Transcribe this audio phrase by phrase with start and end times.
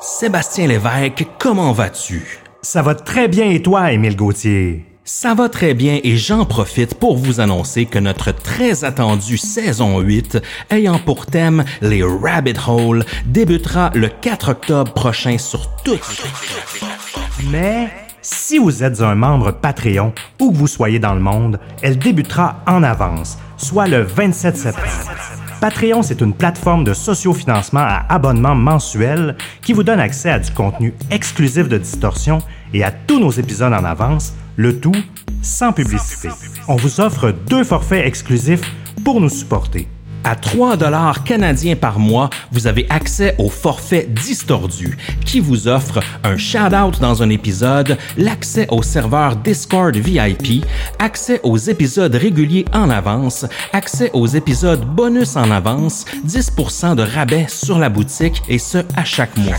[0.00, 2.38] Sébastien Lévesque, comment vas-tu?
[2.62, 4.84] Ça va très bien et toi, Émile Gauthier?
[5.04, 9.98] Ça va très bien et j'en profite pour vous annoncer que notre très attendue saison
[9.98, 10.38] 8,
[10.70, 17.90] ayant pour thème les Rabbit Hole, débutera le 4 octobre prochain sur toutes les Mais
[18.22, 22.62] si vous êtes un membre Patreon, où que vous soyez dans le monde, elle débutera
[22.68, 25.37] en avance, soit le 27 septembre.
[25.60, 30.52] Patreon, c'est une plateforme de sociofinancement à abonnement mensuel qui vous donne accès à du
[30.52, 32.38] contenu exclusif de Distorsion
[32.72, 34.94] et à tous nos épisodes en avance, le tout
[35.42, 36.28] sans publicité.
[36.68, 38.62] On vous offre deux forfaits exclusifs
[39.04, 39.88] pour nous supporter.
[40.28, 46.00] À 3 dollars canadiens par mois, vous avez accès au forfait Distordu qui vous offre
[46.22, 50.66] un shout-out dans un épisode, l'accès au serveur Discord VIP,
[50.98, 57.46] accès aux épisodes réguliers en avance, accès aux épisodes bonus en avance, 10% de rabais
[57.48, 59.56] sur la boutique et ce à chaque mois.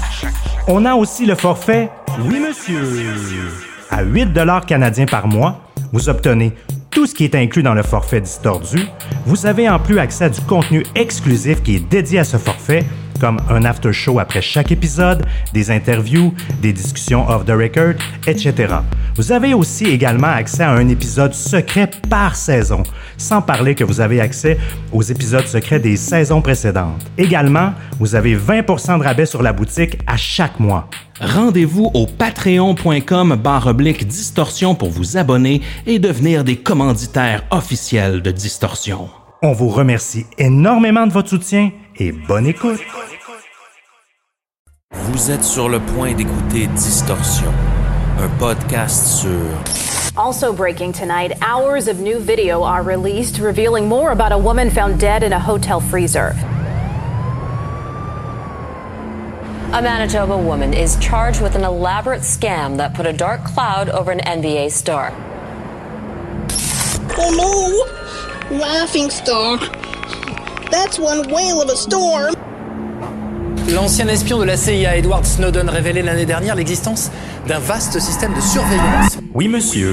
[0.68, 2.84] On a aussi le forfait Oui monsieur.
[3.90, 6.54] À 8 dollars canadiens par mois, vous obtenez
[6.91, 8.79] tout ce qui est inclus dans le forfait Distordu.
[9.26, 12.85] Vous avez en plus accès à du contenu exclusif qui est dédié à ce forfait,
[13.20, 17.95] comme un after show après chaque épisode, des interviews, des discussions off the record,
[18.27, 18.75] etc.
[19.15, 22.84] Vous avez aussi également accès à un épisode secret par saison,
[23.17, 24.57] sans parler que vous avez accès
[24.91, 27.05] aux épisodes secrets des saisons précédentes.
[27.17, 30.90] Également, vous avez 20% de rabais sur la boutique à chaque mois.
[31.20, 39.09] Rendez-vous au patreon.com barre distorsion pour vous abonner et devenir des commanditaires officiels de Distorsion.
[39.41, 42.80] On vous remercie énormément de votre soutien et bonne écoute.
[44.92, 47.52] Vous êtes sur le point d'écouter Distorsion,
[48.20, 49.30] un podcast sur
[50.16, 55.00] Also breaking tonight, hours of new video are released revealing more about a woman found
[55.00, 56.36] dead in a hotel freezer.
[59.72, 64.12] A Manitoba woman is charged with an elaborate scam that put a dark cloud over
[64.12, 65.14] an NBA star.
[67.18, 67.86] Oh
[68.50, 68.58] no!
[68.58, 69.59] Laughing Star.
[70.72, 72.35] That's one whale of a storm.
[73.74, 77.12] L'ancien espion de la CIA Edward Snowden révélait l'année dernière l'existence
[77.47, 79.18] d'un vaste système de surveillance.
[79.34, 79.91] Oui monsieur.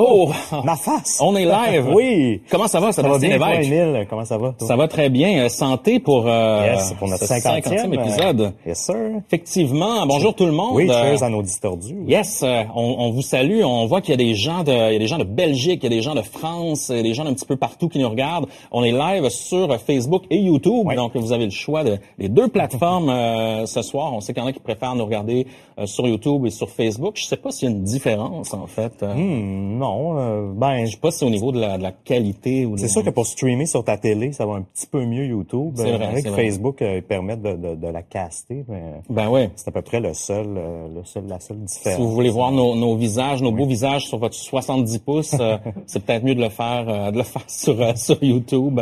[0.00, 0.30] Oh,
[0.64, 1.18] Ma face!
[1.20, 1.88] on est live.
[1.92, 2.40] Oui!
[2.50, 4.08] Comment ça va, Ça va bien, Lévesque?
[4.08, 4.52] Comment ça va?
[4.56, 4.66] toi?
[4.68, 5.44] Ça va très bien.
[5.44, 8.40] Euh, Santé pour, euh, Yes, pour notre ce 50e, épisode.
[8.40, 8.94] euh, yes, sir.
[9.26, 10.06] Effectivement.
[10.06, 10.74] Bonjour tout le monde.
[10.74, 11.96] Oui, cheers à nos distordus.
[12.06, 13.62] Yes, euh, on, on vous salue.
[13.64, 15.80] On voit qu'il y a des gens de, il y a des gens de Belgique,
[15.82, 17.56] il y a des gens de France, il y a des gens d'un petit peu
[17.56, 18.46] partout qui nous regardent.
[18.70, 20.94] On est live sur Facebook et YouTube, Oui.
[20.94, 24.12] donc vous avez le choix de les deux plateformes euh, ce soir.
[24.14, 25.46] On sait qu'il y en a qui préfèrent nous regarder
[25.86, 27.14] sur YouTube et sur Facebook.
[27.16, 28.92] Je sais pas s'il y a une différence en fait.
[29.02, 31.92] Euh, Hmm, non, euh, ben, Je sais pas si au niveau de la, de la
[31.92, 32.74] qualité ou.
[32.74, 35.24] de- c'est sûr que pour streamer sur ta télé, ça va un petit peu mieux
[35.26, 35.72] YouTube.
[35.76, 36.32] C'est vrai, Euh.
[36.34, 39.50] Facebook euh, permet de, de, de la caster, mais Ben ouais.
[39.56, 41.96] c'est à peu près le seul, euh, le seul, la seule différence.
[41.96, 45.56] Si vous voulez voir nos, nos visages, nos beaux visages sur votre 70 pouces, euh,
[45.86, 48.80] c'est peut-être mieux de le faire, euh, de le faire sur, euh, sur YouTube.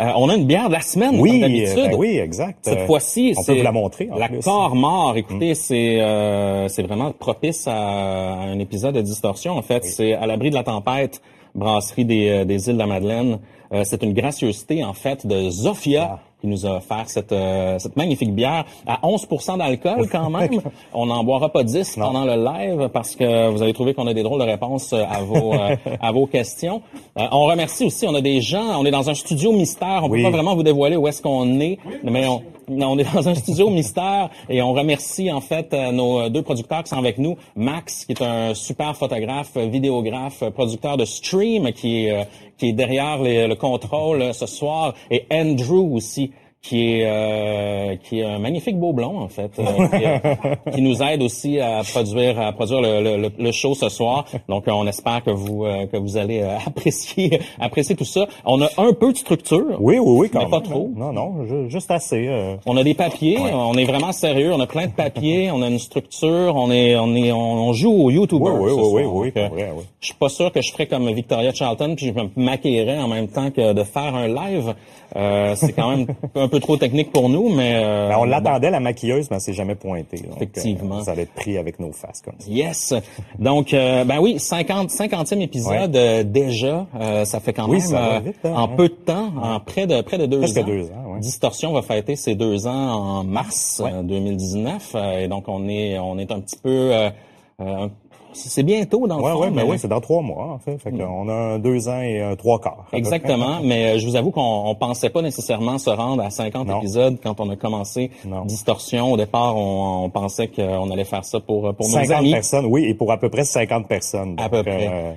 [0.00, 1.90] Euh, on a une bière de la semaine, Oui, comme euh, d'habitude.
[1.90, 2.58] ben oui, exact.
[2.62, 4.40] Cette Euh, fois-ci, on peut vous la montrer, en La plus.
[4.40, 5.16] Corps mort.
[5.16, 6.31] Écoutez, c'est euh,
[6.68, 9.52] c'est vraiment propice à, à un épisode de distorsion.
[9.56, 11.20] En fait, c'est à l'abri de la tempête,
[11.54, 13.38] brasserie des, euh, des îles de la Madeleine.
[13.72, 16.10] Euh, c'est une gracieuseté en fait de Zofia.
[16.14, 16.18] Ah.
[16.42, 20.60] qui nous a offert cette, euh, cette magnifique bière à 11% d'alcool quand même.
[20.92, 24.12] On n'en boira pas 10 pendant le live parce que vous avez trouvé qu'on a
[24.12, 26.82] des drôles de réponses euh, à vos, euh, à vos questions.
[27.16, 30.08] Euh, on remercie aussi, on a des gens, on est dans un studio mystère, on
[30.08, 30.18] Oui.
[30.18, 33.34] peut pas vraiment vous dévoiler où est-ce qu'on est, mais on, on est dans un
[33.34, 37.36] studio mystère et on remercie en fait euh, nos deux producteurs qui sont avec nous.
[37.56, 42.24] Max, qui est un super photographe, euh, vidéographe, euh, producteur de stream, qui est, euh,
[42.58, 48.20] qui est derrière le contrôle euh, ce soir, et Andrew aussi, qui est euh, qui
[48.20, 51.82] est un magnifique beau blond en fait, euh, qui, euh, qui nous aide aussi à
[51.82, 54.24] produire à produire le, le- le- show ce soir.
[54.48, 58.26] Donc on espère que vous euh, que vous allez euh, apprécier apprécier tout ça.
[58.44, 59.76] On a un peu de structure.
[59.80, 60.50] Oui, oui, oui, quand Mais même.
[60.52, 60.88] pas trop.
[60.94, 62.28] Non, non, ju- juste assez.
[62.28, 65.62] euh, On a des papiers, on est vraiment sérieux, on a plein de papiers, on
[65.62, 67.38] a une structure, on est on est on,
[67.68, 68.44] on joue au YouTuber.
[68.44, 69.14] Oui, oui, ce oui, soir.
[69.16, 69.82] oui, oui, vrai, oui.
[70.00, 73.08] Je suis pas sûr que je ferais comme Victoria Charlton puis je me maquillerais en
[73.08, 74.74] même temps que de faire un live.
[75.14, 76.06] Euh, c'est quand même
[76.36, 78.24] un peu trop technique pour nous, mais euh, ben, on bon.
[78.26, 80.18] l'attendait, la maquilleuse, mais elle s'est jamais pointée.
[80.18, 80.98] Donc, Effectivement.
[80.98, 82.46] euh, ça allait être pris avec nos faces comme ça.
[82.48, 82.94] Yes.
[83.38, 86.86] Donc, euh, ben oui, 50, 50e épisode euh, déjà.
[87.00, 89.58] Euh, ça fait quand Oui, même ça euh, vite, hein, en peu de temps, en
[89.60, 90.64] près de près de deux Presque ans.
[90.64, 91.20] deux ans, ouais.
[91.20, 92.72] Distorsion va fêter ses deux ans
[93.20, 93.90] en mars Ouais.
[93.92, 97.10] euh, 2019, euh, et donc on est on est un petit peu euh,
[97.60, 97.88] euh,
[98.34, 99.40] c'est bientôt dans le Ouais, fond.
[99.40, 100.78] ouais, mais mais- oui, c'est dans trois mois, en fait.
[100.78, 102.86] Fait qu'on a un deux ans et un trois quarts.
[102.92, 106.66] Exactement, mais euh, je vous avoue qu'on on pensait pas nécessairement se rendre à 50
[106.68, 106.78] Non.
[106.78, 108.44] épisodes quand on a commencé Non.
[108.44, 109.12] Distorsion.
[109.12, 112.32] Au départ, on, on pensait qu'on allait faire ça pour, pour nos 50 amis.
[112.32, 114.36] personnes, oui, et pour à peu près 50 personnes.
[114.38, 114.86] À peu près.
[114.86, 115.12] euh, Euh,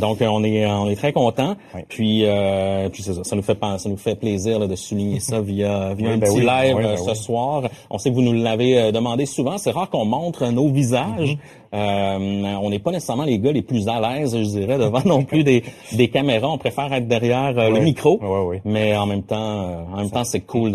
[0.00, 1.56] Donc, euh, on est on est très content.
[1.74, 1.82] Oui.
[1.88, 5.20] Puis, euh, puis c'est ça, ça nous fait ça nous fait plaisir là, de souligner
[5.20, 6.46] ça via via Oui, un ben petit oui.
[6.46, 7.62] live euh, ben ce soir.
[7.90, 9.58] On sait que vous nous l'avez euh, demandé souvent.
[9.58, 11.34] C'est rare qu'on montre nos visages.
[11.34, 11.38] Mm-hmm.
[11.74, 15.22] Euh, on n'est pas nécessairement les gars les plus à l'aise, je dirais, devant non
[15.22, 16.48] plus des des caméras.
[16.48, 18.18] On préfère être derrière euh, le micro.
[18.22, 18.60] Oui, oui.
[18.64, 19.36] Mais en même temps,
[19.68, 20.72] euh, en même temps, c'est cool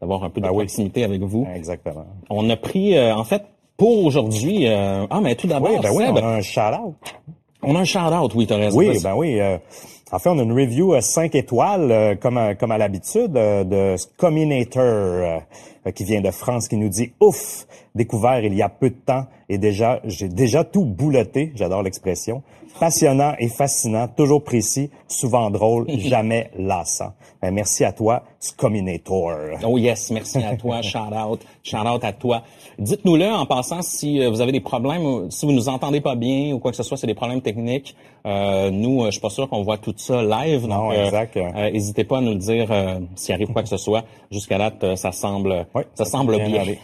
[0.00, 1.46] d'avoir un peu de Ben proximité avec vous.
[1.54, 2.04] Exactement.
[2.30, 3.42] On a pris, euh, en fait,
[3.76, 4.66] pour aujourd'hui.
[4.68, 6.94] euh, ah, mais tout d'abord, ben on a un shout-out.
[7.62, 8.34] On a un shout-out.
[8.34, 8.78] Oui, t'as raison.
[8.78, 9.40] Oui, ben oui.
[9.40, 9.58] euh,
[10.12, 13.64] en fait, on a une review 5 étoiles, euh, comme, à- comme à l'habitude, euh,
[13.64, 15.38] de Scominator, euh,
[15.86, 17.66] euh, qui vient de France, qui nous dit «Ouf!
[17.94, 22.42] Découvert il y a peu de temps et déjà, j'ai déjà tout bouloté.» J'adore l'expression.
[22.78, 27.14] Passionnant et fascinant, toujours précis, souvent drôle, jamais lassant.
[27.40, 29.32] Ben, merci à toi, Scominator.
[29.66, 32.42] Oh yes, merci à toi, shout out, shout out à toi.
[32.78, 36.52] Dites-nous-le en passant si euh, vous avez des problèmes, si vous nous entendez pas bien
[36.54, 37.94] ou quoi que ce soit, c'est des problèmes techniques.
[38.26, 41.04] Euh, nous, euh, je suis pas sûr qu'on voit tout ça live, Non, donc euh,
[41.04, 41.36] exact.
[41.36, 44.02] euh, n'hésitez pas à nous le dire euh, s'il arrive quoi que ce soit.
[44.32, 46.60] Jusqu'à date, euh, ça semble, Oui, ça semble bien.
[46.60, 46.78] aller.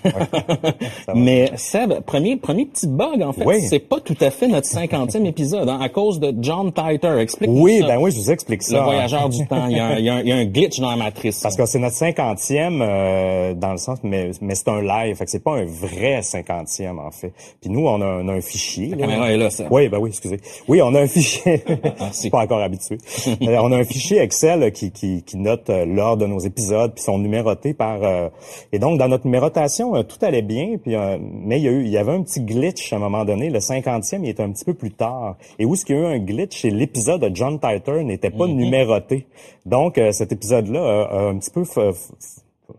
[1.07, 1.13] Ça.
[1.15, 3.61] Mais Seb, premier premier petit bug en fait, Oui.
[3.63, 7.19] c'est pas tout à fait notre cinquantième épisode hein, à cause de John Titer.
[7.19, 7.51] Explique.
[7.53, 8.79] Oui, ben oui, je vous explique ça.
[8.79, 9.67] Le voyageur du temps.
[9.69, 10.97] Il y, a un, il y a un- il y a un glitch dans la
[10.97, 11.41] matrice.
[11.43, 15.25] Parce que c'est notre cinquantième euh, dans le sens, mais, mais c'est un live, fait
[15.25, 17.33] que c'est pas un vrai cinquantième en fait.
[17.61, 18.89] Puis nous, on a, un- un fichier.
[18.89, 19.65] La caméra est là, ça.
[19.71, 20.41] Oui, ben oui, excusez.
[20.69, 21.63] Oui, on a un fichier.
[22.01, 22.31] Merci.
[22.31, 22.99] pas encore habitué.
[23.29, 26.93] Euh, on a un fichier Excel qui, qui, qui note euh, l'ordre de nos épisodes,
[26.95, 28.03] puis sont numérotés par.
[28.03, 28.29] euh,
[28.73, 31.73] et donc dans notre numérotation, euh, tout allait bien, puis euh, mais il y a
[31.73, 33.51] eu, il y avait un petit glitch à un moment donné.
[33.51, 35.37] Le cinquantième, il était un petit peu plus tard.
[35.59, 38.31] Et où est-ce qu'il y a eu un glitch, c'est l'épisode de John Titer n'était
[38.31, 38.55] pas Mhm.
[38.57, 39.27] numéroté.
[39.67, 41.65] Donc euh, cet épisode-là a, a un petit peu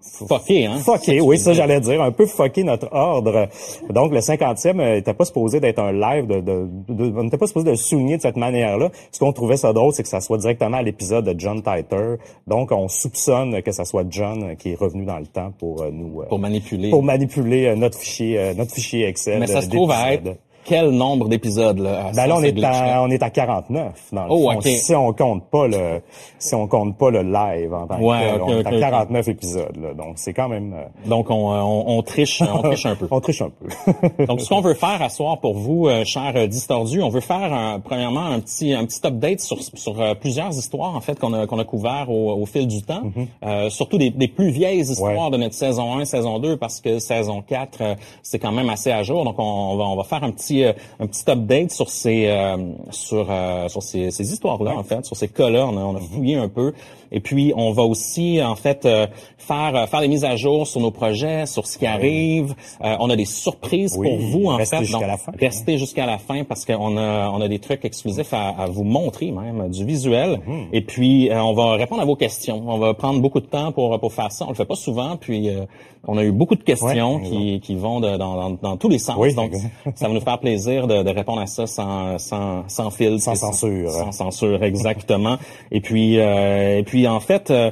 [0.01, 0.77] Fucké, hein?
[0.79, 3.47] Fucké, oui, ça j'allais dire, un peu fucké notre ordre.
[3.89, 7.37] Donc le 50e euh, était pas supposé d'être un live, de, de, de- on n'était
[7.37, 8.89] pas supposé de le souligner de cette manière-là.
[9.11, 12.15] Ce qu'on trouvait ça drôle, c'est que ça soit directement à l'épisode de John Titer.
[12.47, 15.81] Donc on soupçonne que ça soit John euh, qui est revenu dans le temps pour
[15.81, 16.89] euh, nous euh, Pour manipuler.
[16.89, 19.39] pour manipuler euh, notre fichier, euh, notre fichier Excel.
[19.39, 20.35] Mais ça euh, se trouve à être
[20.65, 22.11] quel nombre d'épisodes là?
[22.15, 24.61] Ben là, on est à, on est à 49 dans le Oh, fond.
[24.61, 26.01] Si on compte pas le,
[26.39, 28.79] si on compte pas le live en tant que tel, ok, on est à ok.
[28.79, 29.77] 49 épisodes.
[29.81, 29.93] Là.
[29.93, 30.73] Donc c'est quand même.
[30.73, 33.07] euh, Donc on, euh, on, on triche, on triche un peu.
[33.11, 34.25] on triche un peu.
[34.25, 37.21] Donc ce qu'on veut faire à soir pour vous, euh, chers euh, distordus, on veut
[37.21, 41.19] faire un- premièrement un petit un petit update sur sur euh, plusieurs histoires en fait
[41.19, 43.01] qu'on a qu'on a couvert au, au fil du temps,
[43.45, 45.25] Euh, surtout des, des plus vieilles histoires.
[45.25, 45.31] Ouais.
[45.31, 48.91] de notre saison 1, saison 2 parce que saison 4 euh, c'est quand même assez
[48.91, 49.23] à jour.
[49.25, 52.27] Donc on, on va on va faire un petit euh, un petit update sur ces
[52.27, 52.57] euh,
[52.91, 55.81] sur euh, sur ces, ces histoires là en fait, sur ces cas là, on a,
[55.81, 56.73] on a fouillé un peu
[57.13, 59.07] et puis on va aussi en fait euh,
[59.37, 62.55] faire euh, faire des mises à jour sur nos projets, sur ce qui arrive.
[62.83, 64.83] Euh, on a des surprises Oui, pour vous en restez fait.
[64.83, 65.31] jusqu'à Donc, la fin.
[65.39, 68.83] Restez jusqu'à la fin parce qu'on a on a des trucs exclusifs à, à vous
[68.83, 70.41] montrer même, du visuel.
[70.45, 70.67] Mhm.
[70.73, 72.63] Et puis euh, on va répondre à vos questions.
[72.67, 74.45] On va prendre beaucoup de temps pour pour faire ça.
[74.45, 75.15] On le fait pas souvent.
[75.17, 75.65] Puis euh,
[76.05, 78.89] on a eu beaucoup de questions Ouais, qui, qui vont de- dans, dans, dans tous
[78.89, 79.15] les sens.
[79.17, 79.53] Oui, Donc
[79.95, 83.35] ça va nous faire plaisir de, de répondre à ça sans sans sans filtre, Sans
[83.35, 83.89] censure.
[83.91, 85.37] Sans censure, exactement.
[85.71, 87.51] et puis euh, et puis en fait.
[87.51, 87.71] euh,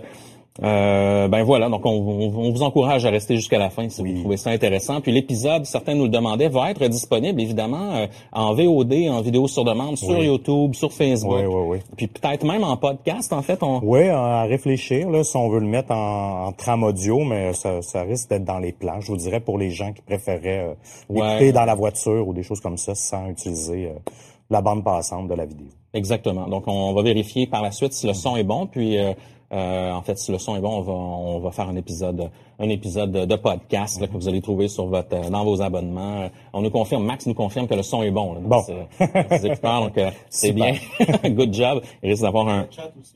[0.61, 4.01] euh, ben voilà, donc on, on- on vous encourage à rester jusqu'à la fin si
[4.03, 4.99] vous trouvez ça intéressant.
[4.99, 9.47] Puis l'épisode, certains nous le demandaient, va être disponible évidemment euh, en VOD, en vidéo
[9.47, 10.25] sur demande, sur Oui.
[10.25, 11.37] YouTube, sur Facebook.
[11.39, 11.77] Oui, oui, oui.
[11.95, 13.63] Puis peut-être même en podcast, en fait.
[13.63, 13.79] On...
[13.81, 17.81] Oui, à réfléchir, là, si on veut le mettre en, en trame audio, mais ça,
[17.81, 18.99] ça risque d'être dans les plans.
[18.99, 20.73] Je vous dirais pour les gens qui préféraient euh,
[21.09, 21.27] Ouais.
[21.35, 23.93] écouter dans la voiture ou des choses comme ça sans utiliser euh,
[24.51, 25.65] la bande passante de la vidéo.
[25.93, 26.47] Exactement.
[26.47, 28.67] Donc on va vérifier par la suite si le son est bon.
[28.67, 29.13] Puis euh,
[29.53, 32.29] euh, en fait, si le son est bon, on va on va faire un épisode
[32.59, 36.29] un épisode de, podcast là, que vous allez trouver sur votre euh, dans vos abonnements.
[36.53, 38.33] On nous confirme, Max nous confirme que le son est bon.
[38.35, 38.61] là, Bon.
[38.61, 38.71] ce-
[39.29, 39.81] dans ces écouteurs.
[39.81, 40.73] donc euh, c'est bien.
[41.25, 41.81] Good job.
[42.03, 42.67] Il risque d'avoir un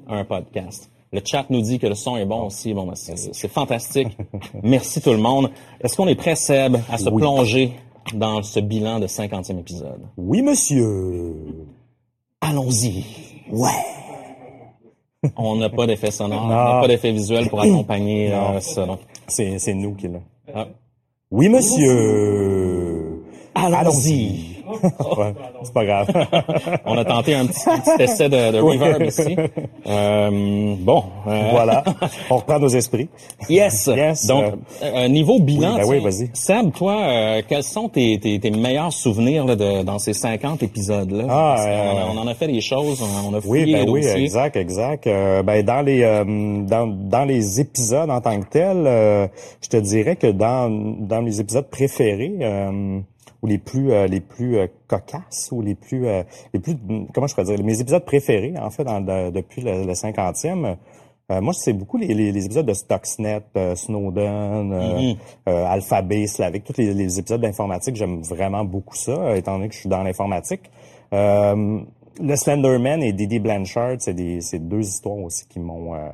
[0.10, 0.90] un podcast.
[1.14, 2.74] Le chat nous dit que le son est bon aussi.
[2.74, 4.18] Bon, ben, c'est c'est fantastique.
[4.64, 5.50] Merci tout le monde.
[5.80, 7.22] Est-ce qu'on est prêt, Seb, à se Oui.
[7.22, 7.72] plonger
[8.14, 10.02] dans ce bilan de 50e épisode?
[10.18, 11.34] Oui, monsieur.
[12.42, 13.04] Allons-y.
[13.52, 13.70] Ouais.
[15.36, 18.86] On n'a pas d'effet sonore, on n'a pas d'effet visuel pour accompagner euh, ça.
[18.86, 20.24] Donc, C'est, c'est nous qui l'avons.
[20.54, 20.68] ah,
[21.32, 23.24] Oui, monsieur.
[23.56, 24.55] Allons-y.
[25.64, 26.08] C'est pas grave.
[26.86, 29.36] On a tenté un petit, un petit essai de, de reverb ici.
[29.88, 31.04] Euh, bon.
[31.28, 31.84] euh, voilà.
[32.30, 33.10] On reprend nos esprits.
[33.50, 33.90] Yes.
[33.96, 34.52] Yes, Donc, euh,
[34.84, 36.30] euh, niveau bilan, oui, ben oui.
[36.34, 40.64] Seb, toi, euh, quels sont tes, tes, tes meilleurs souvenirs là, de, dans ces 50
[40.64, 41.26] épisodes-là?
[41.30, 43.92] Ah, euh, on, en a fait des choses, on, on a Oui, fouillé ben les
[43.92, 44.24] oui, dossiers.
[44.24, 45.08] exact, exact.
[45.08, 46.24] Euh, ben dans les euh,
[46.66, 49.28] dans, dans les épisodes en tant que tels, euh,
[49.62, 53.00] je te dirais que dans dans les épisodes préférés euh,
[53.42, 56.24] ou les plus euh, les plus euh, cocasses ou les plus euh,
[56.54, 56.76] les plus
[57.14, 60.76] comment je pourrais dire mes épisodes préférés en fait dans- de- depuis le, 50e
[61.32, 65.16] euh, moi, c'est beaucoup les, les, les épisodes de Stuxnet, euh, Snowden, euh, Mhm.
[65.50, 69.74] euh, Alphabet, Slavic, tous les, les épisodes d'informatique, j'aime vraiment beaucoup ça, étant donné que
[69.74, 70.70] je suis dans l'informatique.
[71.14, 71.80] Euh,
[72.22, 76.10] le Slenderman et Didi Blanchard, c'est des c'est deux histoires aussi qui m'ont euh,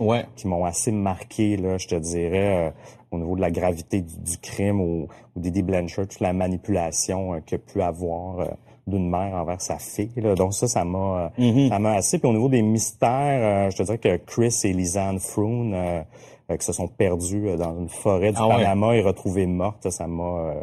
[0.00, 0.24] Ouais.
[0.34, 2.70] qui m'ont assez marqué, là, je te dirais, euh,
[3.16, 7.40] au niveau de la gravité du, du crime ou, ou Blanchard, toute la manipulation euh,
[7.40, 8.46] qu'il a pu avoir euh,
[8.86, 10.12] d'une mère envers sa fille.
[10.16, 10.34] Là.
[10.34, 11.68] Donc ça, ça m'a euh, Mhm.
[11.68, 12.18] ça m'a assez.
[12.18, 16.04] Puis au niveau des mystères, euh, je te dirais que Chris et Lisanne Froon,
[16.48, 18.54] qui se sont perdus dans une forêt du Ah ouais.
[18.62, 20.54] Panama et retrouvés mortes, ça m'a...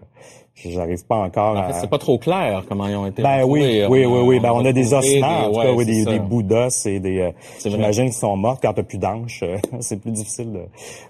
[0.56, 1.74] J'arrive pas encore En à...
[1.74, 4.40] fait, c'est pas trop clair comment ils ont été Ben oui, oui, oui, oui.
[4.40, 7.00] Ben, on a des ossements, en tout ouais, cas, oui, des, des bouts d'os et
[7.00, 7.20] des.
[7.20, 7.32] euh.
[7.66, 9.42] J'imagine qu'ils sont morts quand t'as plus d'anches.
[9.44, 10.54] euh, c'est plus difficile.
[10.54, 10.60] De...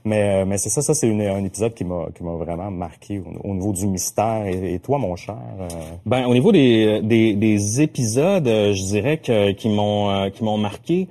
[0.06, 3.20] Mais, euh, mais c'est ça, ça c'est un épisode qui m'a qui m'a vraiment marqué
[3.20, 4.46] au, au niveau du mystère.
[4.48, 5.36] Et, et toi, mon cher.
[5.60, 5.68] euh,
[6.06, 11.10] Ben, au niveau des, des, des épisodes, je dirais que qui m'ont qui m'ont marqué.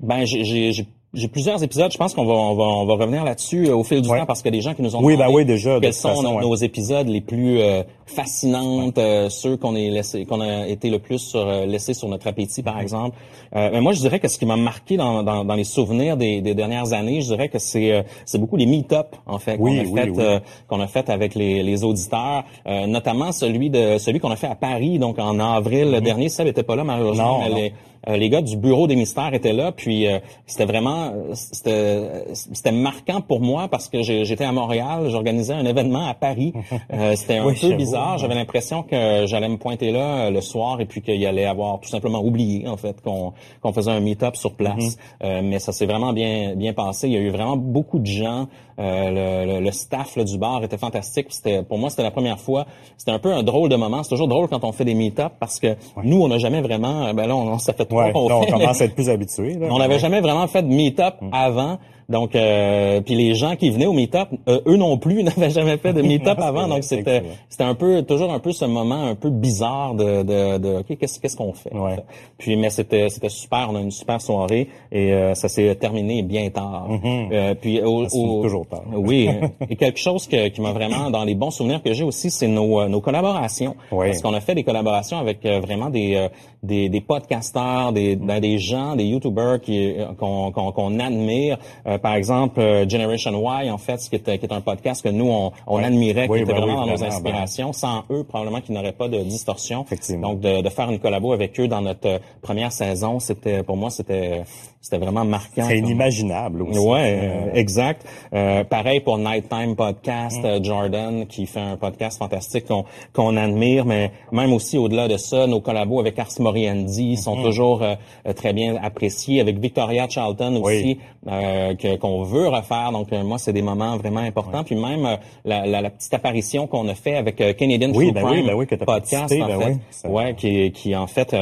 [0.00, 0.72] Ben, j'ai-
[1.14, 1.90] j'ai plusieurs épisodes.
[1.92, 4.18] Je pense qu'on va on va on va revenir là-dessus euh, au fil du Ouais.
[4.20, 5.74] temps parce qu'il y a des gens qui nous ont Oui, demandé ben oui, déjà,
[5.76, 6.42] de quels toute sont façon, nos, ouais.
[6.42, 10.98] nos épisodes les plus euh, fascinantes, euh, ceux qu'on est laissé qu'on a été le
[10.98, 12.64] plus sur, euh, laissé sur notre appétit, Mm-hmm.
[12.64, 13.16] par exemple.
[13.56, 16.16] Euh, mais moi, je dirais que ce qui m'a marqué dans, dans, dans les souvenirs
[16.16, 19.56] des, des dernières années, je dirais que c'est euh, c'est beaucoup les meet-up en fait
[19.58, 20.16] Oui, qu'on a oui, fait oui.
[20.18, 24.36] euh, qu'on a fait avec les, les auditeurs, euh, notamment celui de celui qu'on a
[24.36, 26.28] fait à Paris, donc en avril dernier.
[26.28, 27.40] Ça n'était pas là malheureusement.
[27.40, 27.48] Mm-hmm.
[27.48, 27.56] Non, mais non.
[27.56, 27.72] les-
[28.06, 32.72] les gars du bureau des mystères étaient là, puis euh, c'était vraiment euh, c'était c'était
[32.72, 36.52] marquant pour moi parce que j'ai- j'étais à Montréal, j'organisais un événement à Paris.
[36.92, 38.18] Euh, c'était un Oui, peu bizarre.
[38.18, 41.80] J'avais l'impression que j'allais me pointer là euh, le soir et puis qu'il allait avoir
[41.80, 43.32] tout simplement oublié en fait qu'on
[43.62, 44.96] qu'on faisait un meet-up sur place.
[45.22, 47.08] Euh, mais ça s'est vraiment bien bien passé.
[47.08, 48.46] Il y a eu vraiment beaucoup de gens.
[48.80, 51.26] Euh, le, le- le staff là, du bar était fantastique.
[51.30, 52.66] C'était pour moi c'était la première fois.
[52.96, 54.02] C'était un peu un drôle de moment.
[54.02, 57.12] C'est toujours drôle quand on fait des meet-up parce que nous on n'a jamais vraiment.
[57.14, 59.56] Ben là on, ça fait ouais, on commence à être plus habitué.
[59.70, 61.28] on n'avait jamais vraiment fait de meet-up Mm.
[61.32, 61.78] avant.
[62.08, 65.76] Donc, euh, puis les gens qui venaient au meet-up, euh, eux non plus n'avaient jamais
[65.78, 66.68] fait de meet-up avant.
[66.68, 70.58] Donc, c'était c'était un peu toujours un peu ce moment un peu bizarre de de,
[70.58, 71.74] de ok qu'est-ce qu'est-ce qu'on fait?
[71.74, 71.96] Ouais.
[72.38, 73.68] Puis mais c'était c'était super.
[73.70, 76.88] On a une super soirée et euh, ça s'est terminé bien tard.
[77.32, 78.04] Euh, puis au.
[78.04, 78.82] Ça se finit au- toujours tard.
[78.92, 79.28] Oui.
[79.70, 82.48] et quelque chose que, qui m'a vraiment dans les bons souvenirs que j'ai aussi, c'est
[82.48, 83.76] nos nos collaborations.
[83.90, 84.08] Ouais.
[84.08, 86.28] Parce qu'on a fait des collaborations avec vraiment des
[86.62, 91.58] des, des podcasteurs, des, ben, des gens, des YouTubers qui qu'on qu'on qu'on admire.
[91.94, 93.32] Euh, par exemple, euh, Generation
[93.62, 95.84] Y, en fait, ce qui est, qui est un podcast que nous on, on Ouais.
[95.84, 97.72] admirait, qui Oui, était ben vraiment oui, dans nos vraiment, inspirations.
[97.72, 99.82] Sans eux, probablement qu'il n'aurait pas de distorsion.
[99.84, 100.30] Effectivement.
[100.30, 103.76] Donc de, de faire une collabo avec eux dans notre euh, première saison, c'était pour
[103.76, 104.42] moi c'était
[104.84, 105.64] c'était vraiment marquant.
[105.66, 106.78] C'est inimaginable aussi.
[106.78, 108.04] Ouais, Euh, euh, exact.
[108.34, 113.86] Euh, pareil pour Nighttime Podcast, euh, Jordan qui fait un podcast fantastique qu'on qu'on admire,
[113.86, 117.94] mais même aussi au-delà de ça, nos collabos avec Ars Moriendi sont toujours euh,
[118.34, 119.40] très bien appréciés.
[119.40, 120.98] Avec Victoria Charlton aussi,
[121.28, 122.92] euh, que- qu'on veut refaire.
[122.92, 124.64] Donc moi, c'est des moments vraiment importants.
[124.64, 128.30] Puis même la, la- la petite apparition qu'on a fait avec Canadian Oui, True ben
[128.30, 131.06] oui, ben oui, que t'as podcast, en ben fait, oui, ça- ouais, qui, qui en
[131.06, 131.34] fait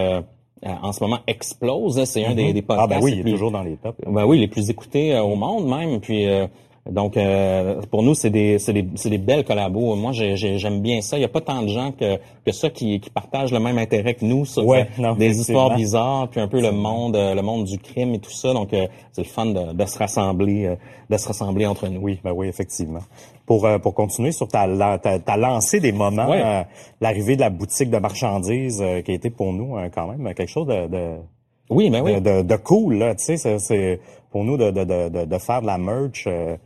[0.65, 1.99] en ce moment explose.
[1.99, 2.05] hein.
[2.05, 3.77] C'est un des, des podcasts Ah ben oui, les il est plus- toujours dans les
[3.77, 3.99] tops.
[4.07, 6.01] ben oui, les plus écoutés euh, au monde même.
[6.01, 6.47] Puis euh,
[6.91, 9.95] donc euh, pour nous, c'est des, c'est des, c'est des belles collabos.
[9.95, 11.17] Moi, j'ai- j'ai- j'aime bien ça.
[11.17, 13.79] Il y a pas tant de gens que, que ça qui, qui partagent le même
[13.79, 17.35] intérêt que nous sur Ouais, non, des histoires bizarres, puis un peu le monde, euh,
[17.37, 18.53] le monde du crime et tout ça.
[18.53, 20.75] Donc euh, c'est le fun de, de se rassembler, euh,
[21.09, 22.01] de se rassembler entre nous.
[22.01, 23.01] Oui, ben oui, effectivement.
[23.47, 26.43] Pour euh, pour continuer sur ta la- ta, ta lancée des moments, Ouais.
[26.45, 26.63] euh,
[27.01, 30.51] l'arrivée de la boutique de marchandises euh, qui a été pour nous quand même quelque
[30.51, 31.17] chose de de,
[31.71, 32.15] Oui, ben oui.
[32.21, 34.01] de, de- de cool là, tu sais, c'est
[34.33, 36.57] pour nous de, de, de, de- de faire de la merch euh,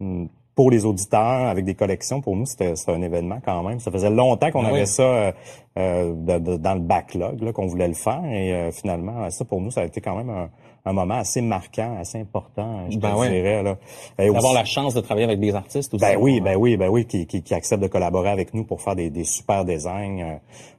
[0.00, 2.20] mm, pour les auditeurs avec des collections.
[2.20, 3.80] Pour nous, c'était c'était un événement quand même.
[3.80, 4.86] Ça faisait longtemps qu'on Ah avait oui.
[4.86, 5.32] ça euh,
[5.78, 8.22] euh, de- de- dans le backlog, là, qu'on voulait le faire.
[8.26, 10.50] Et euh, finalement, ça pour nous, ça a été quand même un,
[10.84, 13.30] un moment assez marquant, assez important, je Ben te ouais.
[13.30, 13.62] dirais.
[13.62, 13.76] Là.
[14.18, 16.04] D'avoir aussi- la chance de travailler avec des artistes aussi.
[16.04, 18.82] ben oui, ben oui, ben oui, qui, qui, qui acceptent de collaborer avec nous pour
[18.82, 20.20] faire des, des super designs.
[20.20, 20.34] Euh,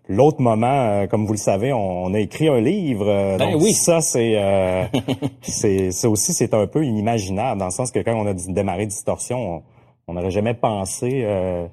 [0.10, 3.06] L'autre moment, euh, comme vous le savez, on, on a écrit un livre.
[3.08, 3.72] euh, Ben donc oui.
[3.72, 4.84] ça, c'est, euh,
[5.42, 8.86] c'est, ça aussi, c'est un peu inimaginable dans le sens que quand on a démarré
[8.86, 9.64] Distorsion,
[10.08, 11.66] on- n'aurait jamais pensé euh,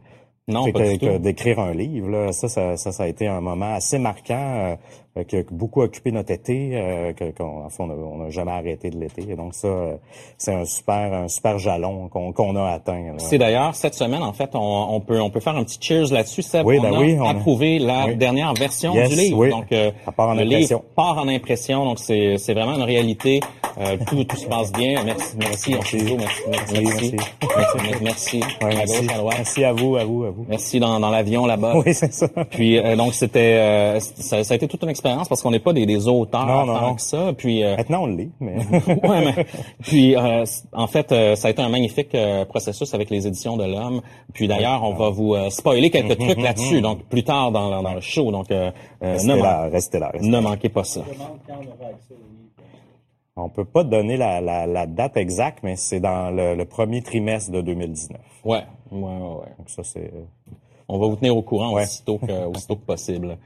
[0.46, 3.74] Non, que- que d'écrire un livre, là, ça, ça, ça, ça a été un moment
[3.74, 4.76] assez marquant
[5.24, 8.90] qui a beaucoup occupé notre été, euh, qu'on, en fait, on n'a a jamais arrêté
[8.90, 9.24] de l'été.
[9.30, 9.96] Et donc ça, euh,
[10.38, 13.02] c'est un super, un super jalon qu'on, qu'on a atteint.
[13.12, 13.18] là.
[13.18, 16.12] C'est d'ailleurs cette semaine, en fait, on, on peut on peut faire un petit cheers
[16.12, 16.42] là-dessus.
[16.42, 16.66] Seb.
[16.66, 18.16] Oui, on ben a oui, on a- approuvé la oui.
[18.16, 19.38] dernière version Yes, du livre.
[19.38, 19.50] oui.
[19.50, 20.78] Donc, euh, part en le impression.
[20.78, 21.84] livre part en impression.
[21.84, 23.40] Donc, c'est c'est vraiment une réalité.
[23.78, 25.02] Euh, tout, tout se passe bien.
[25.04, 25.96] Merci, merci, Merci.
[26.18, 27.14] Merci, merci, merci,
[27.54, 29.08] merci, merci, Ouais, à merci.
[29.08, 29.34] à droite.
[29.38, 30.44] Merci à vous, à vous, à vous.
[30.48, 31.74] Merci dans, dans l'avion là-bas.
[31.76, 32.28] Oui, c'est ça.
[32.50, 35.58] Puis euh, donc c'était euh, ça, ça a été toute une expérience parce qu'on n'est
[35.60, 36.94] pas des, des auteurs Non, non, tant non.
[36.94, 37.32] que ça.
[37.36, 39.46] Puis euh, Maintenant, on le lit, mais ouais, mais,
[39.82, 42.16] puis euh, en fait, euh, ça a été un magnifique
[42.48, 44.00] processus avec les éditions de l'Homme.
[44.32, 48.00] Puis d'ailleurs, on va vous spoiler quelques trucs là-dessus, donc plus tard dans, dans le
[48.00, 48.30] show.
[48.30, 48.46] Donc
[49.00, 50.10] restez ne, là, restez là.
[50.12, 51.02] restez ne manquez pas ça.
[53.36, 57.00] On peut pas donner la, la, la date exacte, mais c'est dans le, le premier
[57.00, 58.20] trimestre de 2019.
[58.44, 58.58] Ouais,
[58.90, 59.08] ouais, ouais.
[59.08, 59.54] ouais.
[59.56, 60.10] Donc ça, c'est...
[60.88, 61.84] On va vous tenir au courant Ouais.
[61.84, 63.38] aussitôt que aussitôt que possible.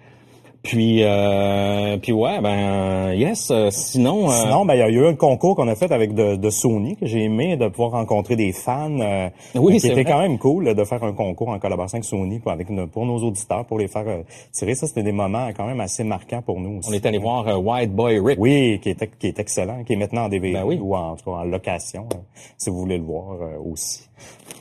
[0.65, 3.51] Puis euh, puis ouais, ben yes.
[3.51, 6.15] euh, sinon, euh, Sinon, ben, il y a eu un concours qu'on a fait avec
[6.15, 8.99] de, de Sony que j'ai aimé de pouvoir rencontrer des fans.
[8.99, 10.13] euh, Oui, qui c'est était vrai.
[10.13, 13.05] quand même cool de faire un concours en collaboration avec Sony pour, avec nos- pour
[13.05, 14.75] nos auditeurs, pour les faire euh, tirer.
[14.75, 16.89] Ça, c'était des moments quand même assez marquants pour nous aussi.
[16.91, 18.39] on est allé voir White Boy Rick.
[18.41, 20.79] Oui, qui est, qui est excellent, qui est maintenant en DVD Ben oui.
[20.81, 22.09] ou en, en location,
[22.57, 24.09] si vous voulez le voir aussi.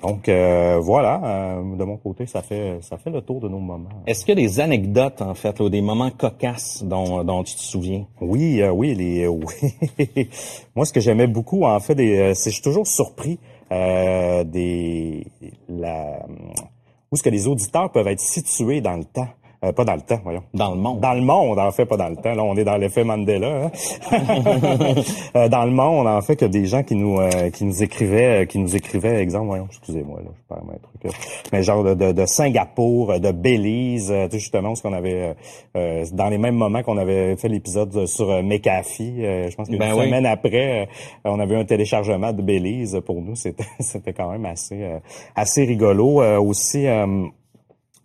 [0.03, 3.59] Donc euh, voilà, euh, de mon côté, ça fait ça fait le tour de nos
[3.59, 3.89] moments.
[4.05, 7.55] Est-ce qu'il y a des anecdotes en fait, ou des moments cocasses dont, dont tu
[7.55, 8.05] te souviens?
[8.19, 9.29] Oui, euh, oui, les, euh,
[9.99, 10.29] oui.
[10.75, 11.95] Moi, ce que j'aimais beaucoup, en fait,
[12.35, 13.39] c'est je suis toujours surpris
[13.71, 15.25] euh, des
[15.69, 19.29] la où est-ce que les auditeurs peuvent être situés dans le temps.
[19.63, 20.43] Euh, pas dans le temps, voyons.
[20.53, 20.99] Dans le monde.
[20.99, 22.33] Dans le monde, en fait, pas dans le temps.
[22.33, 23.65] Là, on est dans l'effet Mandela.
[23.65, 23.71] hein.
[25.35, 28.43] Euh, dans le monde, en fait, que des gens qui nous euh, qui nous écrivaient,
[28.43, 31.05] euh, qui nous écrivaient, exemple, voyons, excusez-moi, là, je perds un truc.
[31.05, 31.09] euh,
[31.51, 35.35] mais genre de, de, de Singapour, de Belize, euh, tu sais, justement, ce qu'on avait
[35.73, 38.41] dans les mêmes moments qu'on avait fait l'épisode sur euh,
[39.49, 40.05] je pense qu'une Ben oui.
[40.05, 40.87] semaine après,
[41.25, 43.35] on avait un téléchargement de Belize pour nous.
[43.35, 44.99] C'était c'était quand même assez euh,
[45.35, 46.21] assez rigolo.
[46.21, 46.85] Euh, aussi.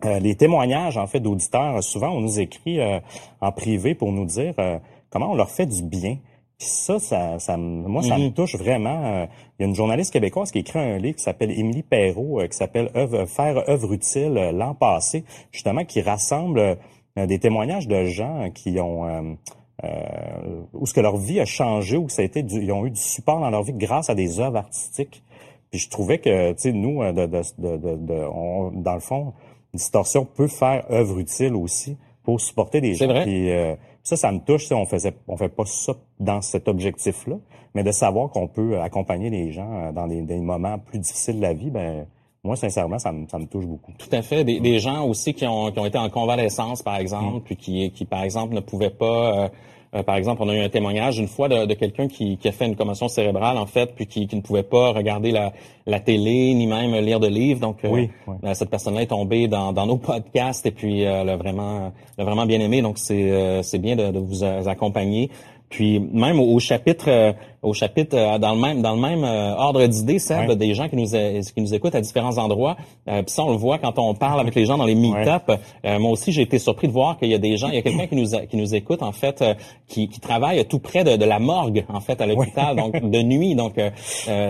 [0.05, 2.99] Euh, les témoignages en fait d'auditeurs, souvent on nous écrit euh,
[3.41, 4.79] en privé pour nous dire euh,
[5.09, 6.17] comment on leur fait du bien.
[6.57, 9.05] Puis ça, ça, ça moi, ça me touche vraiment.
[9.05, 9.25] Euh,
[9.57, 12.41] Il y a une journaliste québécoise qui a écrit un livre qui s'appelle Émilie Perrault,
[12.41, 16.77] euh, qui s'appelle Œuvre- Faire œuvre utile l'an passé, justement, qui rassemble
[17.15, 19.21] des témoignages de gens qui ont euh,
[19.85, 22.85] euh, où ce que leur vie a changé, où ça a été du- ils ont
[22.85, 25.23] eu du support dans leur vie grâce à des œuvres artistiques.
[25.71, 29.33] Puis je trouvais que, tu sais, nous, de, de- de- on- dans le fond,
[29.73, 33.11] Distorsion peut faire œuvre utile aussi pour supporter des C'est gens.
[33.13, 33.23] vrai.
[33.23, 34.71] Puis, euh, ça, ça me touche.
[34.71, 37.35] On faisait, on fait pas ça dans cet objectif-là,
[37.75, 41.37] mais de savoir qu'on peut accompagner les gens euh, dans des, des moments plus difficiles
[41.37, 42.05] de la vie, ben
[42.43, 43.91] moi, sincèrement, ça me, ça me touche beaucoup.
[43.97, 44.43] Tout à fait.
[44.43, 47.91] Des, des gens aussi qui ont, qui ont été en convalescence, par exemple, puis qui,
[47.91, 49.43] qui, par exemple, ne pouvaient pas...
[49.45, 49.49] euh,
[49.95, 52.47] euh, par exemple, on a eu un témoignage une fois de, de quelqu'un qui, qui
[52.47, 55.51] a fait une commotion cérébrale, en fait, puis qui, qui ne pouvait pas regarder la,
[55.87, 57.59] la télé, ni même lire de livres.
[57.59, 58.35] Donc, euh, Oui, oui.
[58.43, 62.23] euh, cette personne-là est tombée dans, dans nos podcasts et puis euh, l'a vraiment, l'a
[62.23, 62.81] vraiment bien aimé.
[62.81, 65.29] Donc, c'est, euh, c'est bien de, de vous accompagner.
[65.69, 69.23] Puis même au, au chapitre, euh, au chapitre euh, dans le même dans le même
[69.23, 70.55] euh, ordre d'idées, Ouais.
[70.55, 72.77] des gens qui nous euh, qui nous écoutent à différents endroits.
[73.07, 75.51] Euh, puis ça, on le voit quand on parle avec les gens dans les meet-up.
[75.85, 77.77] Euh, moi aussi, j'ai été surpris de voir qu'il y a des gens, il y
[77.77, 79.53] a quelqu'un qui nous a- qui nous écoute en fait, euh,
[79.87, 83.21] qui, qui travaille tout près de, de la morgue en fait à l'hôpital, donc de
[83.21, 83.55] nuit.
[83.55, 83.73] Donc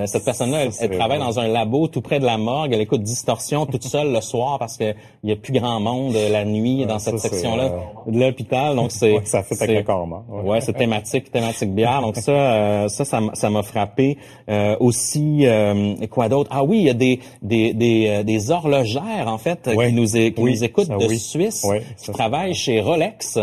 [0.06, 2.72] cette personne-là, elle, Ça, travaille dans un labo tout près de la morgue.
[2.74, 4.94] Elle écoute Distorsion toute seule le soir parce que
[5.24, 7.72] il y a plus grand monde la nuit dans ça, cette section-là
[8.08, 8.76] de l'hôpital.
[8.76, 10.24] Donc c'est Ouais, ça fait avec le corps mort.
[10.30, 10.42] Ouais.
[10.44, 12.02] Ouais, c'est thématique, thématique bière.
[12.02, 14.18] Donc ça, euh, ça, ça m'a- ça m'a frappé.
[14.50, 16.50] Euh, aussi, euh, quoi d'autre?
[16.54, 20.18] Ah oui, il y a des des des, euh, des horlogères en fait qui nous
[20.18, 21.18] é- qui Oui, nous écoutent ça, de oui.
[21.18, 21.66] Suisse,
[22.04, 23.40] qui travaillent chez Rolex.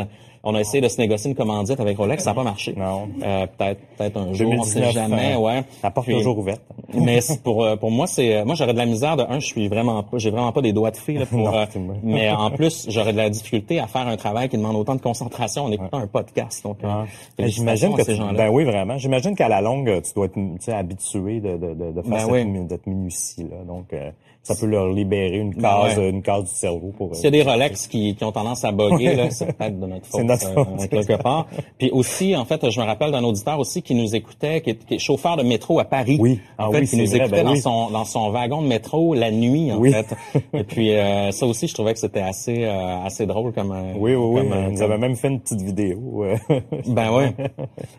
[0.48, 2.72] On a essayé de se négocier une commandite avec Rolex, ça n'a pas marché.
[2.76, 3.08] Non.
[3.22, 5.34] Euh, peut-être peut-être un jour, on sait 2019, jamais.
[5.34, 5.64] euh, ouais.
[5.82, 6.62] La porte Puis- toujours ouverte.
[6.94, 9.66] mais pour euh, pour moi c'est moi j'aurais de la misère de un je suis
[9.68, 11.66] vraiment pas j'ai vraiment pas des doigts de fée là, pour Non, euh,
[12.04, 15.00] mais en plus j'aurais de la difficulté à faire un travail qui demande autant de
[15.00, 17.02] concentration en écoutant un podcast donc euh,
[17.36, 17.56] félicitations
[17.90, 18.96] J'imagine que ces tu, gens-là ben oui vraiment.
[18.98, 22.30] J'imagine qu'à la longue tu dois être habitué de de de, de faire Ben cette,
[22.30, 22.44] oui.
[22.44, 23.56] mi- cette minutie là.
[23.66, 24.10] Donc euh,
[24.46, 26.08] ça peut leur libérer une case ouais.
[26.10, 27.10] une case du cerveau pour.
[27.10, 29.78] euh, S'il y a des Rolex qui, qui ont tendance à bugger, là, c'est peut-être
[29.80, 30.88] de notre faute, C'est notre euh, faute.
[30.88, 31.46] quelque part.
[31.78, 34.84] Puis aussi, en fait, je me rappelle d'un auditeur aussi qui nous écoutait, qui est,
[34.86, 36.16] qui est chauffeur de métro à Paris.
[36.20, 36.40] Oui.
[36.58, 37.60] En Ah fait, oui, qui nous vrai, écoutait ben dans oui.
[37.60, 39.92] son dans son wagon de métro la nuit, en Oui.
[39.92, 40.06] fait.
[40.54, 43.72] Et puis euh, ça aussi, je trouvais que c'était assez euh, assez drôle comme.
[43.72, 44.40] euh, Oui oui oui.
[44.42, 46.24] comme, euh, nous comme- avaient même fait une petite vidéo.
[46.24, 46.36] euh.
[46.86, 47.32] Ben ouais.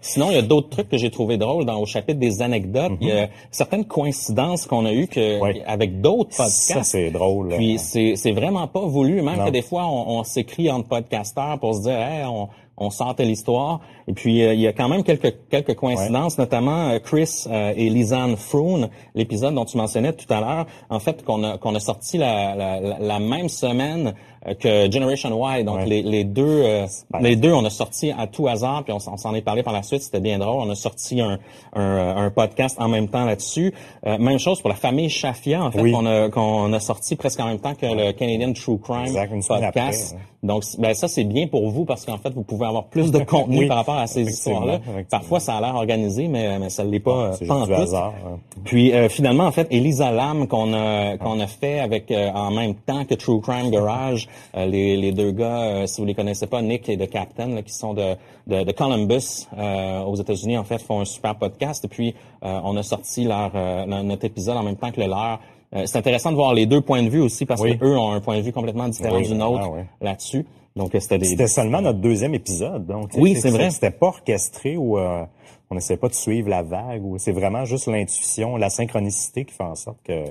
[0.01, 2.93] Sinon, il y a d'autres trucs que j'ai trouvé drôles dans au chapitre des anecdotes.
[3.01, 5.62] Il y a certaines coïncidences qu'on a eues que Ouais.
[5.65, 6.73] avec d'autres podcast.
[6.73, 7.50] Ça, c'est drôle.
[7.50, 9.45] Puis c'est c'est vraiment pas voulu, même Non.
[9.45, 12.47] que des fois on, on s'écrit entre podcasteurs pour se dire, hey, on
[12.80, 13.80] on sortait l'histoire.
[14.08, 17.73] Et puis euh, il y a quand même quelques quelques coïncidences, notamment euh, Chris euh,
[17.76, 21.73] et Lisanne Froon, l'épisode dont tu mentionnais tout à l'heure, en fait qu'on a qu'on
[21.73, 24.13] a sorti la, la, la- même semaine
[24.60, 25.63] que Generation Y.
[25.63, 25.86] Donc Ouais.
[25.86, 28.97] les, les deux euh, Ben, les deux on a sorti à tout hasard puis on,
[29.12, 30.02] on s'en est parlé par la suite.
[30.02, 30.62] C'était bien drôle.
[30.65, 31.39] On a sorti un
[31.73, 33.73] un, un podcast en même temps là-dessus.
[34.06, 35.63] Euh, même chose pour la famille Shafia.
[35.63, 35.91] En fait, Oui.
[35.91, 39.32] qu'on a qu'on a sorti presque en même temps que le Canadian True Crime Exact,
[39.47, 39.63] podcast.
[39.63, 40.21] après, ouais.
[40.43, 43.19] Donc, ben, ça, c'est bien pour vous parce qu'en fait, vous pouvez avoir plus de
[43.23, 44.80] contenu Oui, par rapport à ces histoires-là.
[45.10, 47.69] Parfois, ça a l'air organisé, mais, mais ça ne l'est pas, c'est pas en juste
[47.71, 47.82] du tout.
[47.82, 48.13] hasard.
[48.26, 48.38] hein.
[48.63, 52.52] Puis euh, finalement, en fait, Elisa Lam qu'on a qu'on a fait avec euh, en
[52.52, 56.15] même temps que True Crime Garage, euh, les, les deux gars, euh, si vous les
[56.15, 58.15] connaissez pas, Nick et The Captain, là, qui sont de
[58.47, 61.84] de, de Columbus euh, aux États-Unis, en fait, font un super podcast.
[61.86, 65.08] Et puis euh, on a sorti leur, euh, notre épisode en même temps que le
[65.08, 65.39] leur.
[65.76, 67.78] Euh, c'est intéressant de voir les deux points de vue aussi parce Oui.
[67.78, 70.45] que eux ont un point de vue complètement différent Oui, du nôtre ah là-dessus.
[70.78, 72.86] Donc euh, c'était des C'était seulement notre deuxième épisode.
[72.86, 73.69] Donc, Oui, c'est vrai.
[73.69, 75.26] C'était pas orchestré ou euh,
[75.69, 77.04] on n'essayait pas de suivre la vague.
[77.04, 80.23] ou C'est vraiment juste l'intuition, la synchronicité qui fait en sorte que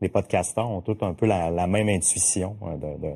[0.00, 3.12] les podcasteurs ont tous un peu la, la même intuition euh, de, de,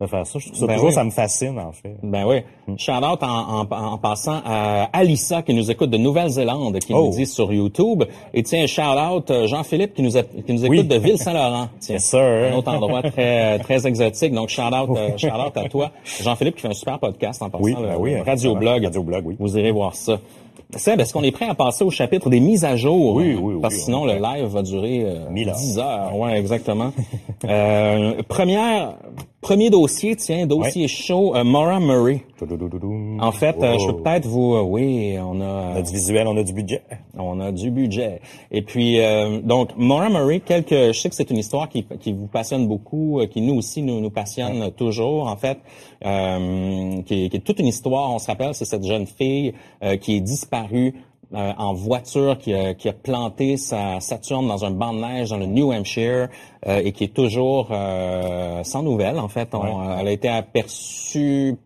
[0.00, 0.38] de faire ça.
[0.38, 0.94] Je trouve ça Ben toujours, oui.
[0.94, 1.96] ça me fascine en fait.
[2.02, 2.36] Ben oui.
[2.76, 7.06] Shout out en, en, en passant à Alissa qui nous écoute de Nouvelle-Zélande, qui Oh.
[7.06, 8.04] nous dit sur YouTube.
[8.32, 10.84] Et tiens, shout out euh, Jean-Philippe qui nous, a- qui nous écoute Oui.
[10.84, 11.68] de Ville-Saint-Laurent.
[11.80, 12.20] Tiens, Yes, sir.
[12.20, 14.32] un autre endroit très très exotique.
[14.32, 15.90] Donc shout out, euh, shout out à toi,
[16.22, 17.64] Jean-Philippe qui fait un super podcast en passant.
[17.64, 18.54] Oui, ben oui, le Radio excellent.
[18.54, 18.84] Blog.
[18.84, 19.36] Radio Blog, oui.
[19.40, 20.18] Vous irez voir ça.
[20.76, 23.14] Seb, est-ce qu'on est prêt à passer au chapitre des mises à jour?
[23.14, 25.56] Oui, oui, oui, Parce que on sinon, le live va durer euh, heures.
[25.56, 26.14] 10 heures.
[26.14, 26.92] Ouais, exactement.
[27.46, 28.94] euh, première,
[29.48, 32.20] premier dossier, tiens, dossier chaud, euh, Maura Murray.
[33.18, 33.92] En fait, euh, je Oh.
[33.94, 34.52] peux peut-être vous...
[34.56, 35.72] euh, oui, on a...
[35.72, 36.82] On a du visuel, on a du budget.
[37.16, 38.20] On a du budget.
[38.50, 42.12] Et puis, euh, donc, Maura Murray, quelques, je sais que c'est une histoire qui, qui
[42.12, 45.58] vous passionne beaucoup, euh, qui nous aussi nous, nous passionne toujours, en fait,
[46.04, 48.12] euh, qui, est, qui est toute une histoire.
[48.12, 50.92] On se rappelle, c'est cette jeune fille euh, qui est disparue
[51.34, 55.30] euh, en voiture, qui a, qui a planté sa Saturne dans un banc de neige
[55.30, 56.28] dans le New Hampshire
[56.66, 59.18] euh, et qui est toujours euh, sans nouvelles.
[59.18, 61.56] En fait, On- elle a été aperçue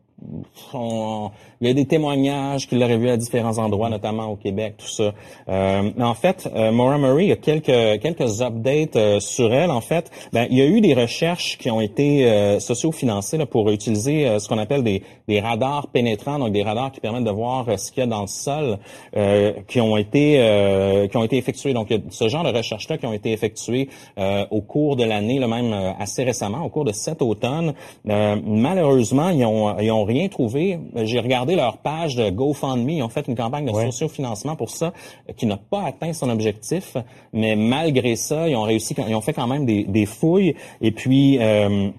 [0.72, 1.30] on-
[1.62, 4.88] il y a des témoignages qu'il l'aurait vu à différents endroits, notamment au Québec, tout
[4.88, 5.14] ça.
[5.48, 9.70] Euh, en fait, euh, Maura Murray, il y a quelques quelques updates euh, sur elle.
[9.70, 13.46] En fait, ben, il y a eu des recherches qui ont été euh, socio-financées là,
[13.46, 17.24] pour utiliser euh, ce qu'on appelle des, des radars pénétrants, donc des radars qui permettent
[17.24, 18.78] de voir euh, ce qu'il y a dans le sol,
[19.16, 21.74] euh, qui ont été euh, qui ont été effectués.
[21.74, 24.96] Donc, il y a ce genre de recherches-là qui ont été effectuées euh, au cours
[24.96, 27.74] de l'année, là, même assez récemment, au cours de cet automne.
[28.08, 30.80] Euh, malheureusement, ils ont ils ont rien trouvé.
[31.04, 32.88] J'ai regardé leur page de GoFundMe.
[32.90, 33.86] Ils ont fait une campagne de Ouais.
[33.86, 34.92] sociofinancement pour ça,
[35.28, 36.96] euh, qui n'a pas atteint son objectif.
[37.32, 40.54] Mais malgré ça, ils ont réussi, ils ont fait quand même des, des fouilles.
[40.80, 41.90] Et puis, euh,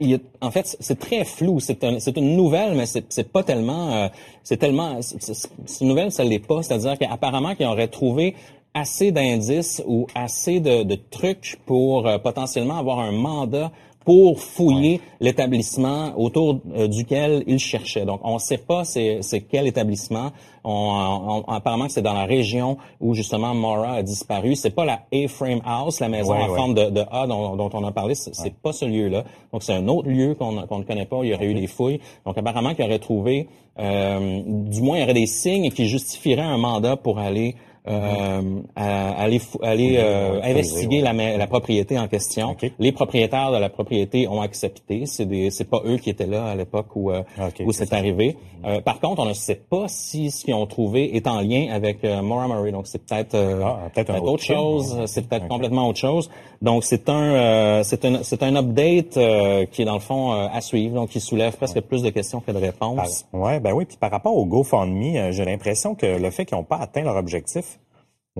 [0.00, 1.60] il en fait, c'est très flou.
[1.60, 3.92] C'est un- c'est une nouvelle, mais c'est pas tellement.
[3.94, 4.08] euh,
[4.42, 5.00] c'est tellement.
[5.00, 6.62] c'est- une nouvelle, ça l'est pas.
[6.62, 8.34] C'est-à-dire qu'apparemment, qu'ils auraient trouvé
[8.74, 13.72] assez d'indices ou assez de, de trucs pour euh, potentiellement avoir un mandat
[14.08, 18.06] pour fouiller l'établissement autour euh, duquel ils cherchaient.
[18.06, 20.30] Donc, on ne sait pas c'est c'est quel établissement.
[20.64, 24.54] On, on- apparemment, c'est dans la région où justement Mora a disparu.
[24.56, 26.56] C'est pas la A-frame house, la maison Ouais, en ouais.
[26.56, 28.14] forme de, de A dont, dont on a parlé.
[28.14, 29.24] C'est c'est pas ce lieu-là.
[29.52, 31.18] Donc, c'est un autre lieu qu'on qu'on ne connaît pas.
[31.24, 32.00] Il y aurait eu des fouilles.
[32.24, 33.46] Donc, apparemment, qu'il aurait trouvé,
[33.78, 37.56] euh, du moins, il y aurait des signes qui justifieraient un mandat pour aller
[37.88, 42.50] euh, à- aller aller euh, investiguer la, la propriété en question.
[42.50, 42.70] OK.
[42.78, 45.04] Les propriétaires de la propriété ont accepté.
[45.06, 47.92] C'est des c'est pas eux qui étaient là à l'époque où euh, OK, où c'est
[47.92, 48.36] arrivé.
[48.64, 51.68] Euh, par contre, on ne sait pas si ce qu'ils ont trouvé est en lien
[51.72, 52.72] avec euh, Maura Murray.
[52.72, 54.94] Donc c'est peut-être euh, Ah, peut-être autre chose.
[54.94, 55.06] ouais.
[55.06, 56.28] C'est peut-être complètement autre chose.
[56.60, 60.32] Donc c'est un euh, c'est un c'est un update euh, qui est dans le fond
[60.32, 60.94] euh, à suivre.
[60.96, 63.26] Donc qui soulève presque plus de questions que de réponses.
[63.32, 63.84] Ouais, ben oui.
[63.84, 67.16] Puis par rapport au GoFundMe, j'ai l'impression que le fait qu'ils n'ont pas atteint leur
[67.16, 67.77] objectif,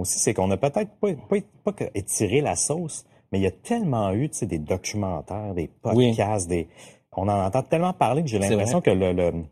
[0.00, 3.50] aussi, c'est qu'on a peut-être pas, pas, pas étiré la sauce, mais il y a
[3.50, 6.68] tellement eu, des documentaires, des podcasts, des,
[7.16, 9.44] on en entend tellement parler que j'ai l'impression que le, le-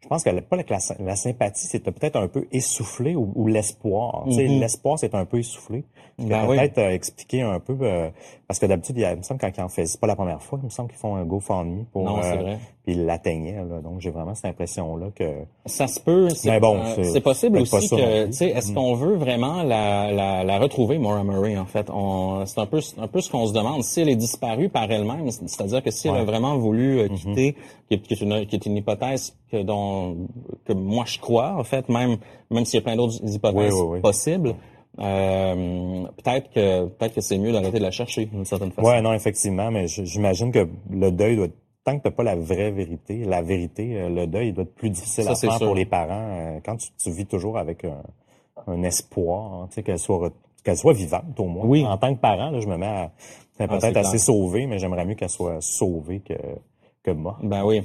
[0.00, 0.64] je pense que le- pas la,
[1.00, 4.26] la sympathie, c'est peut-être un peu essoufflé ou, ou l'espoir.
[4.26, 4.60] Mhm.
[4.60, 5.84] l'espoir, c'est un peu essoufflé.
[6.18, 6.56] Ben oui.
[6.56, 8.08] peut-être euh, expliquer un peu, euh,
[8.46, 10.58] parce que d'habitude, il, me semble quand ils en font, c'est pas la première fois,
[10.62, 12.58] il me semble qu'ils font un GoFundMe pour, Non, c'est euh, vrai.
[12.86, 13.80] Puis l'atteignaient, là.
[13.82, 15.24] Donc, j'ai vraiment cette impression-là que,
[15.66, 16.28] Ça se peut.
[16.30, 20.12] C'est Mais bon, euh, c'est- c'est possible pas aussi que, est-ce qu'on veut vraiment la,
[20.12, 21.90] la, la retrouver, Maura Murray, en fait?
[21.92, 23.82] On, c'est un peu, un peu ce qu'on se demande.
[23.82, 27.56] Si elle est disparue par elle-même, c'est-à-dire que si elle a vraiment voulu euh, quitter,
[27.88, 30.16] qui, est, qui est une, qui est une hypothèse que, dont,
[30.64, 32.16] que moi je crois, en fait, même,
[32.52, 34.00] même s'il y a plein d'autres hypothèses Oui, oui, oui.
[34.00, 34.54] possibles,
[35.00, 38.88] euh, peut-être que peut-être que c'est mieux d'arrêter de la chercher d'une certaine façon.
[38.88, 41.48] Ouais, non, effectivement, mais j'imagine que le deuil doit
[41.86, 44.90] tant que t'as pas la vraie vérité, la vérité, euh, le deuil doit être plus
[44.90, 45.66] difficile Ça, à faire sûr.
[45.66, 48.02] pour les parents euh, quand tu, tu vis toujours avec un,
[48.66, 50.30] un espoir, hein, tu sais qu'elle soit
[50.64, 51.64] qu'elle soit vivante au moins.
[51.64, 51.86] Oui.
[51.86, 53.10] En tant que parent, là, je me mets à
[53.60, 54.20] Ah, peut-être assez clair.
[54.20, 56.34] sauvé, mais j'aimerais mieux qu'elle soit sauvée que
[57.04, 57.38] que moi.
[57.42, 57.82] Ben oui.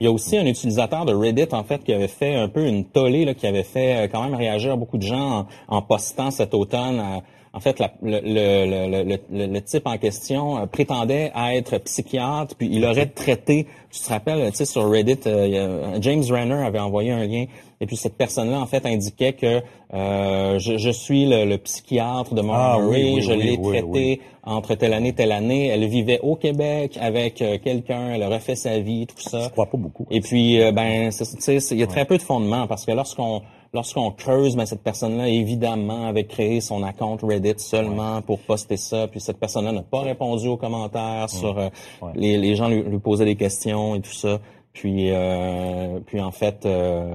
[0.00, 2.66] Il y a aussi un utilisateur de Reddit, en fait, qui avait fait un peu
[2.66, 5.80] une tollée, là, qui avait fait euh, quand même réagir beaucoup de gens en, en
[5.82, 6.98] postant cet automne.
[6.98, 7.22] à-
[7.54, 12.68] en fait, la- le, le, le, le, type en question euh, prétendait être psychiatre, puis
[12.70, 17.12] il aurait traité, tu te rappelles, tu sais, sur Reddit, euh, James Renner avait envoyé
[17.12, 17.44] un lien,
[17.80, 19.62] et puis cette personne-là, en fait, indiquait que
[19.92, 23.72] euh, je, je suis le, le psychiatre de Maura Ah, oui, je oui, l'ai oui,
[23.80, 25.68] traité entre telle année, telle année.
[25.68, 29.44] Elle vivait au Québec avec euh, quelqu'un, elle a refait sa vie, tout ça.
[29.44, 30.06] Je crois pas beaucoup.
[30.10, 32.92] Et puis, euh, ben, tu sais, il y a très peu de fondement parce que
[32.92, 33.42] lorsqu'on
[33.74, 39.08] lorsqu'on creuse, ben, cette personne-là, évidemment, avait créé son account Reddit seulement pour poster ça.
[39.08, 41.68] Puis cette personne-là n'a pas répondu aux commentaires sur euh,
[42.14, 44.38] les, les gens lui, lui posaient des questions et tout ça.
[44.72, 47.06] Puis, euh, puis en fait, euh,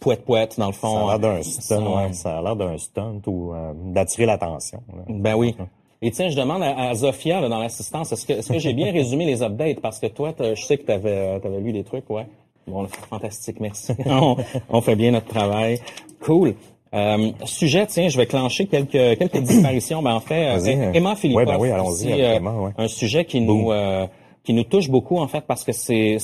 [0.00, 1.08] pouette pouette dans le Ça fond.
[1.08, 4.82] a l'air d'un euh, stunt, ça a l'air d'un stunt ou euh, d'attirer l'attention.
[4.94, 5.02] là.
[5.08, 5.54] Ben oui.
[6.02, 8.74] Et tiens, je demande à, à Zofia là, dans l'assistance, est-ce que, est-ce que j'ai
[8.74, 9.80] bien résumé les updates?
[9.80, 12.26] Parce que toi, je sais que tu avais, lu des trucs, ouais.
[12.66, 13.92] Bon, fantastique, merci.
[14.06, 14.36] on,
[14.68, 15.80] on fait bien notre travail.
[16.20, 16.54] Cool.
[16.94, 20.00] Euh, sujet, tiens, je vais clencher quelques, quelques disparitions.
[20.02, 20.92] Ben, en fait, euh.
[20.92, 22.70] Emma Philippot, Ouais, ben oui, allons-y aussi, avec euh, ouais.
[22.78, 24.06] un sujet qui nous euh,
[24.44, 26.18] qui nous touche beaucoup en fait parce que c'est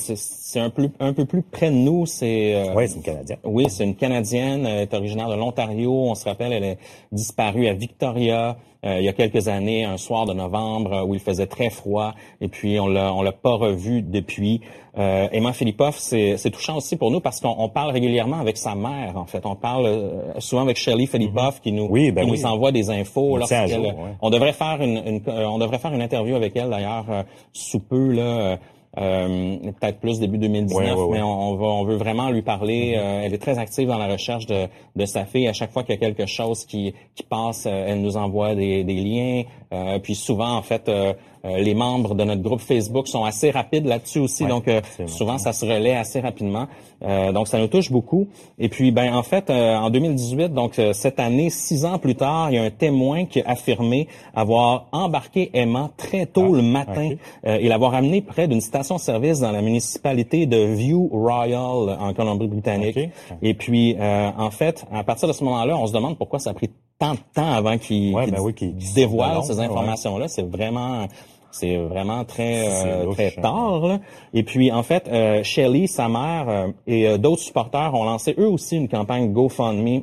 [0.53, 2.07] c'est, un peu un peu plus près de nous.
[2.07, 3.39] C'est euh, Ouais, c'est une Canadienne.
[3.45, 5.93] oui, c'est une Canadienne, elle est originaire de l'Ontario.
[5.93, 6.79] On se rappelle, elle est
[7.13, 11.13] disparue à Victoria euh, il y a quelques années, un soir de novembre euh, où
[11.15, 12.15] il faisait très froid.
[12.41, 14.63] Et puis on l'a on l'a pas revue depuis.
[14.99, 18.57] Euh, Emma Philippov, c'est c'est touchant aussi pour nous parce qu'on on parle régulièrement avec
[18.57, 19.19] sa mère.
[19.19, 22.39] En fait, on parle euh, souvent avec Shirley Philippov qui nous Oui, ben qui oui.
[22.39, 23.37] nous envoie des infos.
[23.37, 23.95] lorsqu'elle- ouais.
[24.23, 27.23] On devrait faire une, une- euh, on devrait faire une interview avec elle d'ailleurs euh,
[27.53, 28.57] sous peu là.
[28.99, 31.17] Euh, peut-être plus début 2019, Ouais, ouais, ouais.
[31.19, 32.95] mais on, on va, on veut vraiment lui parler.
[32.97, 35.47] Euh, elle est très active dans la recherche de, de sa fille.
[35.49, 38.55] À chaque fois qu'il y a quelque chose qui, qui passe, euh, elle nous envoie
[38.55, 39.43] des, des liens.
[39.73, 41.13] Euh, puis souvent, en fait, euh,
[41.45, 44.45] les membres de notre groupe Facebook sont assez rapides là-dessus aussi.
[44.45, 46.67] donc, euh, souvent, ça se relaie assez rapidement.
[47.03, 48.27] Euh, donc, ça nous touche beaucoup.
[48.59, 52.51] Et puis, ben, en fait, euh, en 2018, donc cette année, six ans plus tard,
[52.51, 56.63] il y a un témoin qui a affirmé avoir embarqué Emma très tôt Ah, le
[56.63, 57.19] matin ok.
[57.47, 62.99] euh, et l'avoir amené près d'une station-service dans la municipalité de View Royal en Colombie-Britannique.
[63.43, 66.51] Et puis, euh, en fait, à partir de ce moment-là, on se demande pourquoi ça
[66.51, 69.53] a pris tant de temps avant qu'il Ouais, ben oui, qu'il- qu'il dévoile sorte de
[69.55, 69.65] ces ouais.
[69.67, 70.29] informations-là.
[70.29, 71.07] C'est vraiment...
[71.53, 73.43] C'est vraiment très euh, louche, très hein.
[73.43, 73.81] tard.
[73.81, 73.99] là.
[74.33, 78.37] Et puis en fait, euh, Shelley, sa mère euh, et euh, d'autres supporters ont lancé
[78.39, 80.03] eux aussi une campagne GoFundMe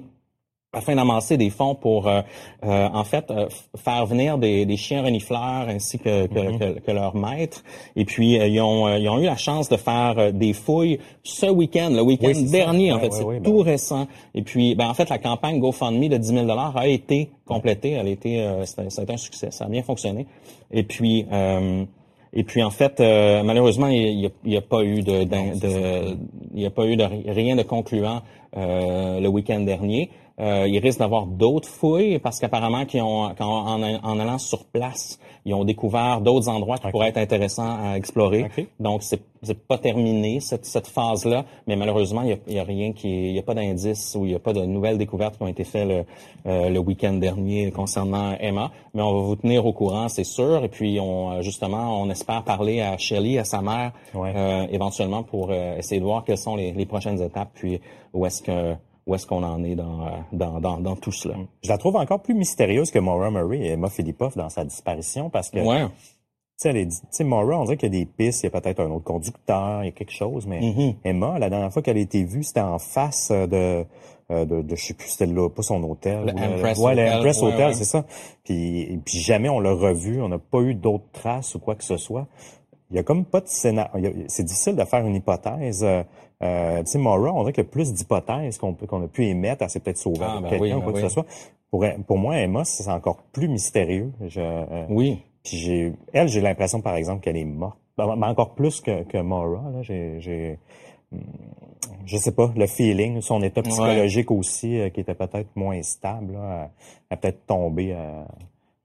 [0.74, 2.22] afin d'amasser des fonds pour, euh,
[2.66, 6.60] euh, en fait, euh, faire venir des, des chiens renifleurs ainsi que, que, Mm-hmm.
[6.76, 7.64] que, que leurs maîtres.
[7.96, 10.52] Et puis, euh, ils, ont, euh, ils ont eu la chance de faire euh, des
[10.54, 12.52] fouilles ce week-end, le week-end Oui, c'est ça.
[12.52, 13.14] dernier, en fait.
[13.14, 14.08] c'est ben tout récent.
[14.36, 17.92] Et puis, ben, en fait, la campagne GoFundMe de 10 000 a été complétée.
[17.92, 19.48] Elle a été, euh, ça a été un succès.
[19.52, 20.28] Ça a bien fonctionné.
[20.72, 21.26] Et puis...
[21.32, 21.86] Euh,
[22.34, 25.24] et puis en fait, euh, malheureusement, il n'y a, il y a pas eu de,
[25.24, 26.18] d'in- de-
[26.54, 28.22] il y a pas eu de ri- rien de concluant
[28.58, 30.10] euh, le week-end dernier.
[30.40, 35.54] Euh, il risque d'avoir d'autres fouilles parce qu'apparemment, ont, en, en allant sur place, ils
[35.56, 38.46] ont découvert d'autres endroits qui pourraient être intéressants à explorer.
[38.80, 43.30] Donc c'est c'est pas terminé cette, cette phase-là, mais malheureusement, il y a, rien qui,
[43.30, 45.48] il y a pas d'indices ou il y a pas de nouvelles découvertes qui ont
[45.48, 46.06] été faites le,
[46.48, 48.72] euh, le week-end dernier concernant Emma.
[48.96, 50.64] Mais on va vous tenir au courant, c'est sûr.
[50.64, 54.34] Et puis on justement, on espère parler à Shelley, à sa mère, Ouais.
[54.36, 57.80] euh, éventuellement pour euh, essayer de voir quelles sont les, les prochaines étapes, puis
[58.14, 58.74] où est-ce que
[59.08, 61.36] où est-ce qu'on en est dans, euh, dans, dans, dans tout cela.
[61.64, 65.30] Je la trouve encore plus mystérieuse que Maura Murray et Emma Philippov dans sa disparition
[65.30, 65.86] parce que, tu Ouais.
[66.58, 68.92] sais, tu Maura, on dirait qu'il y a des pistes, il y a peut-être un
[68.92, 70.96] autre conducteur, il y a quelque chose, mais Mhm.
[71.06, 73.86] Emma, la dernière fois qu'elle a été vue, c'était en face euh, de,
[74.30, 76.26] euh, de, de, je sais plus, c'était là, pas son hôtel.
[76.26, 77.74] Le Empress ouais, Hotel, Empress ouais, Hotel, ouais.
[77.76, 78.06] c'est ça.
[78.44, 81.84] Puis, puis jamais on l'a revu, on n'a pas eu d'autres traces ou quoi que
[81.86, 82.28] ce soit.
[82.90, 84.12] Il y a comme pas de scénario.
[84.28, 85.86] C'est difficile de faire une hypothèse.
[86.44, 86.46] Euh,
[86.78, 89.64] euh, tu sais, Maura, on dirait qu'il y a plus d'hypothèses qu'on a pu émettre.
[89.64, 91.04] Elle s'est peut-être sauvée Ah, ben quelqu'un oui, ou ben quoi que oui.
[91.04, 91.26] ce soit.
[91.72, 94.12] Pour, pour moi, Emma, c'est encore plus mystérieux.
[94.28, 95.22] Je, euh, Oui.
[95.44, 97.78] puis j'ai, elle, j'ai l'impression, par exemple, qu'elle est morte.
[97.98, 99.64] Ben, ben, encore plus que, que Maura.
[99.72, 100.60] Là, j'ai, j'ai,
[101.12, 101.20] hum,
[102.06, 106.34] je sais pas, le feeling, son état psychologique aussi, euh, qui était peut-être moins stable.
[106.34, 106.70] Là,
[107.10, 107.94] a, a peut-être tombé.
[107.96, 108.24] euh,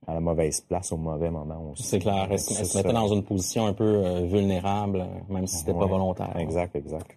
[0.08, 1.84] à la mauvaise place au mauvais moment aussi.
[1.84, 2.26] C'est clair.
[2.28, 5.58] Elle, se- elle se mettait dans une position un peu euh, vulnérable, euh, même si
[5.58, 5.86] c'était pas Ouais.
[5.90, 6.36] volontaire.
[6.40, 7.14] Exact, exact.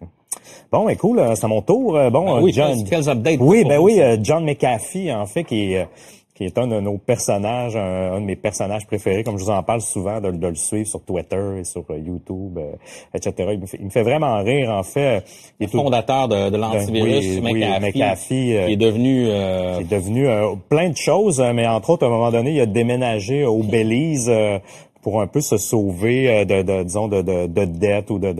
[0.72, 1.96] Bon, ben cool, euh, c'est à mon tour.
[1.96, 2.74] Euh, Bon, Ben euh, oui, John.
[2.84, 5.86] quels- quels updates Oui, ben oui, John McAfee, en fait, qui est,
[6.34, 9.50] qui est un de nos personnages, un, un de mes personnages préférés, comme je vous
[9.50, 12.72] en parle souvent, de, de le suivre sur Twitter et sur YouTube, euh,
[13.14, 13.50] etc.
[13.54, 15.24] Il me, fait, il me fait vraiment rire, en fait.
[15.58, 19.26] Il est Fondateur de, de l'antivirus, Ben oui, oui, McAfee, euh, qui est devenu...
[19.30, 22.50] euh, qui est devenu euh, plein de choses, mais entre autres, à un moment donné,
[22.50, 24.58] il a déménagé au Belize euh,
[25.00, 28.34] pour un peu se sauver de, de disons, de, de, de dettes ou de...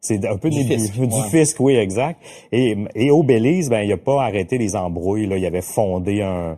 [0.00, 1.28] c'est un peu Du fisc, du ouais.
[1.30, 2.20] fisc, oui, exact.
[2.52, 5.26] Et, et au Belize, ben, il a pas arrêté les embrouilles.
[5.26, 5.36] Là.
[5.36, 6.56] Il avait fondé un,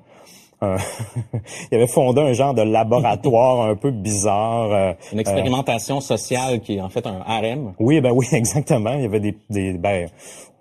[0.61, 0.77] un-
[1.73, 4.73] il avait fondé un genre de laboratoire un peu bizarre.
[4.73, 7.73] euh, une expérimentation sociale qui est en fait un harem.
[7.79, 8.93] oui, ben oui, exactement.
[8.95, 10.09] Il y avait des, des ben,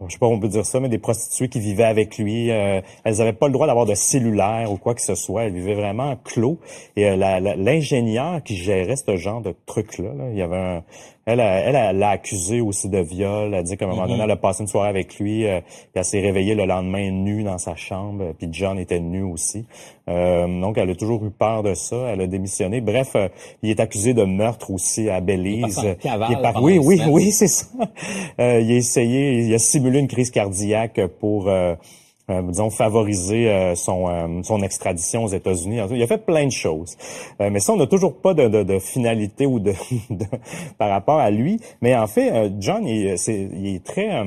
[0.07, 2.51] je sais pas, on peut dire ça, mais des prostituées qui vivaient avec lui.
[2.51, 5.43] euh, elles n'avaient pas le droit d'avoir de cellulaire ou quoi que ce soit.
[5.43, 6.57] Elles vivaient vraiment clos.
[6.95, 7.15] Et euh,
[7.57, 10.83] l'ingénieur qui gérait ce genre de truc-là, là, il y avait un,
[11.25, 13.49] elle, elle, elle l'a accusé aussi de viol.
[13.49, 15.45] Elle a dit qu'à un moment donné, elle a passé une soirée avec lui.
[15.45, 18.23] euh, puis elle s'est réveillée le lendemain nue dans sa chambre.
[18.23, 19.65] euh, Puis John était nu aussi.
[20.07, 21.97] Euh, donc, elle a toujours eu peur de ça.
[22.11, 22.81] Elle a démissionné.
[22.81, 23.27] Bref, euh,
[23.61, 25.77] il est accusé de meurtre aussi à Belize.
[26.29, 27.67] Il est par- Oui, oui, oui, c'est ça.
[28.39, 31.75] Euh, il a essayé, il a simulé une crise cardiaque pour, euh,
[32.29, 35.79] euh, disons, favoriser euh, son, son extradition aux États-Unis.
[35.91, 36.95] Il a fait plein de choses.
[37.39, 39.73] Mais ça, on n'a toujours pas de, finalité ou de,
[40.77, 41.59] par rapport à lui.
[41.81, 44.23] Mais en fait, John, il est très...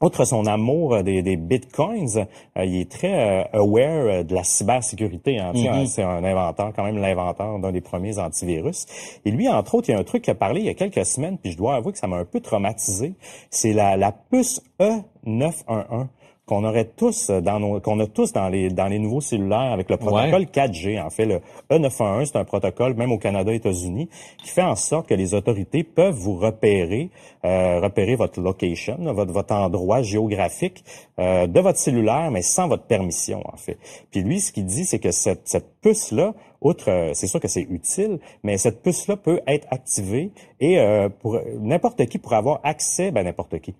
[0.00, 2.26] Outre son amour euh, des, des bitcoins,
[2.56, 5.38] euh, il est très euh, aware de la cybersécurité.
[5.38, 5.86] Hein, Mhm.
[5.86, 8.86] C'est un inventeur, quand même l'inventeur d'un des premiers antivirus.
[9.24, 10.74] Et lui, entre autres, il y a un truc qu'il a parlé il y a
[10.74, 13.14] quelques semaines, puis je dois avouer que ça m'a un peu traumatisé.
[13.50, 16.06] C'est la, la puce E911
[16.46, 19.88] qu'on aurait tous dans nos, qu'on a tous dans les dans les nouveaux cellulaires avec
[19.88, 21.00] le protocole 4G.
[21.02, 24.76] En fait, le E911, c'est un protocole même au Canada, et États-Unis, qui fait en
[24.76, 27.10] sorte que les autorités peuvent vous repérer,
[27.44, 30.84] euh, repérer votre location, votre votre endroit géographique
[31.18, 33.78] euh, de votre cellulaire, mais sans votre permission, en fait.
[34.10, 37.40] Puis lui, ce qu'il dit, c'est que cette cette puce là, outre, euh, c'est sûr
[37.40, 40.30] que c'est utile, mais cette puce là peut être activée
[40.60, 43.74] et euh, pour n'importe qui pour avoir accès, ben n'importe qui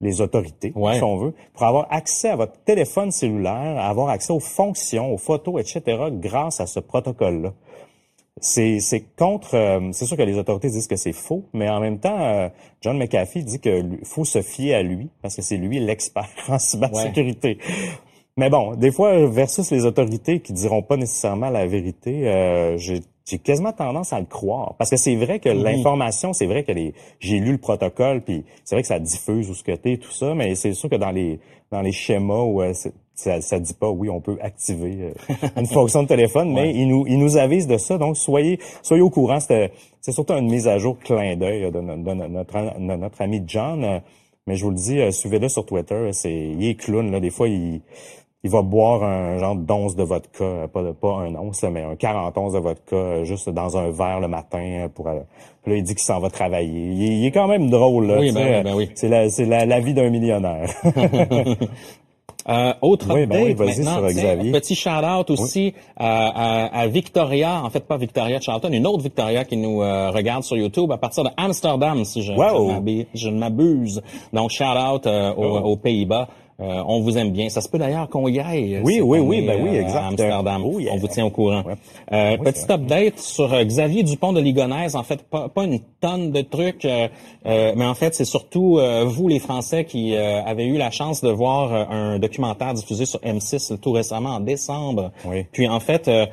[0.00, 0.96] les autorités, Ouais.
[0.96, 5.18] si on veut, pour avoir accès à votre téléphone cellulaire, avoir accès aux fonctions, aux
[5.18, 7.52] photos, etc., grâce à ce protocole-là.
[8.42, 9.54] C'est, c'est contre.
[9.54, 12.48] euh, c'est sûr que les autorités disent que c'est faux, mais en même temps, euh,
[12.80, 16.28] John McAfee dit que lui- faut se fier à lui parce que c'est lui l'expert
[16.48, 17.58] en cybersécurité.
[18.38, 23.00] Mais bon, des fois, versus les autorités qui diront pas nécessairement la vérité, euh, j'ai,
[23.30, 24.74] j'ai quasiment tendance à le croire.
[24.78, 28.44] Parce que c'est vrai que l'information, c'est vrai que les, j'ai lu le protocole, puis
[28.64, 30.96] c'est vrai que ça diffuse où ce que t'es, tout ça, mais c'est sûr que
[30.96, 31.40] dans les
[31.70, 32.72] dans les schémas où euh,
[33.14, 36.88] ça, ça dit pas oui, on peut activer euh, une fonction de téléphone, mais il
[36.88, 37.96] nous il nous avise de ça.
[37.98, 39.38] Donc soyez soyez au courant.
[39.40, 42.96] C'était c'est surtout une mise à jour clin d'œil euh, de, de no- notre de
[42.96, 43.84] notre ami John.
[43.84, 44.00] euh,
[44.46, 46.10] Mais je vous le dis, suivez-le sur Twitter.
[46.12, 47.20] C'est il est clown là.
[47.20, 47.82] Des fois il
[48.42, 51.82] il va boire un genre d'once de vodka, euh, pas, de- pas un once, mais
[51.82, 55.08] un 40 onces de vodka, euh, juste dans un verre le matin euh, pour.
[55.08, 55.20] euh,
[55.62, 56.70] puis là, il dit qu'il s'en va travailler.
[56.92, 58.06] Il est, il est quand même drôle.
[58.06, 58.90] Là, Oui, ben oui, ben oui.
[58.94, 60.70] C'est la, c'est la, la vie d'un millionnaire.
[62.48, 64.50] Euh, autre Oui, ben oui, maintenant, Xavier.
[64.50, 69.44] Petit shout-out aussi à, à- à Victoria, en fait pas Victoria Charlton, une autre Victoria
[69.44, 72.82] qui nous euh, regarde sur YouTube à partir de Amsterdam, si je, Wow.
[73.14, 74.02] je ne m'abuse.
[74.32, 75.72] Donc shout-out euh, aux, Oh.
[75.72, 76.28] aux Pays-Bas.
[76.60, 77.48] Euh, on vous aime bien.
[77.48, 78.76] Ça se peut d'ailleurs qu'on y aille.
[78.76, 79.96] euh, Oui, oui, oui, ben oui, euh, exact.
[80.02, 80.62] À Amsterdam.
[80.64, 80.92] Oh, yeah.
[80.92, 81.62] On vous tient au courant.
[81.62, 81.74] Ouais.
[82.12, 84.94] Euh, Oui, petit update sur euh, Xavier Dupont de Ligonnès.
[84.94, 87.08] En fait, pas, pas une tonne de trucs, euh,
[87.44, 91.22] mais en fait, c'est surtout euh, vous, les Français, qui euh, avez eu la chance
[91.22, 95.12] de voir un documentaire diffusé sur M6 tout récemment en décembre.
[95.24, 95.46] Oui.
[95.52, 96.26] Puis en fait, euh,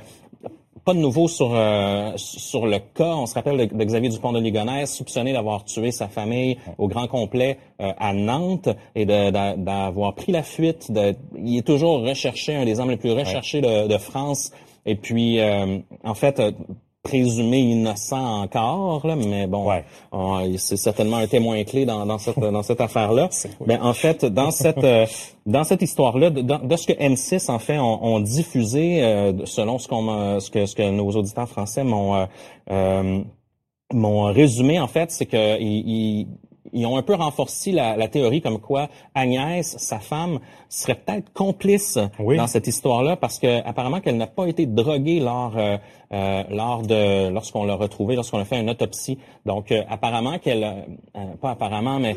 [0.88, 3.14] pas de nouveau sur euh, sur le cas.
[3.14, 6.88] On se rappelle de, de Xavier Dupont de Ligonnès, soupçonné d'avoir tué sa famille au
[6.88, 10.90] grand complet euh, à Nantes et d'avoir pris la fuite.
[10.90, 14.54] De, il est toujours recherché, un des hommes les plus recherchés de, de France.
[14.86, 16.54] Et puis, euh, en fait, euh,
[17.04, 19.86] présumé innocent encore, là, mais bon, Ouais.
[20.12, 23.30] on- c'est certainement un témoin clé dans, dans cette dans cette affaire-là.
[23.66, 25.06] Ben en fait, dans cette euh,
[25.46, 29.80] dans cette histoire-là, de, de ce que M6 en fait ont, ont diffusé, euh, selon
[29.80, 32.26] ce qu'on ce que ce que nos auditeurs français m'ont euh,
[32.72, 33.22] euh,
[33.94, 36.28] m'ont résumé en fait, c'est que ils, ils-
[36.78, 41.32] ils ont un peu renforcé la, la théorie comme quoi Agnès, sa femme, serait peut-être
[41.34, 42.38] complice Oui.
[42.38, 45.78] dans cette histoire-là parce que apparemment qu'elle n'a pas été droguée lors euh,
[46.14, 49.18] euh, lors de lorsqu'on l'a retrouvée, lorsqu'on a fait une autopsie.
[49.46, 50.72] Donc euh, apparemment qu'elle, euh,
[51.18, 52.16] euh, pas apparemment, mais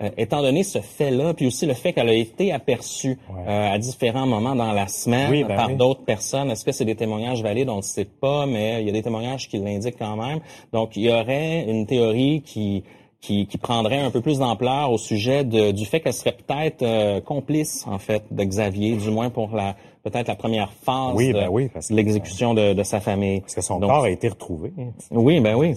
[0.00, 3.78] euh, étant donné ce fait-là, puis aussi le fait qu'elle a été aperçue euh, à
[3.78, 5.76] différents moments dans la semaine Oui, ben par oui.
[5.76, 7.68] d'autres personnes, est-ce que c'est des témoignages valides?
[7.68, 10.40] On ne sait pas, mais il y a des témoignages qui l'indiquent quand même.
[10.72, 12.84] Donc, il y aurait une théorie qui
[13.22, 16.82] qui, qui prendrait un peu plus d'ampleur au sujet de- du fait qu'elle serait peut-être
[16.82, 21.28] euh, complice, en fait, de Xavier, du moins pour la peut-être la première phase Oui,
[21.28, 23.40] de, ben oui, parce de l'exécution de, de sa famille.
[23.42, 24.72] Parce que son Donc, corps a été retrouvé.
[25.12, 25.74] Oui, ben oui.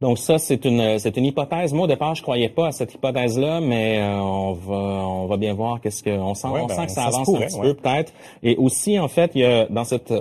[0.00, 1.74] Donc ça, c'est une c'est une hypothèse.
[1.74, 5.36] Moi, au départ, je croyais pas à cette hypothèse-là, mais euh, on va on va
[5.36, 6.48] bien voir qu'est-ce que on sent.
[6.48, 7.74] Ouais, on ben, sent que ça, ça avance pourrait, un petit ouais.
[7.74, 8.12] peu peut-être.
[8.42, 10.14] Et aussi, en fait, il y a dans cette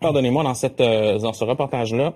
[0.00, 2.14] pardonnez-moi dans cette euh, dans ce reportage-là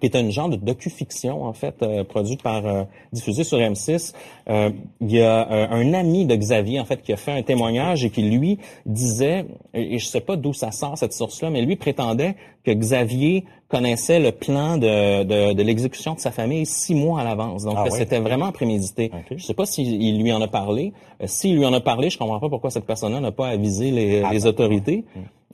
[0.00, 4.14] qui est un genre de docu-fiction, en fait, euh, produite par, euh, diffusée sur M6.
[4.48, 4.70] Euh,
[5.02, 8.02] il y a euh, un ami de Xavier, en fait, qui a fait un témoignage
[8.04, 11.60] et qui, lui, disait, et, et je sais pas d'où ça sort, cette source-là, mais
[11.60, 16.94] lui prétendait que Xavier connaissait le plan de, de, de l'exécution de sa famille six
[16.94, 17.64] mois à l'avance.
[17.64, 17.90] Donc, Ah oui?
[17.92, 19.10] c'était vraiment prémédité.
[19.12, 19.36] Ok.
[19.36, 20.92] Je sais pas s'il lui en a parlé.
[21.20, 23.90] Euh, s'il lui en a parlé, je comprends pas pourquoi cette personne-là n'a pas avisé
[23.90, 25.04] les, Ah, les ben, autorités.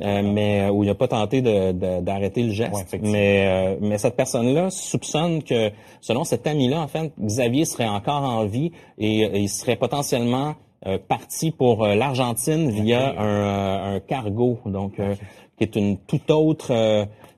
[0.00, 2.72] Euh, mais euh, où il n'a pas tenté de- de- d'arrêter le geste.
[2.92, 7.88] Ouais, mais euh, mais cette personne-là soupçonne que, selon cet ami-là, en fait, Xavier serait
[7.88, 10.54] encore en vie et, euh, il serait potentiellement
[10.86, 15.16] euh, parti pour l'Argentine via un, un cargo, donc euh,
[15.56, 16.70] qui est une toute autre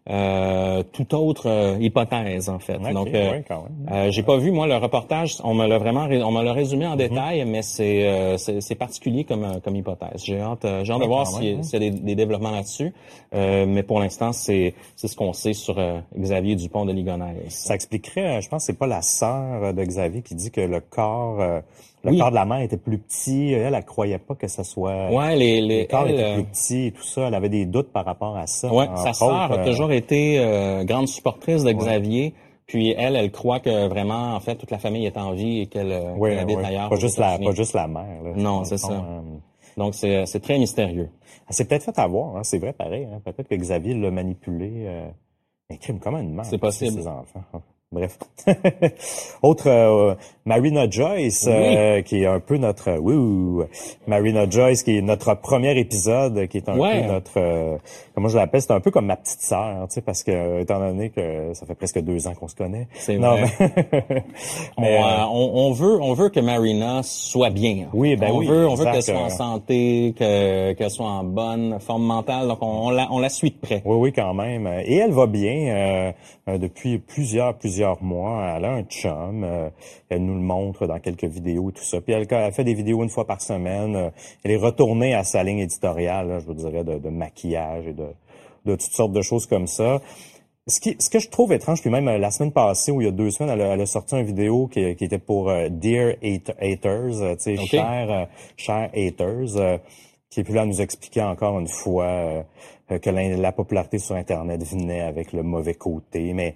[0.08, 2.78] euh, toute autre euh, hypothèse en fait.
[2.92, 3.88] Donc euh, ouais, quand même.
[3.92, 6.86] euh, j'ai pas vu moi le reportage, on me l'a vraiment on me l'a résumé
[6.86, 6.92] Mhm.
[6.92, 10.22] en détail, mais c'est euh, c'est c'est particulier comme comme hypothèse.
[10.24, 12.92] J'ai hâte j'ai hâte de voir s'il y y a des, des développements là-dessus,
[13.34, 15.76] Euh, mais pour l'instant c'est c'est ce qu'on sait sur
[16.18, 17.36] Xavier Dupont de Ligonnès.
[17.48, 20.80] Ça expliquerait, je pense que c'est pas la sœur de Xavier qui dit que le
[20.80, 21.60] corps, euh,
[22.02, 22.18] le Oui.
[22.18, 23.52] corps de la mère était plus petit.
[23.52, 25.10] Elle, elle croyait pas que ce soit.
[25.10, 27.28] Ouais, les les le corps elle, était euh, plus petit et tout ça.
[27.28, 28.72] Elle avait des doutes par rapport à ça.
[28.72, 32.34] Ouais, sa sœur a euh, toujours été euh, grande supportrice de Xavier.
[32.66, 35.66] Puis elle, elle croit que vraiment, en fait, toute la famille est en vie et
[35.66, 36.64] qu'elle euh, qu'elle habite ouais.
[36.64, 36.88] ailleurs.
[36.88, 38.22] Pas juste la, pas juste la mère.
[38.22, 38.30] là.
[38.36, 38.92] Non, c'est ça.
[38.92, 39.20] euh,
[39.76, 41.10] Donc c'est très mystérieux.
[41.48, 42.36] elle s'est peut-être fait avoir.
[42.36, 43.08] Hein, c'est vrai, pareil.
[43.12, 43.20] Hein.
[43.24, 44.70] Peut-être que Xavier l'a manipulé.
[44.86, 45.08] Euh,
[45.72, 46.44] un crime comme une mère.
[46.44, 47.00] C'est possible.
[47.02, 47.42] Ses enfants.
[47.92, 48.18] Bref.
[49.42, 50.14] Autre, euh,
[50.44, 53.64] Marina Joyce, euh, qui est un peu notre, wouh,
[54.06, 57.00] Marina Joyce, qui est notre premier épisode, qui est un Ouais.
[57.02, 57.78] peu notre, euh,
[58.14, 60.78] comment je l'appelle, c'est un peu comme ma petite sœur, tu sais, parce que, étant
[60.78, 62.86] donné que ça fait presque deux ans qu'on se connaît.
[62.94, 63.42] C'est vrai.
[63.58, 64.22] mais-
[64.76, 67.88] On, mais, on, on veut, on veut que Marina soit bien.
[67.92, 71.24] Oui, ben on oui, Veut, on veut qu'elle soit en santé, que- qu'elle soit en
[71.24, 72.46] bonne forme mentale.
[72.46, 73.82] Donc on, on la, on la suit de près.
[73.84, 74.68] Oui, oui, quand même.
[74.86, 76.12] Et elle va bien
[76.46, 78.54] depuis plusieurs, plusieurs mois.
[78.56, 79.42] Elle a un chum.
[79.44, 79.70] euh,
[80.08, 82.00] elle nous le montre dans quelques vidéos et tout ça.
[82.00, 83.96] Puis elle, elle fait des vidéos une fois par semaine.
[83.96, 84.10] euh,
[84.44, 87.92] elle est retournée à sa ligne éditoriale, là, je vous dirais, de, de maquillage et
[87.92, 88.06] de,
[88.66, 90.00] de toutes sortes de choses comme ça.
[90.66, 93.04] Ce, qui, ce que je trouve étrange, puis même euh, la semaine passée ou il
[93.06, 95.48] y a deux semaines, elle a, elle a sorti une vidéo qui, qui était pour
[95.50, 97.56] euh, Dear Hate- Haters, tu sais,
[98.94, 99.80] haters,
[100.30, 102.42] qui est plus là à nous expliquer encore une fois euh,
[103.00, 106.32] que la, la popularité sur Internet venait avec le mauvais côté.
[106.34, 106.54] Mais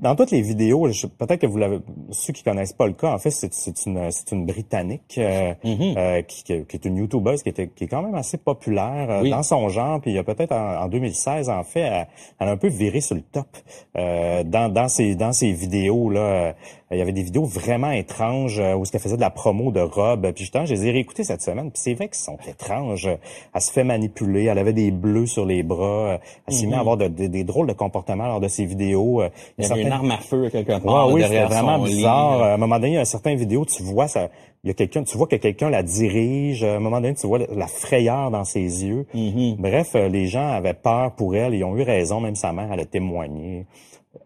[0.00, 1.78] dans toutes les vidéos, je- peut-être que vous l'avez,
[2.10, 5.54] ceux qui connaissent pas le cas, en fait, c'est c'est une, c'est une Britannique euh,
[5.64, 5.94] Mhm.
[5.96, 9.22] euh, qui, qui- est une YouTubeuse qui, était, qui est quand même assez populaire euh,
[9.22, 9.30] Oui.
[9.30, 10.00] dans son genre.
[10.00, 12.06] Puis il y a peut-être en, en 2016, en fait, elle,
[12.38, 13.48] elle a un peu viré sur le top
[13.96, 16.20] euh, dans, dans ses dans ses vidéos là.
[16.20, 16.52] euh,
[16.90, 19.80] il y avait des vidéos vraiment étranges euh, où elle faisait de la promo de
[19.80, 20.22] robes.
[20.32, 21.70] Puis justement, je les ai réécoutées cette semaine.
[21.70, 23.06] Puis c'est vrai qu'ils sont étranges.
[23.54, 24.44] Elle se fait manipuler.
[24.46, 26.18] Elle avait des bleus sur les bras.
[26.46, 29.20] Elle s'est mis à avoir de- de- des drôles de comportements lors de ses vidéos.
[29.20, 29.28] euh,
[29.58, 31.94] Il y une arme à feu quelque Ouais, part oui, c'était vraiment son lit.
[31.96, 32.42] bizarre.
[32.42, 34.28] À un moment donné, il y a certaines vidéos, tu vois ça,
[34.64, 36.64] il y a quelqu'un, tu vois que quelqu'un la dirige.
[36.64, 39.06] À un moment donné, tu vois la frayeur dans ses yeux.
[39.14, 39.56] Mhm.
[39.58, 41.54] Bref, euh, les gens avaient peur pour elle.
[41.54, 42.20] Ils ont eu raison.
[42.20, 43.66] Même sa mère, elle a témoigné.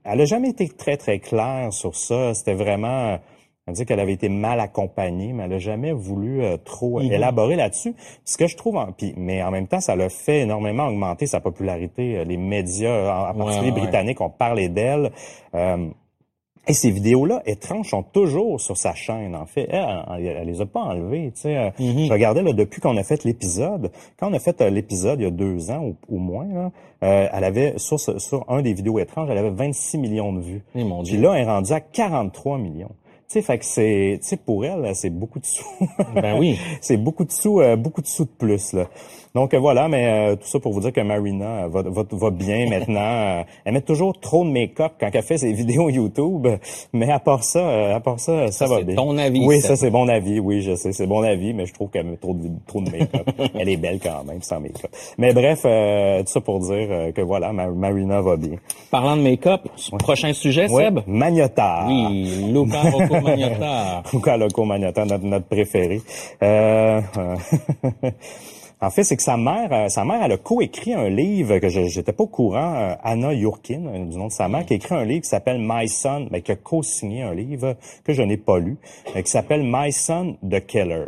[0.05, 2.35] Elle a jamais été très très claire sur ça.
[2.35, 3.19] C'était vraiment,
[3.67, 7.13] elle dit qu'elle avait été mal accompagnée, mais elle a jamais voulu euh, trop Mhm.
[7.13, 7.95] élaborer là-dessus.
[8.25, 11.27] Ce que je trouve, en, puis, mais en même temps, ça l'a fait énormément augmenter
[11.27, 12.19] sa popularité.
[12.19, 13.83] Euh, Les médias, en, en particulier ouais, ouais.
[13.83, 15.13] britanniques, ont parlé d'elle.
[15.55, 15.89] Euh,
[16.69, 19.67] et ces vidéos-là, étranges, sont toujours sur sa chaîne, en fait.
[19.69, 19.85] Elle,
[20.17, 21.57] elle, elle les a pas enlevées, tu sais.
[21.57, 22.07] Euh, Mhm.
[22.07, 25.25] Je regardais, là, depuis qu'on a fait l'épisode, quand on a fait euh, l'épisode il
[25.25, 26.71] y a deux ans ou, ou moins, là,
[27.03, 30.63] euh, elle avait, sur, sur un des vidéos étranges, elle avait 26 millions de vues.
[30.77, 31.21] Eh, mon Puis Dieu.
[31.23, 32.91] là, elle est rendue à 43 millions.
[33.33, 35.65] Tu sais, fait que c'est, tu sais, pour elle, c'est beaucoup de sous.
[36.15, 36.59] Ben oui.
[36.83, 38.91] c'est beaucoup de sous, euh, beaucoup de sous de plus, là.
[39.35, 42.67] Donc voilà, mais euh, tout ça pour vous dire que Marina va, va, va bien
[42.71, 43.45] maintenant.
[43.65, 46.47] elle met toujours trop de make-up quand elle fait ses vidéos YouTube,
[46.93, 48.95] mais à part ça, à part ça, ça, va bien.
[48.95, 49.45] Ton avis.
[49.47, 50.39] Oui, ça c'est bon avis.
[50.39, 52.91] Oui, je sais, c'est bon avis, mais je trouve qu'elle met trop de trop de
[52.91, 53.29] make-up.
[53.55, 54.91] elle est belle quand même sans make-up.
[55.17, 58.57] Mais bref, tout ça pour dire que voilà, Marina va bien.
[58.91, 59.63] Parlant de make-up,
[59.99, 61.01] prochain sujet, Seb?
[61.07, 61.87] Magnotta.
[61.89, 64.03] Oui, Luca Rocco Magnotta.
[64.13, 66.03] Luca Rocco Magnotta, notre, notre préféré.
[66.43, 67.01] Euh,
[68.83, 71.69] en fait, c'est que sa mère, euh, sa mère, elle a coécrit un livre que
[71.69, 74.77] je j'étais pas au courant, euh, Anna Yurkin, du nom de sa mère, qui a
[74.77, 78.23] écrit un livre qui s'appelle My Son, mais qui a co-signé un livre que je
[78.23, 78.77] n'ai pas lu,
[79.15, 81.05] qui s'appelle My Son the Killer.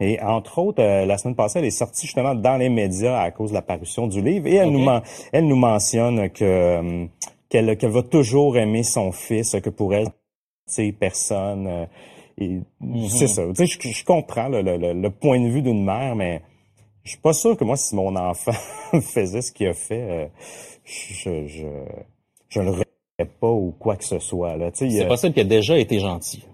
[0.00, 3.50] Et entre autres, la semaine passée, elle est sortie justement dans les médias à cause
[3.50, 4.84] de la parution du livre, et elle nous
[5.32, 7.06] elle nous mentionne que
[7.48, 10.08] qu'elle qu'elle va toujours aimer son fils, que pour elle,
[10.66, 11.66] c'est personne.
[11.68, 11.86] Euh,
[12.40, 13.08] mm-hmm.
[13.10, 13.42] C'est ça.
[13.54, 16.42] Tu sais, je, comprends le, point de vue d'une mère, mais
[17.04, 18.52] je suis pas sûr que moi, si mon enfant
[19.00, 20.26] faisait ce qu'il a fait, euh,
[20.84, 21.66] je, je,
[22.48, 24.56] je ne le regrette pas ou quoi que ce soit.
[24.74, 26.44] C'est possible qu'il a déjà été gentil.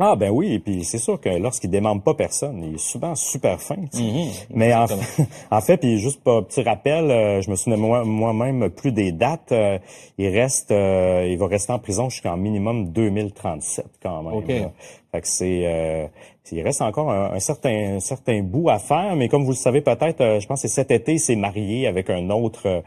[0.00, 3.16] Ah ben oui, et puis c'est sûr que lorsqu'il demande pas personne, il est souvent
[3.16, 3.74] super fin.
[3.74, 4.46] Mm-hmm.
[4.50, 4.86] Mais en,
[5.50, 9.50] en, fait, puis juste pour petit rappel, euh, je me souviens moi-même plus des dates.
[9.50, 9.78] Euh,
[10.16, 14.70] il reste, euh, il va rester en prison jusqu'en minimum 2037 quand même.
[15.10, 16.10] Fait que c'est,
[16.52, 19.16] il reste encore un, certain, un certain bout à faire.
[19.16, 22.10] Mais comme vous le savez peut-être, je pense que cet été, il s'est marié avec
[22.10, 22.82] un autre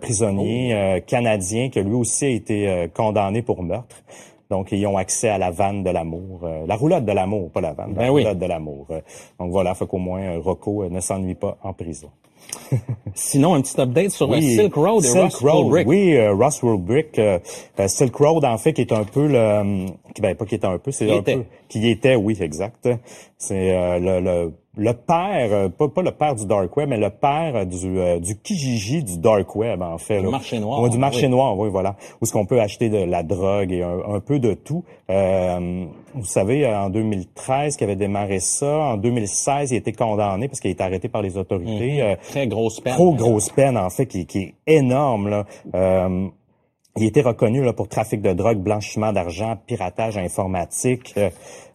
[0.00, 1.00] prisonnier oh.
[1.06, 3.96] canadien qui lui aussi a été condamné pour meurtre.
[4.50, 6.40] Donc, ils ont accès à la vanne de l'amour.
[6.42, 8.86] Euh, la roulotte de l'amour, pas la vanne, la ben roulotte de l'amour.
[8.90, 9.00] Euh,
[9.38, 12.10] donc voilà, faut qu'au moins euh, Rocco ne s'ennuie pas en prison.
[13.14, 15.86] Sinon, un petit update sur le Silk Road et Silk Road, Brick.
[15.86, 17.20] Oui, euh, World Brick.
[17.86, 19.86] Silk Road, en fait, qui est un peu le...
[20.20, 21.44] Ben, pas qui est un peu, c'est un peu...
[21.68, 22.88] Qui était, oui, exact.
[23.38, 27.10] C'est le, le le père, euh, pas, pas, le père du dark web, mais le
[27.10, 30.20] père du, euh, du Kijiji du dark web en fait.
[30.20, 30.88] Du marché noir.
[30.88, 34.20] du marché noir, oui, voilà, où ce qu'on peut acheter de la drogue et un,
[34.20, 34.84] peu de tout.
[35.10, 35.84] Euh,
[36.14, 38.92] vous savez, en 2013, qu'il avait démarré ça.
[38.92, 42.02] En 2016, il a été condamné parce qu'il a été arrêté par les autorités.
[42.02, 42.16] Mhm.
[42.40, 42.94] Très grosse peine.
[42.94, 45.28] Trop grosse peine, en fait, qui, qui est énorme.
[45.28, 45.46] Là.
[46.96, 51.14] il a été reconnu là, pour trafic de drogue, blanchiment d'argent, piratage informatique.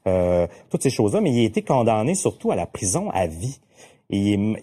[0.08, 3.60] Euh, toutes ces choses-là, mais il a été condamné surtout à la prison à vie.
[4.12, 4.56] Il,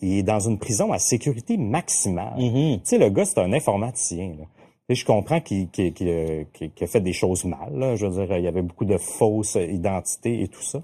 [0.00, 2.38] est dans une prison à sécurité maximale.
[2.38, 2.74] Mm-hmm.
[2.76, 4.34] Tu sais, le gars, c'est un informaticien.
[4.38, 4.44] Là.
[4.88, 7.96] je comprends qu'il a fait des choses mal.
[7.96, 10.80] Je veux dire, il y avait beaucoup de fausses identités et tout ça.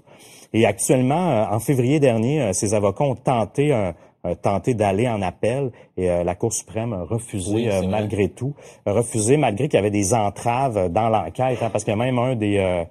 [0.51, 3.71] Et actuellement, euh, en février dernier, euh, ses avocats ont tenté
[4.41, 8.53] tenté d'aller en appel et la Cour suprême a refusé malgré tout,
[8.85, 12.19] refusé malgré qu'il y avait des entraves dans l'enquête, hein, parce qu'il y a même
[12.19, 12.85] un des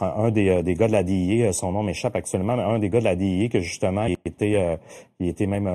[0.00, 2.78] un des, euh, des gars de la DIA, euh, son nom m'échappe actuellement, mais un
[2.78, 4.76] des gars de la DIA que justement il était, euh,
[5.20, 5.70] il était même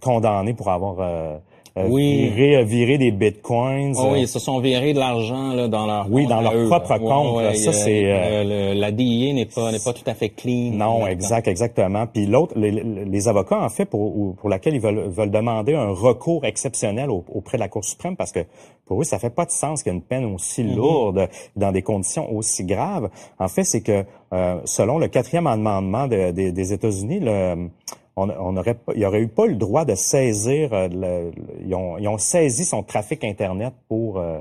[0.00, 1.38] condamné pour avoir euh,
[1.76, 2.28] oui.
[2.64, 3.94] virer, des bitcoins.
[3.96, 6.98] Oh, oui, ils se sont virés de l'argent là, dans leur oui, dans leur propre
[6.98, 7.54] compte.
[7.56, 10.72] ça c'est la DIA n'est pas n'est pas tout à fait clean.
[10.72, 12.06] Non, exact, exactement.
[12.06, 16.44] Puis l'autre, les, avocats en fait pour pour laquelle ils veulent veulent demander un recours
[16.44, 18.40] exceptionnel auprès de la Cour suprême parce que
[18.86, 20.76] pour eux ça fait pas de sens qu'il y ait une peine aussi mm-hmm.
[20.76, 23.08] lourde dans des conditions aussi graves.
[23.38, 27.68] En fait, c'est que euh, selon le quatrième amendement des États-Unis, le
[28.16, 30.72] on, on aurait pas, il aurait eu pas le droit de saisir.
[30.72, 31.32] Euh, le,
[31.64, 34.40] ils, ont, ils, ont, saisi son trafic internet pour euh,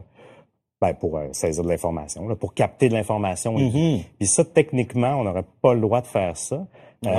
[0.82, 3.55] ben, pour euh, saisir de l'information, pour capter de l'information.
[3.55, 4.03] Mm-hmm.
[4.17, 6.65] Puis ça, techniquement, on n'aurait pas le droit de faire ça.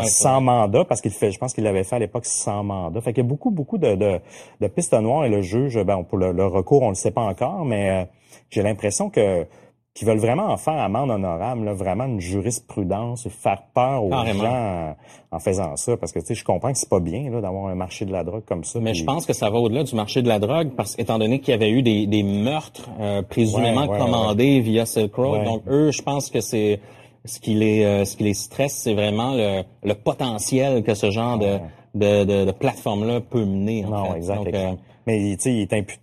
[0.04, 3.00] sans mandat, parce qu'il fait, je pense qu'il l'avait fait à l'époque sans mandat.
[3.00, 4.20] Fait qu'il y a beaucoup, beaucoup de, de,
[4.60, 7.10] de pistes noires et le juge, ben, pour le, le recours, on ne le sait
[7.10, 8.08] pas encore, mais
[8.50, 9.46] j'ai l'impression que
[9.94, 14.96] qui veulent vraiment en faire amende honorable, là, vraiment une jurisprudence, faire peur aux gens
[15.30, 17.74] en, faisant ça, parce que tu sais, je comprends que c'est pas bien d'avoir un
[17.74, 18.80] marché de la drogue comme ça.
[18.80, 21.40] Mais je pense que ça va au-delà du marché de la drogue, parce qu'étant donné
[21.40, 25.90] qu'il y avait eu des, des meurtres euh, présumément commandés via Silk Road, donc eux,
[25.90, 26.80] je pense que c'est
[27.24, 31.10] ce qui les euh, ce qui les stresse, c'est vraiment le, le, potentiel que ce
[31.10, 31.58] genre de,
[31.94, 33.84] de, de, de plateforme-là peut mener.
[33.84, 34.52] En non, exact.
[34.52, 34.72] Euh,
[35.06, 35.98] mais tu sais, il est impu,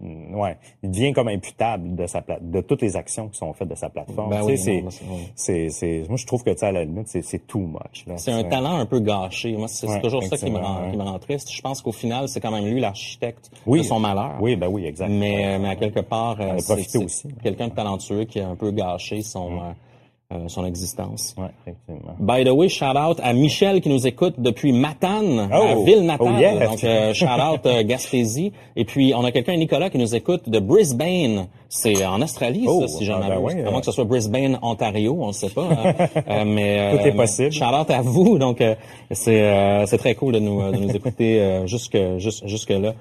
[0.00, 3.68] ouais, il devient comme imputable de sa plate, de toutes les actions qui sont faites
[3.68, 4.30] de sa plateforme.
[4.30, 4.84] Ben c'est,
[5.34, 8.04] c'est, c'est, moi je trouve que à la limite c'est, c'est too much.
[8.16, 9.56] C'est un talent un peu gâché.
[9.56, 11.52] Moi c'est toujours ça qui me rend, qui me rend triste.
[11.52, 14.36] Je pense qu'au final c'est quand même lui l'architecte de son malheur.
[14.40, 15.08] Oui, ben oui, exact.
[15.08, 17.28] Mais, mais à quelque part, euh, c'est, aussi.
[17.42, 19.74] quelqu'un de talentueux qui a un peu gâché son.
[20.32, 21.36] Euh, euh, son existence.
[21.38, 22.14] Ouais, effectivement.
[22.18, 25.54] By the way, shout out à Michel qui nous écoute depuis Matane, Oh!
[25.54, 26.32] à ville natale.
[26.36, 26.68] Oh, yes!
[26.68, 28.52] Donc euh, shout out euh, Gaspésie.
[28.74, 31.46] Et puis on a quelqu'un Nicolas qui nous écoute de Brisbane.
[31.68, 33.26] C'est en Australie Oh, ça, si jamais.
[33.26, 33.78] ah, ben à moins euh.
[33.80, 35.62] que ce soit Brisbane, Ontario, on ne sait pas.
[35.70, 35.94] hein.
[36.28, 37.52] Euh, mais Tout est possible.
[37.52, 38.38] Shout out à vous.
[38.38, 38.74] Donc euh,
[39.12, 42.94] c'est euh, c'est très cool de nous de nous écouter euh, jusque jusque jusque là.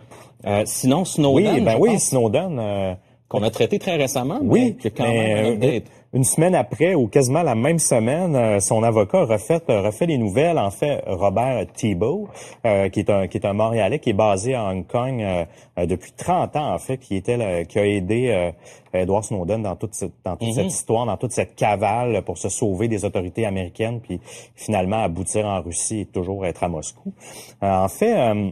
[0.45, 2.57] Euh, sinon Snowden, Oui, ben oui, pense Snowden.
[2.59, 2.93] euh,
[3.27, 4.37] qu'on a traité très récemment.
[4.43, 5.79] mais Oui, qui a quand mais, même euh.
[6.15, 10.05] Une semaine après ou quasiment la même semaine, euh, son avocat a refait, a refait
[10.07, 10.57] les nouvelles.
[10.57, 12.29] En fait, Robert Thibault,
[12.65, 15.45] euh, qui est un qui est un Montréalais qui est basé à Hong Kong euh,
[15.77, 18.51] euh, depuis 30 ans en fait, qui était le- qui a aidé euh,
[18.93, 22.49] Edward Snowden dans toute cette dans toute cette histoire, dans toute cette cavale pour se
[22.49, 24.19] sauver des autorités américaines, puis
[24.55, 27.13] finalement aboutir en Russie et toujours être à Moscou.
[27.61, 28.17] Euh, en fait.
[28.17, 28.49] euh,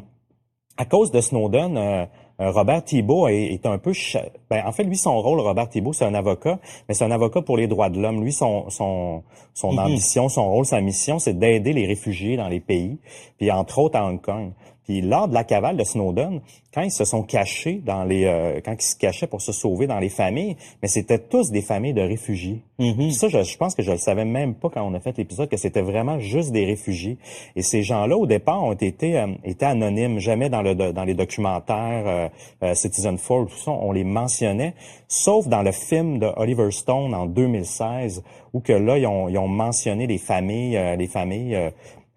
[0.75, 2.05] à cause de Snowden, euh, euh,
[2.39, 3.93] Robert Thibault est, est un peu...
[4.49, 7.41] Ben, en fait, lui, son rôle, Robert Thibault, c'est un avocat, mais c'est un avocat
[7.41, 8.23] pour les droits de l'homme.
[8.23, 9.23] Lui, son, son,
[9.53, 12.97] son ambition, son rôle, sa mission, c'est d'aider les réfugiés dans les pays,
[13.37, 14.51] puis entre autres à Hong Kong.
[14.85, 16.41] Puis lors de la cavale de Snowden,
[16.73, 19.87] quand ils se sont cachés dans les, euh, quand ils se cachaient pour se sauver
[19.87, 22.61] dans les familles, mais c'était tous des familles de réfugiés.
[22.77, 25.17] Puis ça, je, je pense que je le savais même pas quand on a fait
[25.17, 27.17] l'épisode que c'était vraiment juste des réfugiés.
[27.55, 31.13] Et ces gens-là, au départ, ont été, euh, étaient anonymes, jamais dans le dans les
[31.13, 32.29] documentaires euh,
[32.63, 34.73] euh, Citizen Four, tout ça, on les mentionnait,
[35.07, 38.23] sauf dans le film de Oliver Stone en 2016,
[38.53, 41.71] où que là, ils ont, ils ont mentionné les familles, euh, les familles.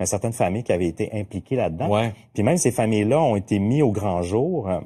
[0.04, 1.88] Certaines familles qui avaient été impliquées là-dedans.
[1.88, 2.12] Ouais.
[2.34, 4.68] Puis même ces familles-là ont été mis au grand jour.
[4.68, 4.80] euh,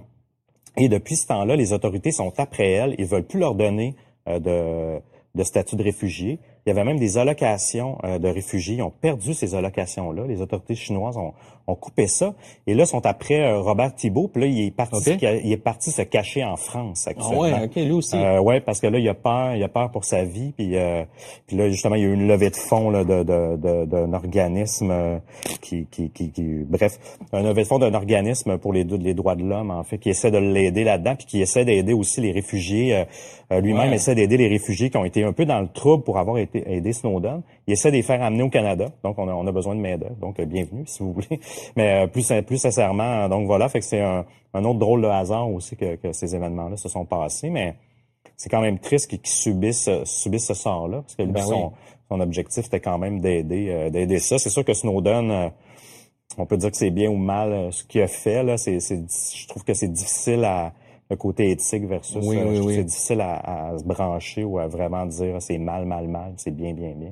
[0.77, 2.95] et depuis ce temps-là, les autorités sont après elles.
[2.99, 3.97] Ils veulent plus leur donner
[4.29, 5.01] euh, de,
[5.35, 6.39] de statut de réfugié.
[6.65, 8.77] Il y avait même des allocations euh, de réfugiés.
[8.77, 10.27] Ils ont perdu ces allocations-là.
[10.27, 11.33] Les autorités chinoises ont,
[11.71, 12.35] ont coupé ça.
[12.67, 14.29] Et là, sont après euh, Robert Thibault.
[14.29, 17.41] Puis là, il est parti, il est parti se cacher en France Ah actuellement.
[17.41, 18.17] ouais, ok, lui aussi.
[18.17, 20.77] Euh, ouais, parce que là, il a peur, il a peur pour sa vie, puis,
[20.77, 21.05] euh,
[21.47, 23.85] puis là, justement, il y a eu une levée de fonds là, de, de, de-
[23.87, 25.19] d'un organisme euh,
[25.61, 26.99] qui, qui, qui, qui- bref,
[27.33, 30.11] un levée de fonds d'un organisme pour les, les droits de l'homme, en fait, qui
[30.11, 32.95] essaie de l'aider là-dedans, puis qui essaie d'aider aussi les réfugiés.
[33.53, 33.97] euh, lui-même Ouais.
[33.97, 36.63] essaie d'aider les réfugiés qui ont été un peu dans le trouble pour avoir été
[36.73, 37.43] aidé Snowden.
[37.71, 39.81] Il essaie de les faire amener au Canada, donc on a, on a besoin de
[39.81, 41.39] main d'œuvre, donc euh, bienvenue si vous voulez.
[41.77, 45.07] Mais euh, plus plus sincèrement, donc voilà, fait que c'est un, un autre drôle de
[45.07, 47.77] hasard aussi que, que ces événements-là se sont passés, mais
[48.37, 51.67] c'est quand même triste qu'ils subissent, euh, subissent ce sort-là, parce que lui, Ben son,
[51.67, 51.73] oui.
[52.09, 54.41] son objectif était quand même d'aider euh, d'aider ça.
[54.41, 55.49] C'est sûr que Snowden, euh,
[56.39, 58.43] on peut dire que c'est bien ou mal euh, ce qu'il a fait.
[58.43, 60.73] Là, c'est, je trouve que c'est difficile à
[61.11, 62.75] le côté éthique versus Oui, euh, oui, oui.
[62.77, 66.33] c'est difficile à, à se brancher ou à vraiment dire ah, c'est mal, mal, mal,
[66.37, 67.11] c'est bien, bien, bien.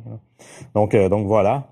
[0.75, 1.65] Donc, euh, donc voilà.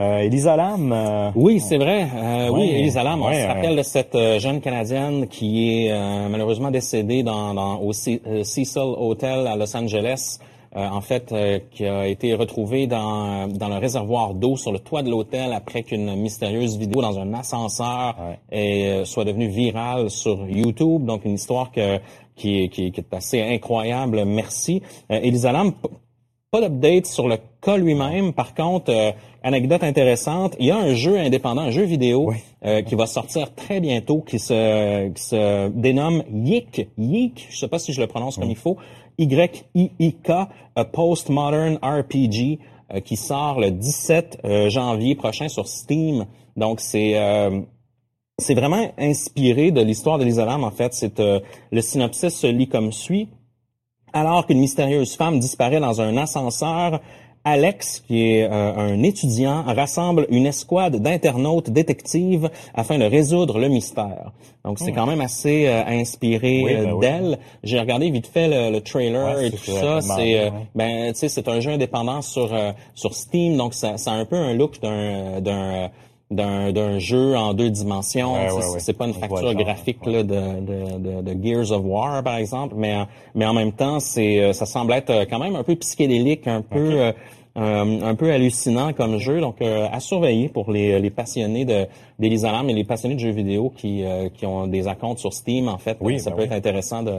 [0.00, 2.08] Euh, Elisa Lam, euh, Oui, c'est vrai.
[2.16, 6.28] Euh, oui, Elisa Lam, on se rappelle de cette euh, jeune Canadienne qui est euh,
[6.28, 10.40] malheureusement décédée dans, dans, au Ce- Cecil Hotel à Los Angeles.
[10.76, 14.80] Euh, en fait, euh, qui a été retrouvée dans, dans le réservoir d'eau sur le
[14.80, 18.38] toit de l'hôtel après qu'une mystérieuse vidéo dans un ascenseur Ouais.
[19.00, 21.04] euh, soit devenue virale sur YouTube.
[21.04, 21.98] Donc, une histoire que,
[22.34, 24.24] qui, est- qui, est- qui est assez incroyable.
[24.24, 24.82] Merci.
[25.08, 25.72] Elisa Lam,
[26.50, 28.32] pas d'update sur le cas lui-même.
[28.32, 29.12] Par contre, euh,
[29.44, 32.36] anecdote intéressante, il y a un jeu indépendant, un jeu vidéo Oui.
[32.64, 36.88] euh, qui va sortir très bientôt, qui se, qui se dénomme Yik.
[36.98, 38.76] Yik, je sais pas si je le prononce comme il faut.
[39.18, 40.30] Y-I-I-K,
[40.76, 42.58] a Postmodern RPG,
[42.92, 46.26] euh, qui sort le 17 euh, janvier prochain sur Steam.
[46.56, 47.60] Donc c'est euh,
[48.38, 50.92] c'est vraiment inspiré de l'histoire de Lisa Lam, en fait.
[50.92, 53.28] C'est le synopsis se lit comme suit.
[54.12, 57.00] Alors qu'une mystérieuse femme disparaît dans un ascenseur,
[57.44, 63.68] Alex, qui est euh, un étudiant, rassemble une escouade d'internautes détectives afin de résoudre le
[63.68, 64.32] mystère.
[64.64, 66.62] Donc c'est quand même assez euh, inspiré.
[66.64, 67.00] Oui, euh, ben oui.
[67.00, 67.38] d'elle.
[67.62, 70.00] J'ai regardé vite fait le, le trailer Ouais, et tout ça.
[70.00, 73.98] C'est euh, ben tu sais c'est un jeu indépendant sur euh, sur Steam, donc ça,
[73.98, 75.90] ça a un peu un look d'un d'un
[76.30, 78.34] d'un d'un jeu en deux dimensions.
[78.34, 78.92] Ouais, C'est- ouais, ouais.
[78.94, 82.96] pas une facture graphique là, de, de, de, de Gears of War, par exemple, mais,
[83.34, 86.46] mais en même temps, c'est euh, ça semble être euh, quand même un peu psychédélique,
[86.48, 87.12] un peu euh,
[87.56, 89.40] euh, un peu hallucinant comme jeu.
[89.40, 91.86] Donc, euh, à surveiller pour les, les passionnés de
[92.18, 95.68] d'Elisa et les passionnés de jeux vidéo qui, euh, qui ont des accounts sur Steam,
[95.68, 95.98] en fait.
[96.00, 96.46] Oui, ça ben peut oui.
[96.48, 97.14] être intéressant de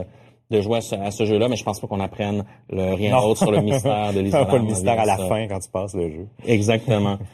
[0.50, 3.20] de jouer à ce, à ce jeu-là, mais je pense pas qu'on apprenne le, rien
[3.20, 5.26] d'autre sur le mystère de Lisa pas le mystère à la ça.
[5.26, 6.26] fin quand tu passes le jeu.
[6.46, 7.18] Exactement.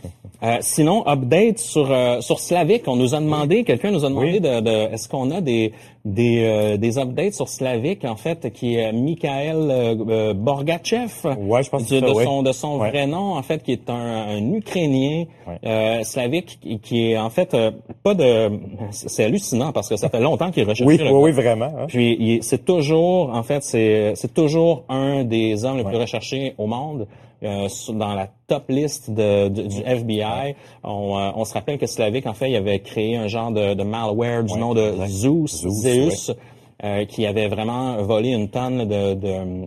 [0.45, 2.89] Euh, sinon, update sur euh, sur Slavic.
[2.89, 4.41] On nous a demandé, quelqu'un nous a demandé Oui.
[4.41, 5.71] de, de- est-ce qu'on a des
[6.05, 11.11] des euh, des updates sur Slavic en fait, qui est Mikhail euh, euh, Borgachev.
[11.39, 12.25] Ouais, je pense que de, ça, de ouais.
[12.25, 12.91] son de son Ouais.
[12.91, 15.25] vrai nom en fait, qui est un, un Ukrainien
[15.65, 17.71] euh, Slavic qui, qui est en fait euh,
[18.03, 18.51] pas de.
[18.91, 20.87] C'est hallucinant parce que ça fait longtemps qu'il recherche.
[20.89, 21.67] Oui, oui, oui, vraiment.
[21.67, 21.87] hein.
[21.87, 26.67] Puis c'est toujours, en fait, c'est c'est toujours un des hommes les plus recherchés au
[26.67, 27.07] monde.
[27.43, 30.55] Euh, dans la top liste de, du FBI.
[30.85, 33.75] On, euh, on, se rappelle que Slavic, en fait, il avait créé un genre de,
[33.75, 36.33] de malware du nom de Zeus, Zeus,
[36.85, 39.67] euh, qui avait vraiment volé une tonne de,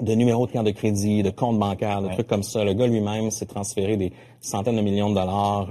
[0.00, 2.64] de numéros de carte de crédit, de comptes bancaires, de trucs comme ça.
[2.64, 5.68] Le gars lui-même s'est transféré des centaines de millions de dollars.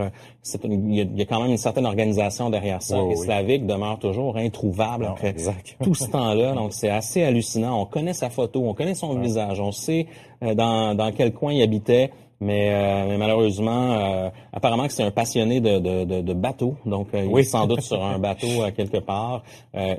[0.64, 2.98] il, y a, quand même une certaine organisation derrière ça.
[3.12, 5.36] et Slavic demeure toujours introuvable après
[5.84, 6.54] tout ce temps-là.
[6.54, 7.80] Donc, c'est assez hallucinant.
[7.80, 10.08] On connaît sa photo, on connaît son visage, on sait
[10.42, 12.10] euh, dans, dans quel coin il habitait.
[12.42, 17.40] Mais, euh, malheureusement, euh, apparemment que c'est un passionné de, de, de, bateaux, donc il
[17.40, 19.44] est sans doute sur un bateau quelque part,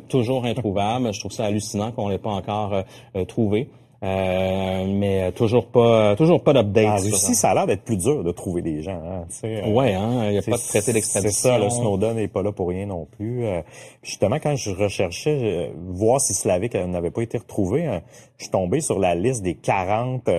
[0.09, 1.15] toujours introuvable.
[1.15, 2.83] Je trouve ça hallucinant qu'on l'ait pas encore
[3.27, 3.71] trouvé.
[4.07, 6.87] Euh, mais toujours pas, toujours pas d'update.
[6.87, 7.51] En Russie, ça.
[7.51, 9.01] a l'air d'être plus dur de trouver des gens.
[9.05, 11.33] Hein, euh, ouais, hein, il n'y a pas de traité d'extradition.
[11.33, 13.45] C'est ça, le Snowden n'est pas là pour rien non plus.
[13.45, 13.63] Euh,
[14.03, 18.03] justement, quand je recherchais voir si Slavic n'avait pas été retrouvé, hein,
[18.39, 20.31] je suis tombé sur la liste des 40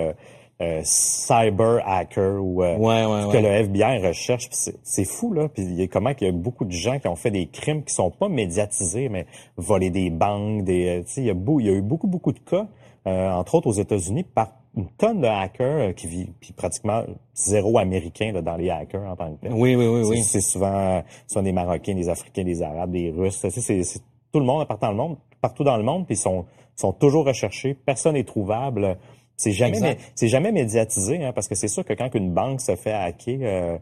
[0.84, 4.48] cyber hackers ou que le FBI recherche.
[4.52, 5.50] C'est fou là.
[5.50, 7.48] Puis il y a comment qu'il y a beaucoup de gens qui ont fait des
[7.48, 9.26] crimes qui sont pas médiatisés, mais
[9.58, 12.68] voler des banques, des, il y a il y a eu beaucoup beaucoup de cas.
[13.08, 17.04] Euh, entre autres aux États-Unis, par une tonne de hackers euh, qui vit, puis pratiquement
[17.34, 19.54] zéro américain là, dans les hackers en tant que tel.
[19.54, 20.24] Oui, oui, oui, oui.
[20.24, 23.46] C'est souvent, souvent des Marocains, des Africains, des Arabes, des Russes.
[23.50, 24.02] C'est
[24.34, 26.46] tout le monde partout dans le monde, partout dans le monde, puis ils sont,
[26.76, 27.74] sont toujours recherchés.
[27.74, 28.98] Personne n'est trouvable.
[29.38, 32.76] C'est jamais, c'est jamais médiatisé, hein, parce que c'est sûr que quand une banque se
[32.76, 33.78] fait hacker, euh,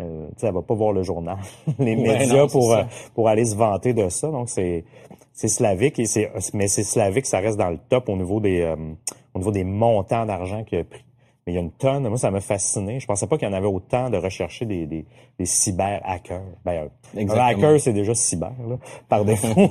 [0.00, 1.38] euh, elle va pas voir le journal,
[1.78, 2.82] les médias pour euh,
[3.14, 4.28] pour aller se vanter de ça.
[4.28, 4.84] Donc c'est
[5.34, 8.62] c'est slavique et c'est mais c'est slavique, ça reste dans le top au niveau des
[8.62, 8.76] euh,
[9.34, 11.04] au niveau des montants d'argent qu'il a pris.
[11.46, 12.08] Mais il y a une tonne.
[12.08, 13.00] Moi, ça m'a fasciné.
[13.00, 15.04] Je pensais pas qu'il y en avait autant de rechercher des, des,
[15.38, 16.40] des cyber hackers.
[16.64, 18.78] Ben, un hacker, c'est déjà cyber, là,
[19.10, 19.70] par défaut.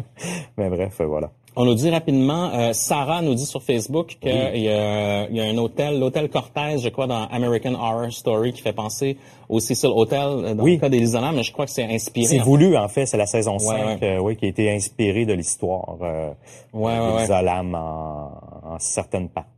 [0.56, 1.30] mais bref, voilà.
[1.56, 5.44] On nous dit rapidement, euh, Sarah nous dit sur Facebook qu'il y, a, y a
[5.44, 9.16] un hôtel, l'hôtel Cortez, je crois, dans American Horror Story, qui fait penser
[9.48, 12.26] au Cecil Hotel euh, dans le cas mais je crois que c'est inspiré.
[12.26, 15.32] C'est voulu, en fait, c'est la saison 5, euh, oui, qui a été inspirée de
[15.32, 16.30] l'histoire euh,
[16.72, 18.30] ouais, en,
[18.64, 19.50] en certaines parties.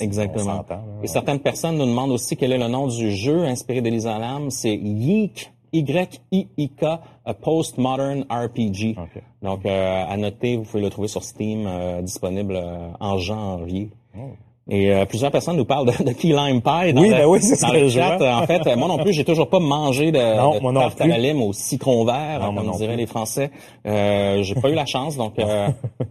[0.00, 0.64] Exactement.
[1.02, 4.50] Et certaines personnes nous demandent aussi quel est le nom du jeu inspiré d'Elisa Lam.
[4.50, 6.84] C'est Yeek Y-I-I-K,
[7.24, 8.96] a Postmodern RPG.
[9.42, 13.90] Donc, euh, à noter, vous pouvez le trouver sur Steam, euh, disponible euh, en janvier.
[14.16, 14.30] Oh.
[14.68, 17.26] Et euh, plusieurs personnes nous parlent de, de key lime pie dans oui, le, ben
[17.26, 18.18] oui, c'est le chat.
[18.20, 21.18] En fait, moi non plus, j'ai toujours pas mangé de, non, de tarte à la
[21.18, 23.50] lime au citron vert, comme diraient les Français.
[23.86, 25.68] Euh, j'ai pas eu la chance, donc euh,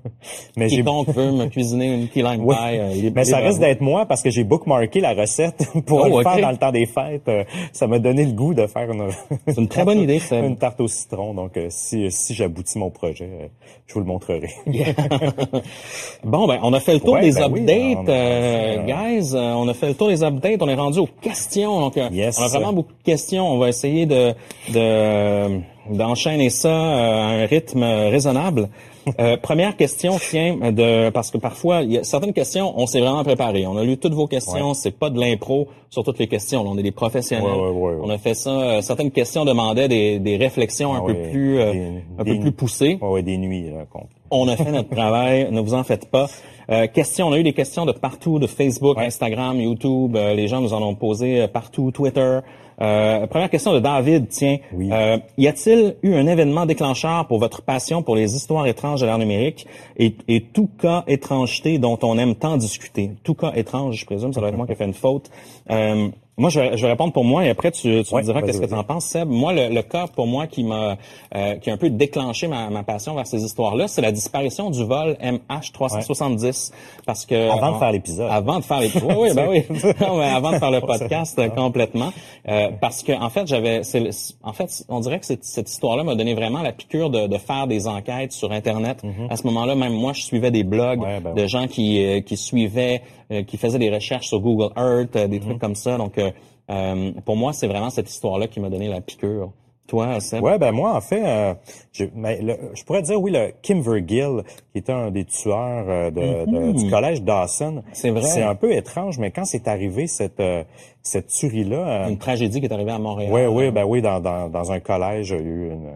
[0.57, 2.77] mais quiconque veut me cuisiner une key lime pie.
[2.77, 6.23] Euh, mais ça risque d'être moi parce que j'ai bookmarké la recette pour oh, le
[6.23, 7.27] faire dans le temps des fêtes.
[7.27, 7.43] Euh,
[7.73, 9.09] ça m'a donné le goût de faire une,
[9.47, 10.39] c'est une très bonne idée, ça.
[10.39, 11.33] une tarte au citron.
[11.33, 13.51] Donc si si j'aboutis mon projet,
[13.85, 14.49] je vous le montrerai.
[16.23, 18.44] bon, ben on a fait le tour des ben updates.
[18.45, 21.79] Euh, guys, euh, on a fait le tour des updates, on est rendu aux questions.
[21.79, 23.51] Donc, euh, on a vraiment beaucoup de questions.
[23.51, 24.33] On va essayer de,
[24.73, 25.59] de
[25.91, 28.69] d'enchaîner ça à un rythme raisonnable.
[29.43, 33.23] première question tient de parce que parfois il y a certaines questions on s'est vraiment
[33.23, 33.67] préparé.
[33.67, 36.63] On a lu toutes vos questions, c'est pas de l'impro sur toutes les questions.
[36.65, 37.45] on est des professionnels.
[37.45, 38.81] on a fait ça.
[38.81, 42.97] certaines questions demandaient des, des réflexions un peu plus un peu plus poussées.
[42.99, 43.67] Ouais, des nuits.
[44.31, 45.49] on a fait notre travail.
[45.51, 46.27] Ne vous en faites pas.
[46.69, 50.15] Euh, questions, on a eu des questions de partout, de Facebook, Instagram, YouTube.
[50.15, 52.39] Euh, les gens nous en ont posé euh, partout, Twitter.
[52.77, 54.57] première question de David, tiens.
[55.37, 59.17] y a-t-il eu un événement déclencheur pour votre passion pour les histoires étranges de l'ère
[59.17, 59.65] numérique
[59.97, 63.11] et, et, tout cas étrangeté dont on aime tant discuter?
[63.23, 65.29] Tout cas étrange, je présume, ça doit être moi qui ai fait une faute.
[66.37, 68.59] Moi, je vais, je vais, répondre pour moi et après tu, tu me diras qu'est-ce
[68.59, 69.29] que tu en penses, Seb.
[69.29, 70.97] Moi, le, le, cas pour moi qui m'a
[71.33, 74.69] euh, qui a un peu déclenché ma, ma passion vers ces histoires-là, c'est la disparition
[74.69, 76.73] du vol MH370.
[77.05, 78.27] Parce que avant de faire l'épisode.
[78.29, 79.15] Avant de faire l'épisode.
[79.17, 79.63] oui, ben oui.
[80.01, 82.11] non, mais avant de faire le podcast complètement.
[82.49, 83.81] Euh, parce que en fait, j'avais,
[84.43, 87.37] en fait, on dirait que cette, cette histoire-là m'a donné vraiment la piqûre de, de,
[87.37, 89.03] faire des enquêtes sur Internet.
[89.03, 89.31] Mm-hmm.
[89.31, 92.35] À ce moment-là, même moi, je suivais des blogs ben de gens qui euh, qui
[92.35, 95.41] suivaient, euh, qui faisaient des recherches sur Google Earth, des mm-hmm.
[95.41, 95.97] trucs comme ça.
[95.97, 96.19] Donc
[96.69, 99.51] euh, pour moi, c'est vraiment cette histoire-là qui m'a donné la piqûre.
[99.87, 100.41] Toi, Seb?
[100.41, 101.53] Ouais, ben moi, en fait, euh,
[101.91, 106.71] je, je, pourrais dire, oui, le Kim Vergil, qui était un des tueurs euh, de,
[106.71, 107.83] du collège Dawson.
[107.93, 108.23] C'est vrai.
[108.23, 110.41] C'est un peu étrange, mais quand c'est arrivé, cette,
[111.03, 112.09] cette tuerie-là...
[112.09, 113.31] une tragédie qui est arrivée à Montréal.
[113.31, 115.91] Oui, oui, ben oui, dans, dans, dans un collège, il y a eu une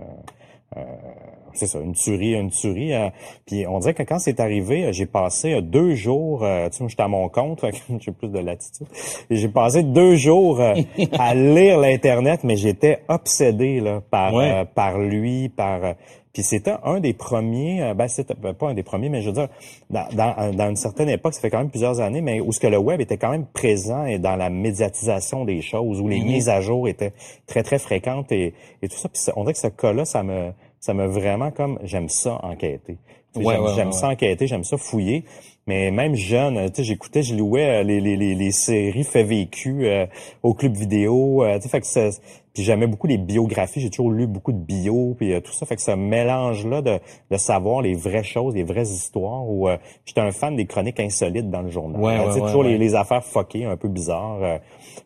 [1.59, 2.93] c'est ça, une tuerie, une tuerie.
[2.93, 3.09] euh,
[3.45, 6.89] puis on dirait que quand c'est arrivé, j'ai passé deux jours, euh, tu sais, moi,
[6.89, 7.63] j'étais à mon compte,
[7.99, 8.87] j'ai plus de latitude.
[9.29, 10.73] Et j'ai passé deux jours euh,
[11.19, 14.51] à lire l'internet, mais j'étais obsédé là par Ouais.
[14.51, 15.93] euh, par lui, par euh,
[16.31, 19.27] puis c'était un des premiers, euh, ben c'était ben, pas un des premiers, mais je
[19.29, 19.47] veux dire,
[19.89, 22.59] dans, dans, dans une certaine époque, ça fait quand même plusieurs années, mais où ce
[22.59, 26.19] que le web était quand même présent et dans la médiatisation des choses, où les
[26.21, 27.13] mises à jour étaient
[27.47, 28.53] très très fréquentes et,
[28.83, 29.09] et tout ça.
[29.09, 32.97] Puis on dirait que ce cas-là, ça me ça me vraiment comme j'aime ça enquêter.
[33.35, 35.23] Ouais, j'aime ouais, ça enquêter, j'aime ça fouiller.
[35.67, 39.21] Mais même jeune, tu sais, j'écoutais, je louais euh, les, les, les, les séries fait
[39.23, 40.07] vécu euh,
[40.41, 41.43] au club vidéo.
[41.43, 42.09] euh, tu sais, fait que ça,
[42.55, 43.79] puis j'aimais beaucoup les biographies.
[43.79, 45.67] J'ai toujours lu beaucoup de bio, puis euh, tout ça.
[45.67, 46.97] Fait que ce mélange-là de,
[47.29, 49.47] de savoir les vraies choses, les vraies histoires.
[49.47, 52.01] Où euh, j'étais un fan des chroniques insolites dans le journal.
[52.01, 52.63] Ouais, ouais, tu sais, ouais, toujours.
[52.63, 54.41] Les, les affaires fuckées, un peu bizarres.
[54.41, 54.57] euh,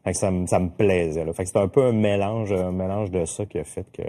[0.05, 1.25] fait que ça, me- ça me plaisait.
[1.25, 1.33] Là.
[1.33, 4.03] Fait que c'était un peu un mélange, un mélange de ça qui a fait que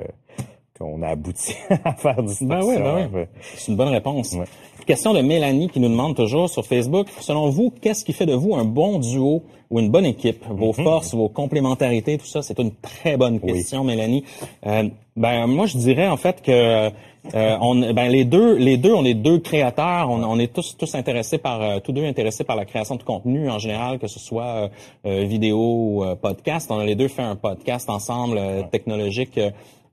[0.79, 1.55] qu'on a abouti
[1.85, 3.23] à faire du Ben oui, ben oui.
[3.57, 4.33] C'est une bonne réponse.
[4.33, 4.45] Ouais.
[4.87, 8.35] Question de Mélanie qui nous demande toujours sur Facebook, selon vous, qu'est-ce qui fait de
[8.35, 10.45] vous un bon duo ou une bonne équipe?
[10.51, 13.41] Vos forces, vos complémentarités, tout ça, c'est une très bonne Mhm.
[13.45, 13.53] Oui.
[13.55, 14.25] question, Mélanie.
[14.67, 16.91] Euh, ben moi, je dirais en fait que
[17.35, 20.77] euh, on, ben les deux, les deux, on est deux créateurs, on, on est tous
[20.77, 24.09] tous intéressés par, euh, tous deux intéressés par la création de contenu en général, que
[24.09, 24.69] ce soit
[25.07, 26.71] euh, vidéo ou podcast.
[26.71, 28.39] On a les deux fait un podcast ensemble
[28.73, 29.39] technologique.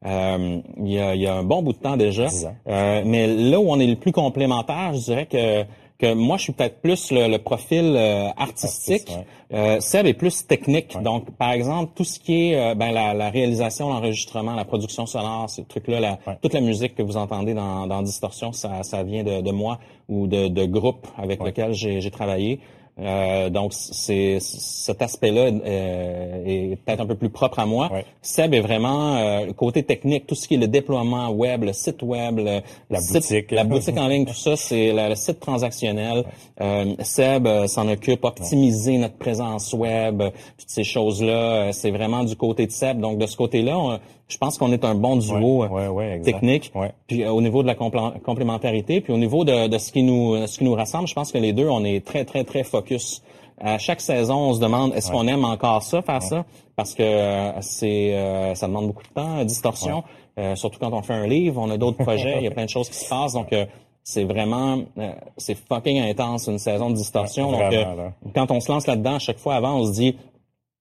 [0.06, 2.28] Euh, il, y a, il y a un bon bout de temps déjà.
[2.68, 5.64] Euh, mais là où on est le plus complémentaire, je dirais que
[5.99, 9.08] que moi je suis peut-être plus le, le profil euh, artistique.
[9.12, 10.97] Artiste, Euh, Seb est plus technique.
[11.04, 15.06] Donc par exemple tout ce qui est euh, ben, la, la réalisation, l'enregistrement, la production
[15.06, 16.38] sonore, ces trucs-là, la, Ouais.
[16.41, 19.78] toute la musique que vous entendez dans, dans Distorsion, ça, ça vient de, de moi
[20.10, 22.62] ou de, de groupes avec lesquels j'ai travaillé.
[23.02, 27.89] Euh, donc c'est cet aspect-là euh, est peut-être un peu plus propre à moi.
[27.91, 28.06] Ouais.
[28.22, 31.74] Seb est vraiment euh, le côté technique, tout ce qui est le déploiement web, le
[31.74, 32.60] site web, le,
[32.91, 33.52] La site- boutique.
[33.52, 36.26] la boutique en ligne, tout ça, c'est le, site transactionnel.
[36.62, 40.22] Euh, Seb euh, s'en occupe, optimiser notre présence web,
[40.58, 41.32] toutes ces choses-là.
[41.34, 42.99] euh, c'est vraiment du côté de Seb.
[42.99, 43.99] Donc de ce côté-là, on-
[44.32, 46.71] je pense qu'on est un bon duo Ouais, euh, ouais, ouais, technique.
[47.07, 50.03] Puis euh, au niveau de la complé- complémentarité, puis au niveau de, de ce qui
[50.03, 52.63] nous ce qui nous rassemble, je pense que les deux, on est très très très
[52.63, 53.21] focus.
[53.63, 57.03] À chaque saison, on se demande est-ce qu'on aime encore ça, faire ça, parce que
[57.03, 60.03] euh, c'est euh, ça demande beaucoup de temps, euh, distorsion.
[60.39, 62.65] Euh, surtout quand on fait un livre, on a d'autres projets, il y a plein
[62.65, 63.65] de choses qui se passent, donc euh,
[64.03, 67.51] c'est vraiment euh, c'est fucking intense une saison de distorsion.
[67.51, 69.91] Ouais, donc vraiment, euh, quand on se lance là-dedans, à chaque fois avant, on se
[69.91, 70.15] dit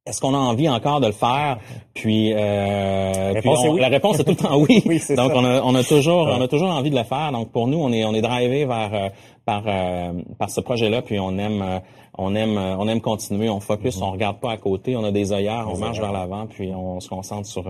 [0.06, 1.58] est-ce qu'on a envie encore de le faire?
[1.94, 3.80] Puis, euh, puis réponse est on- oui.
[3.80, 4.82] la réponse est tout le temps oui.
[4.86, 5.36] Oui, Donc ça.
[5.38, 6.32] on a, on a toujours Ouais.
[6.38, 7.30] on a toujours envie de le faire.
[7.32, 9.08] Donc pour nous, on est on est drivé vers euh,
[9.44, 11.02] par euh, par ce projet-là.
[11.02, 11.78] Puis on aime euh,
[12.16, 13.48] on aime on aime continuer.
[13.50, 14.04] On focus, Mm-hmm.
[14.04, 14.96] on regarde pas à côté.
[14.96, 16.46] On a des œillères, on marche vers l'avant.
[16.46, 17.64] Puis on se concentre sur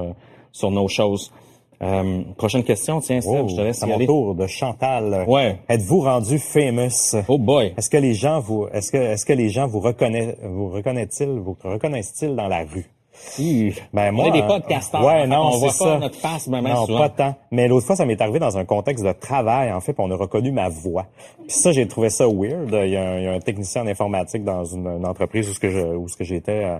[0.53, 1.33] sur nos choses.
[1.83, 4.07] Euh, prochaine question, tiens, Seb, Oh, je te laisse c'est à y mon aller.
[4.07, 5.25] tour de Chantal.
[5.27, 5.59] Ouais.
[5.69, 7.17] Êtes-vous rendu famous?
[7.29, 7.73] Oh boy.
[7.79, 11.29] Est-ce que les gens vous, est-ce que, est-ce que les gens vous reconnaissent, vous reconnaissent-ils,
[11.39, 12.85] vous reconnaissent-ils dans la rue?
[13.39, 13.75] Hi.
[13.93, 15.05] Ben moi, on est des euh, podcasteurs.
[15.05, 15.85] Ouais, non, on voit ça.
[15.85, 16.99] pas notre face ben, ben non, souvent.
[17.01, 17.35] pas tant.
[17.51, 20.11] Mais l'autre fois, ça m'est arrivé dans un contexte de travail, en fait, puis on
[20.11, 21.07] a reconnu ma voix.
[21.47, 22.71] Puis ça, j'ai trouvé ça weird.
[22.85, 25.49] Il y a un, il y a un technicien en informatique dans une, une entreprise
[25.51, 26.79] où ce que je, où ce que j'étais euh,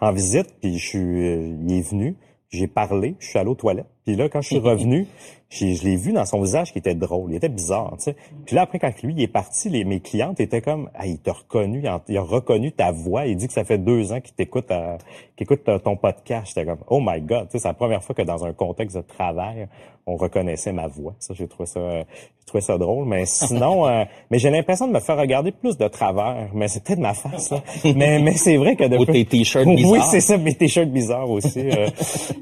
[0.00, 2.16] en visite, puis je suis, euh, il est venu,
[2.50, 3.86] j'ai parlé, je suis allé aux toilettes.
[4.16, 5.06] Là, quand je suis revenu,
[5.50, 8.16] je l'ai vu dans son visage qui était drôle, il était bizarre, tu sais.
[8.46, 11.18] Puis là, après, quand lui il est parti, les, mes clientes étaient comme, ah, il
[11.18, 14.34] t'a reconnu, il a, reconnu ta voix, il dit que ça fait deux ans qu'il
[14.34, 14.96] t'écoute, euh,
[15.36, 16.46] qu'il écoute ton podcast.
[16.54, 18.96] J'étais comme, oh my god, tu sais, c'est la première fois que dans un contexte
[18.96, 19.66] de travail,
[20.06, 21.14] on reconnaissait ma voix.
[21.18, 22.02] Ça, j'ai trouvé ça, euh,
[22.40, 23.06] j'ai trouvé ça drôle.
[23.06, 26.48] Mais sinon, euh, mais j'ai l'impression de me faire regarder plus de travers.
[26.54, 27.62] Mais c'est peut-être ma face, là.
[27.84, 30.10] Mais, mais c'est vrai que Ou tes t-shirts Oui, bizarres.
[30.10, 31.60] c'est ça, mes t-shirts bizarres aussi.
[31.60, 31.86] euh.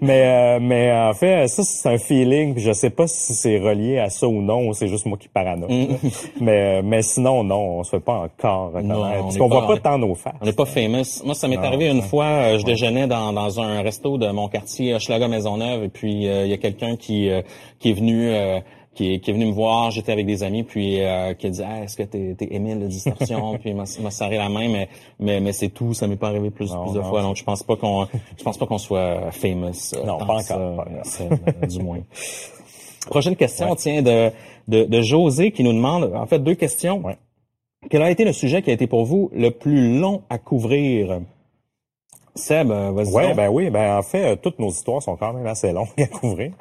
[0.01, 2.55] mais, euh, mais en fait, ça, c'est un feeling.
[2.55, 5.29] puis Je sais pas si c'est relié à ça ou non, c'est juste moi qui
[5.29, 5.67] parano.
[6.41, 8.99] mais, euh, mais sinon, non, on se fait pas encore reconnaître.
[8.99, 9.19] Mm.
[9.21, 10.35] on Parce qu'on voit pas tant nos faces.
[10.43, 11.23] On n'est pas famous.
[11.25, 14.49] Moi, ça m'est arrivé une fois, euh, je déjeunais dans, dans un resto de mon
[14.49, 17.41] quartier, Hochelaga Maisonneuve, et puis euh, il y a quelqu'un qui euh,
[17.79, 18.61] qui est venu euh,
[18.95, 21.51] qui, est, qui est venu me voir, j'étais avec des amis, puis euh, qui a
[21.51, 23.57] dit ah, est-ce que t'es es Émile de Distorsion?
[23.61, 24.89] Puis il m'a serré la main, mais
[25.21, 27.05] mais, mais c'est tout, ça m'est pas arrivé plus, Non, plus de non.
[27.09, 29.93] fois, donc je pense pas qu'on je pense pas qu'on soit famous.
[29.95, 31.39] euh, Non, pas que ça, encore, pas encore.
[31.63, 31.99] euh, du moins.
[33.09, 34.31] Prochaine question tient de,
[34.69, 37.01] de de José qui nous demande en fait deux questions.
[37.05, 37.17] Ouais.
[37.91, 41.21] Quel a été le sujet qui a été pour vous le plus long à couvrir?
[42.35, 43.13] Seb, euh, vas-y.
[43.13, 45.89] Ouais, ben oui, ben en fait, euh, toutes nos histoires sont quand même assez longues
[45.99, 46.53] à couvrir.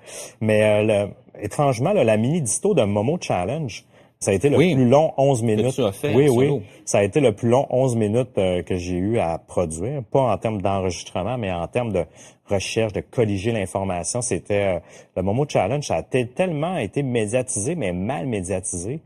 [0.42, 3.84] Mais euh, le- étrangement, là, la mini disto de Momo Challenge,
[4.20, 4.74] ça a été le Oui.
[4.74, 5.76] plus long 11 minutes.
[5.76, 6.48] tu as fait oui, oui.
[6.48, 6.62] solo.
[6.86, 10.22] Ça a été le plus long 11 minutes euh, que j'ai eu à produire, pas
[10.22, 12.06] en termes d'enregistrement, mais en termes de
[12.50, 14.22] recherche, de colliger l'information.
[14.22, 14.80] C'était euh,
[15.16, 19.00] le Momo Challenge, ça a tellement été médiatisé, mais mal médiatisé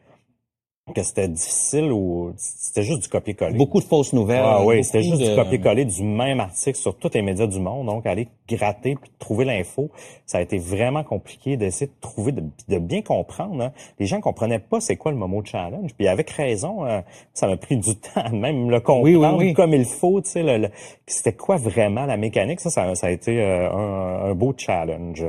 [0.93, 3.57] que c'était difficile ou c'était juste du copier-coller.
[3.57, 4.43] Beaucoup de fausses nouvelles.
[4.43, 5.29] Ah oui, c'était juste de...
[5.29, 7.85] du copier-coller du même article sur tous les médias du monde.
[7.85, 9.89] Donc, aller gratter puis trouver l'info,
[10.25, 13.63] ça a été vraiment compliqué d'essayer de trouver, de, de bien comprendre.
[13.63, 13.71] Hein.
[13.99, 15.93] Les gens comprenaient pas c'est quoi le Momo Challenge.
[15.97, 17.03] Puis avec raison, hein,
[17.33, 19.53] ça m'a pris du temps de même le comprendre oui, oui, oui.
[19.53, 20.19] comme il faut.
[20.21, 20.69] Tu sais, le, le,
[21.05, 22.59] c'était quoi vraiment la mécanique?
[22.59, 25.23] Ça, ça, ça a été euh, un, un, beau challenge.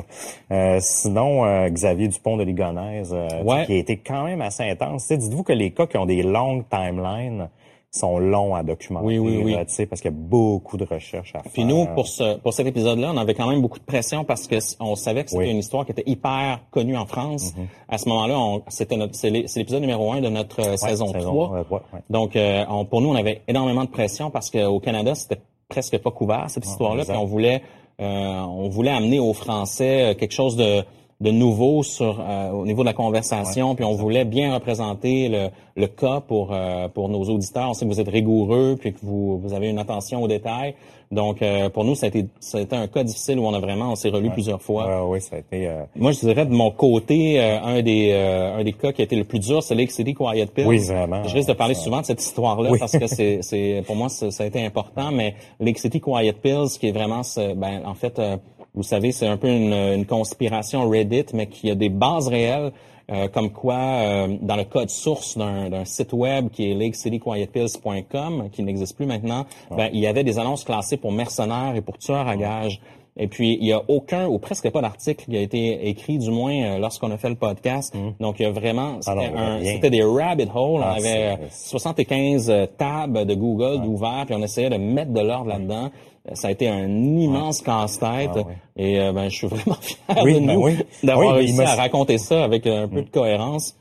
[0.51, 3.13] Euh, sinon, euh, Xavier Dupont de Ligonnès,
[3.45, 3.67] ouais.
[3.67, 5.07] qui a été quand même assez intense.
[5.09, 7.49] Tu que les cas qui ont des longues timelines
[7.95, 9.53] sont longs à documenter, oui, oui, oui.
[9.53, 11.53] Là, parce qu'il y a beaucoup de recherches à faire.
[11.53, 14.47] Puis nous, pour ce pour cet épisode-là, on avait quand même beaucoup de pression parce
[14.47, 15.51] que on savait que c'était Oui.
[15.51, 17.53] une histoire qui était hyper connue en France.
[17.55, 17.67] Mhm.
[17.91, 20.77] À ce moment-là, on- c'était notre c'est l'é- c'est l'épisode numéro un de notre euh,
[20.79, 21.19] saison 3.
[21.21, 22.01] saison, euh, ouais, ouais.
[22.09, 25.99] Donc, euh, on- pour nous, on avait énormément de pression parce qu'au Canada, c'était presque
[25.99, 27.03] pas couvert cette histoire-là.
[27.03, 27.13] exact.
[27.15, 27.61] Puis on voulait
[28.01, 30.83] euh, on voulait amener aux Français euh, quelque chose de
[31.23, 35.49] de nouveau sur euh, au niveau de la conversation, puis on voulait bien représenter le,
[35.77, 37.71] le cas pour euh, pour nos auditeurs.
[37.71, 40.75] On sait que vous êtes rigoureux, puis que vous vous avez une attention aux détails.
[41.13, 43.53] Donc euh, pour nous, ça a été ça a été un cas difficile où on
[43.55, 44.87] a vraiment on s'est relu plusieurs fois.
[44.87, 45.69] Ouais, oui, ça a été.
[45.69, 49.03] euh, Moi, je dirais de mon côté, euh, un des euh, un des cas qui
[49.03, 50.67] a été le plus dur, c'est Lake City Quiet Pills.
[50.67, 51.23] Oui, vraiment.
[51.25, 52.79] Je risque de parler Ça- souvent de cette histoire-là Oui.
[52.79, 55.11] parce que c'est c'est pour moi ça, a été important.
[55.13, 57.21] Mais Lake City Quiet Pills, qui est vraiment
[57.57, 58.39] ben en fait, euh,
[58.75, 62.73] vous savez, c'est un peu une, une conspiration Reddit, mais qui a des bases réelles.
[63.11, 68.63] euh, comme quoi, euh, dans le code source d'un site web qui est lakecityquietpills.com, qui
[68.63, 72.29] n'existe plus maintenant, ben, il y avait des annonces classées pour mercenaires et pour tueurs
[72.29, 72.81] à gages.
[73.19, 76.31] Et puis, il y a aucun ou presque pas d'article qui a été écrit, du
[76.31, 77.95] moins euh, lorsqu'on a fait le podcast.
[78.21, 79.59] Donc, il y a vraiment, c'était rien.
[79.65, 80.81] c'était des rabbit holes.
[80.83, 84.79] Ah, on avait euh, c'est- 75 euh, tabs de Google d'ouvert, puis on essayait de
[84.79, 85.85] mettre de l'ordre là-dedans.
[85.87, 85.89] Euh,
[86.35, 88.31] Ça a été un immense casse-tête.
[88.35, 88.57] Ah, ouais.
[88.77, 90.79] Et euh, ben, je suis vraiment fier Oui, de ben nous oui.
[91.03, 93.77] d'avoir Oui, réussi à raconter ça avec un peu de cohérence.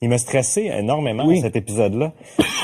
[0.00, 2.12] Il m'a stressé énormément cet épisode-là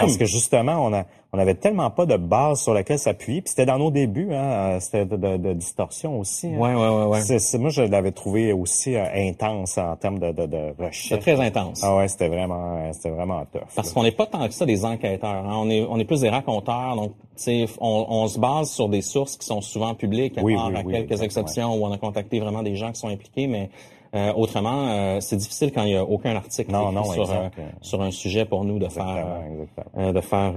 [0.00, 3.50] parce que justement on a on avait tellement pas de base sur laquelle s'appuyer puis
[3.50, 6.46] c'était dans nos débuts hein, euh, c'était de, de- de distorsion aussi.
[6.46, 6.58] hein.
[6.58, 11.20] Ouais, ouais, ouais, moi je l'avais trouvé aussi euh, intense en termes de, de, recherche.
[11.22, 11.80] très intense.
[11.84, 13.60] Ah ouais, c'était vraiment c'était vraiment tough.
[13.76, 15.28] Parce qu'on n'est pas tant que ça des enquêteurs.
[15.46, 15.54] hein.
[15.56, 16.96] On est on est plus des raconteurs.
[16.96, 20.42] Donc, tu sais, on, on se base sur des sources qui sont souvent publiques, à
[20.42, 22.98] Oui, part oui, à oui, quelques exceptions où on a contacté vraiment des gens qui
[23.00, 23.68] sont impliqués, mais
[24.14, 27.48] euh, autrement, euh, c'est difficile quand il y a aucun article Non, non, sur euh,
[27.82, 29.86] sur un sujet pour nous de Exactement, faire exactement.
[30.08, 30.52] euh, de faire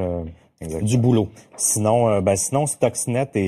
[0.62, 0.88] Exactement.
[0.90, 1.28] du boulot.
[1.58, 3.48] Sinon, euh, ben sinon Stuxnet et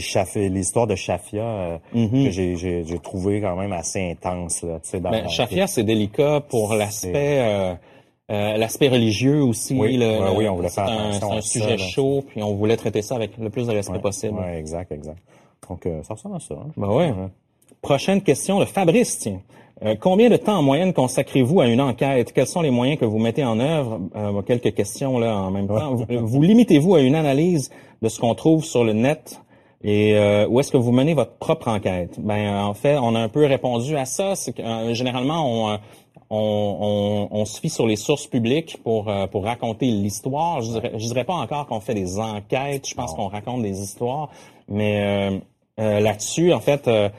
[0.50, 4.80] l'histoire de Shafia euh, que j'ai, j'ai, j'ai trouvé quand même assez intense là.
[5.00, 5.12] Dans.
[5.12, 7.74] Ben, Shafia, c'est délicat pour l'aspect euh,
[8.32, 9.76] euh, l'aspect religieux aussi.
[9.78, 11.78] Oui, le- ouais, oui, on voulait faire un, attention un ça, sujet là.
[11.78, 14.40] chaud, puis on voulait traiter ça avec le plus de respect possible.
[14.40, 15.20] Ouais, exact, exact.
[15.70, 16.56] Donc euh, ça ressemble à ça.
[16.56, 16.72] hein.
[16.78, 17.14] Ben ouais.
[17.82, 19.42] Prochaine question de Fabrice, tiens.
[19.84, 22.32] Euh, combien de temps en moyenne consacrez-vous à une enquête?
[22.32, 24.00] Quels sont les moyens que vous mettez en œuvre?
[24.16, 25.94] Euh, quelques questions là en même temps.
[25.94, 27.70] Vous, vous limitez-vous à une analyse
[28.02, 29.42] de ce qu'on trouve sur le net?
[29.84, 32.18] Et euh, où est-ce que vous menez votre propre enquête?
[32.18, 34.36] Ben en fait, on a un peu répondu à ça.
[34.36, 35.78] C'est que, euh, généralement, on, euh,
[36.30, 40.62] on, on, on se fie sur les sources publiques pour euh, pour raconter l'histoire.
[40.62, 42.88] Je dirais, je dirais pas encore qu'on fait des enquêtes.
[42.88, 44.30] Je pense qu'on raconte des histoires,
[44.70, 45.40] mais euh,
[45.82, 47.10] euh, là-dessus, en fait, euh,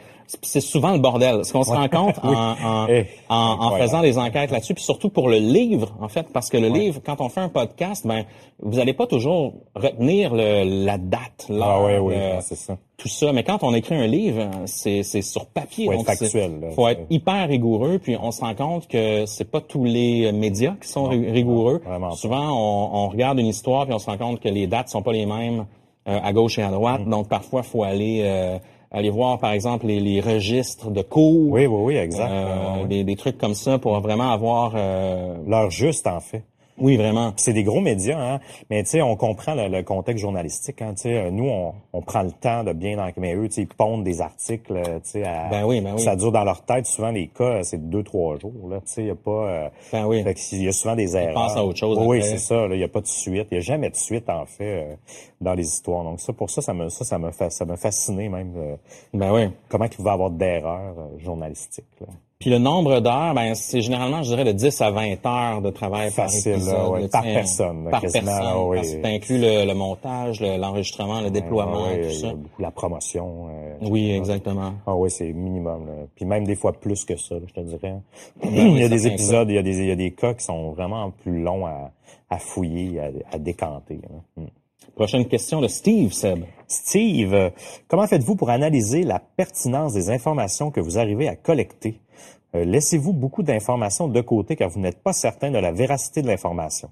[0.42, 1.44] c'est- souvent le bordel.
[1.44, 5.08] Ce qu'on se rend compte en, en, Eh, en, faisant des enquêtes là-dessus, puis surtout
[5.10, 8.24] pour le livre, en fait, parce que le livre, quand on fait un podcast, ben
[8.60, 12.76] vous allez pas toujours retenir le, la date, l'heure, Ah ouais, oui, c'est ça.
[12.96, 13.32] tout ça.
[13.32, 15.86] Mais quand on écrit un livre, c'est sur papier.
[15.88, 16.70] Donc factuel, là.
[16.70, 17.98] faut être hyper rigoureux.
[17.98, 21.82] Puis on se rend compte que c'est pas tous les médias qui sont ri- rigoureux.
[22.16, 25.02] Souvent, on, on regarde une histoire puis on se rend compte que les dates sont
[25.02, 25.66] pas les mêmes
[26.06, 27.00] euh, à gauche et à droite.
[27.04, 27.10] Mm.
[27.10, 28.58] Donc parfois, faut aller euh,
[28.94, 31.50] aller voir, par exemple, les, les registres de cours.
[31.50, 32.30] Oui, oui, oui, exact.
[32.30, 32.86] euh, ouais.
[32.86, 34.72] des, des trucs comme ça pour vraiment avoir.
[34.76, 36.44] euh, L'heure juste, en fait.
[36.76, 37.32] Oui, vraiment.
[37.36, 38.40] C'est des gros médias, hein.
[38.68, 40.82] Mais tu sais, on comprend le, le contexte journalistique.
[40.82, 40.94] Hein.
[40.94, 43.20] Tu sais, euh, nous, on, on prend le temps de bien enquêter.
[43.20, 44.72] Mais eux, tu sais, ils pondent des articles.
[44.76, 46.00] euh, Tu sais, à- Ben oui, ben oui.
[46.02, 46.86] ça dure dans leur tête.
[46.86, 48.68] Souvent, les cas, c'est deux, trois jours.
[48.68, 49.30] Là, tu sais, il y a pas.
[49.30, 50.22] euh, Ben oui.
[50.24, 51.34] fait il y a souvent des erreurs.
[51.34, 52.66] pensent à autre chose Oui, c'est ça.
[52.68, 53.46] Il y a pas de suite.
[53.52, 54.96] Il y a jamais de suite en fait euh,
[55.40, 56.02] dans les histoires.
[56.02, 58.52] Donc ça, pour ça, ça me, ça, ça me ça m'a fasciné même.
[58.56, 58.76] euh,
[59.12, 59.48] Ben oui.
[59.68, 61.84] comment il pouvait y avoir d'erreurs euh, journalistiques.
[62.00, 62.08] Là.
[62.44, 65.70] Puis le nombre d'heures, ben c'est généralement, je dirais, de 10 à 20 heures de
[65.70, 66.74] travail Facile, par épisode.
[66.74, 68.24] là, ouais, par personne, Par personne.
[68.26, 72.34] parce que t'inclus le, le montage, le- l'enregistrement, le déploiement, Ouais, tout ça.
[72.34, 73.46] beaucoup la promotion.
[73.48, 74.74] euh, Oui, exactement.
[74.86, 75.86] Ah oui, c'est minimum.
[75.86, 75.92] Là.
[76.14, 77.94] Puis même des fois plus que ça, là, je te dirais.
[78.44, 80.34] oui, il y a des épisodes, il y a des, il y a des cas
[80.34, 81.92] qui sont vraiment plus longs à,
[82.28, 84.00] à fouiller, à, à décanter.
[84.02, 84.42] là.
[84.42, 84.46] Mm.
[84.96, 86.44] Prochaine question de Steve, Seb.
[86.68, 87.50] Steve, euh,
[87.88, 92.00] comment faites-vous pour analyser la pertinence des informations que vous arrivez à collecter?
[92.54, 96.26] Euh, Laissez-vous beaucoup d'informations de côté car vous n'êtes pas certain de la véracité de
[96.28, 96.88] l'information?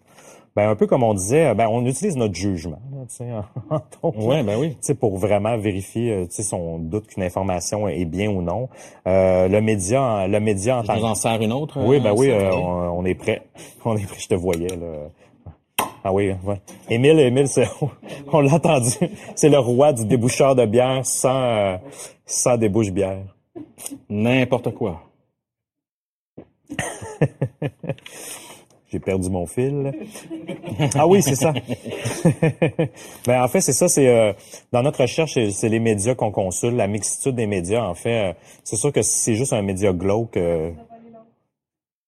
[0.55, 2.79] Ben, un peu comme on disait, ben, on utilise notre jugement.
[2.93, 4.77] Là, Ouais, ben oui.
[4.83, 8.69] sais, pour vraiment vérifier euh, si on doute qu'une information est bien ou non.
[9.07, 11.79] Euh, le média, le média en Je tant vous en sers une autre?
[11.83, 13.41] oui, euh, ben oui, euh, on, on est prêt.
[13.87, 15.09] On est prêt, je te voyais, là.
[16.05, 16.61] Ah oui, ouais.
[16.91, 17.67] Émile, Émile, c'est,
[18.33, 18.91] on l'a entendu.
[19.35, 21.77] C'est le roi du déboucheur de bière sans, euh,
[22.27, 23.23] sans débouche-bière.
[24.11, 25.01] N'importe quoi.
[28.93, 29.91] J'ai perdu mon fil.
[30.95, 31.55] Ah oui, c'est ça.
[33.27, 33.89] ben, en fait, c'est ça.
[33.89, 34.35] C'est euh,
[34.70, 37.85] dans notre recherche, c'est, les médias qu'on consulte, la mixitude des médias.
[37.85, 38.33] En fait, euh,
[38.64, 40.73] c'est sûr que si c'est juste un média glauque, euh,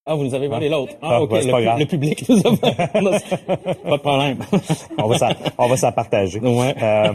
[0.07, 0.93] Ah, vous nous avez volé l'autre.
[1.01, 1.31] Ah, Ah, OK.
[1.33, 1.79] le, pas grave.
[1.79, 4.37] le public nous a Pas de problème.
[4.99, 6.41] on va s'en, on va partager.
[6.41, 6.75] Ouais.
[6.83, 7.13] Euh,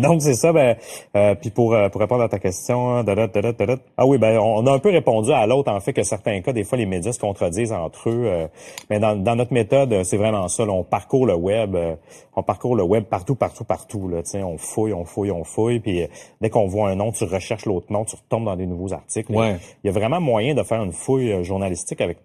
[0.00, 0.50] donc, c'est ça.
[0.50, 0.76] Ben,
[1.14, 3.52] euh, puis pour euh, pour répondre à ta question, da, da, da,
[3.98, 6.54] ah oui, ben on a un peu répondu à l'autre en fait que certains cas,
[6.54, 8.22] des fois les médias se contredisent entre eux.
[8.24, 8.46] euh,
[8.88, 10.64] mais dans, dans notre méthode, c'est vraiment ça.
[10.64, 11.96] là, on parcourt le web, euh,
[12.34, 14.08] on parcourt le web partout, partout, partout.
[14.08, 15.80] Là, on fouille, on fouille, on fouille.
[15.80, 16.06] Puis
[16.40, 19.32] dès qu'on voit un nom, tu recherches l'autre nom, tu retombes dans des nouveaux articles.
[19.34, 19.56] Ouais.
[19.84, 22.18] Il y a vraiment moyen de faire une fouille euh, journalistique avec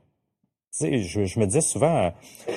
[0.80, 2.09] je, je me disais souvent, euh,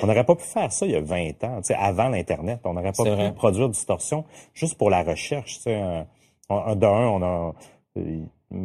[0.03, 2.59] on n'aurait pas pu faire ça il y a 20 ans, avant l'Internet.
[2.65, 3.33] On n'aurait pas pu vrai.
[3.33, 5.59] produire distorsion juste pour la recherche.
[5.65, 6.05] Un,
[6.49, 7.55] un- d'un, on a,
[7.97, 8.19] euh,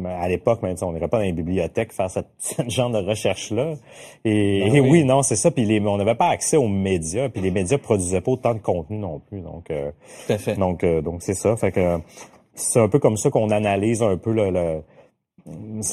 [0.05, 3.75] à l'époque, même, on n'irait pas dans les bibliothèques faire cette, ce genre de recherche-là.
[4.25, 5.03] Et, Ben et oui.
[5.05, 5.49] non, c'est ça.
[5.49, 8.59] Puis les, on n'avait pas accès aux médias, puis les médias produisaient pas autant de
[8.59, 9.39] contenu non plus.
[9.41, 9.91] Donc, euh,
[10.27, 10.55] Tout à fait.
[10.55, 11.55] donc, euh, donc c'est ça.
[11.55, 11.99] Fait que
[12.53, 14.83] c'est un peu comme ça qu'on analyse un peu le, le-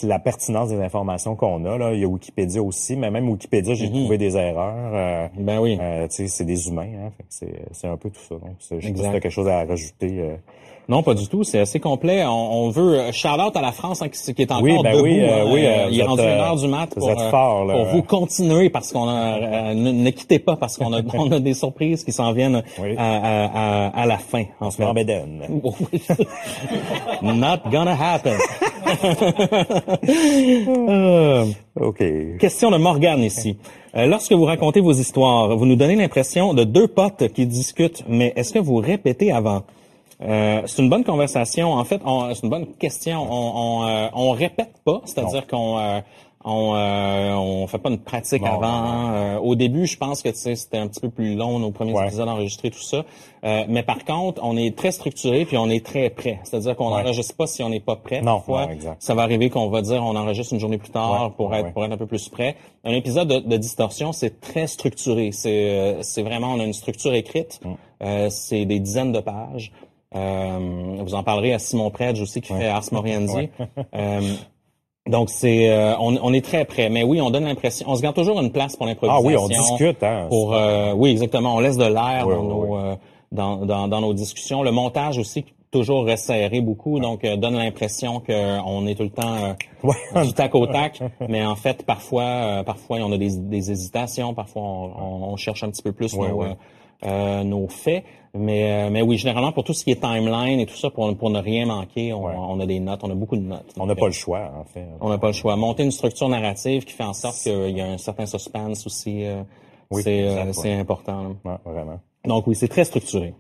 [0.03, 1.79] la pertinence des informations qu'on a.
[1.79, 1.93] Là.
[1.95, 3.93] Il y a Wikipédia aussi, mais même Wikipédia, j'ai Mhm.
[4.01, 4.75] trouvé des erreurs.
[4.95, 5.79] Euh, Ben oui.
[5.81, 8.35] euh, tu sais, c'est des humains, hein, c'est, un peu tout ça.
[8.35, 8.59] Donc,
[8.97, 10.11] t'as quelque chose à rajouter.
[10.19, 10.37] euh.
[10.87, 11.45] Non, pas du tout.
[11.45, 12.27] C'est assez complet.
[12.27, 12.31] On,
[12.67, 14.93] on veut euh, shout out à la France hein, qui, qui est encore Oui, ben
[14.93, 15.05] debout.
[15.05, 15.51] oui, euh, hein.
[15.51, 17.65] oui, Euh, il est vous rendu une heure du mat vous pour, êtes euh, fort,
[17.65, 17.73] là.
[17.75, 21.33] pour vous continuer parce qu'on a euh, ne, ne quittez pas parce qu'on a on
[21.33, 22.97] a des surprises qui s'en viennent Oui.
[22.99, 24.45] à, à, à, à la fin.
[24.61, 24.69] En.
[24.79, 25.41] Morbeden.
[25.49, 26.03] Oui.
[27.23, 28.37] Not gonna happen.
[30.89, 31.45] Euh,
[31.81, 32.03] OK.
[32.39, 33.57] Question de Morgane ici.
[33.97, 38.05] Euh, lorsque vous racontez vos histoires, vous nous donnez l'impression de deux potes qui discutent,
[38.09, 39.63] mais est-ce que vous répétez avant?
[40.23, 41.73] Euh, c'est une bonne conversation.
[41.73, 42.01] En fait,
[42.35, 43.21] c'est une bonne question.
[43.31, 46.01] On, on, euh, on répète pas, c'est-à-dire qu'on euh,
[46.45, 49.11] on, euh, on fait pas une pratique avant.
[49.13, 52.07] Euh, au début, je pense que c'était un petit peu plus long nos premiers Ouais.
[52.07, 53.05] épisodes enregistrés tout ça.
[53.45, 56.41] Euh, mais par contre, on est très structuré puis on est très prêt.
[56.45, 58.21] C'est-à-dire qu'on n'enregistre pas si on n'est pas prêt.
[58.21, 58.69] Non, Parfois,
[58.99, 61.85] ça va arriver qu'on va dire on enregistre une journée plus tard pour être pour
[61.85, 62.57] être un peu plus près.
[62.85, 65.31] Un épisode de, de distorsion, c'est très structuré.
[65.33, 67.61] C'est euh, c'est vraiment on a une structure écrite.
[67.65, 67.73] Mm.
[68.03, 69.73] Euh, c'est des dizaines de pages.
[70.15, 73.49] Euh, vous en parlerez à Simon Predge aussi qui fait Ars Moriendi.
[75.09, 76.89] Donc c'est euh, on, on est très prêt.
[76.89, 77.87] Mais oui, on donne l'impression.
[77.89, 79.27] On se garde toujours une place pour Ah l'improvisation.
[79.29, 80.27] oui, on discute, hein.
[80.31, 81.57] Pour euh, oui, exactement.
[81.57, 82.81] On laisse de l'air Oui, dans, oui, nos, oui.
[82.83, 82.97] euh,
[83.33, 84.63] dans, dans, dans nos discussions.
[84.63, 89.57] Le montage aussi toujours resserré beaucoup, donc euh, donne l'impression qu'on est tout le temps
[90.15, 91.03] euh, du tac au tac.
[91.29, 95.37] Mais en fait, parfois, euh, parfois on a des, des hésitations, parfois on, on- on
[95.37, 96.45] cherche un petit peu plus Ouais, nos,
[97.05, 98.05] nos faits.
[98.37, 101.17] Mais, euh, mais oui, généralement pour tout ce qui est timeline et tout ça, pour,
[101.17, 102.33] pour ne rien manquer, on, Ouais.
[102.37, 103.73] on a des notes, on a beaucoup de notes.
[103.79, 104.85] On n'a pas euh, le choix, en fait.
[105.01, 105.55] on n'a pas le choix.
[105.55, 109.25] Monter une structure narrative qui fait en sorte qu'il y a un certain suspense aussi,
[109.25, 109.43] euh,
[109.93, 110.73] Oui, c'est euh, ouais.
[110.75, 111.37] important.
[111.45, 112.01] Ouais, vraiment.
[112.25, 113.35] Donc oui, c'est très structuré.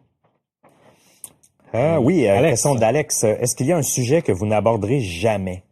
[1.72, 2.50] Ah, oui, euh, Alex.
[2.62, 3.24] question d'Alex.
[3.24, 5.64] Est-ce qu'il y a un sujet que vous n'aborderez jamais?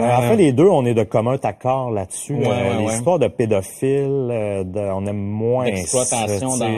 [0.00, 2.34] Euh, Euh, en fait, les deux, on est de commun accord là-dessus.
[2.34, 6.04] Ouais, Euh, ouais, histoires de pédophiles, euh, de- on aime moins ça.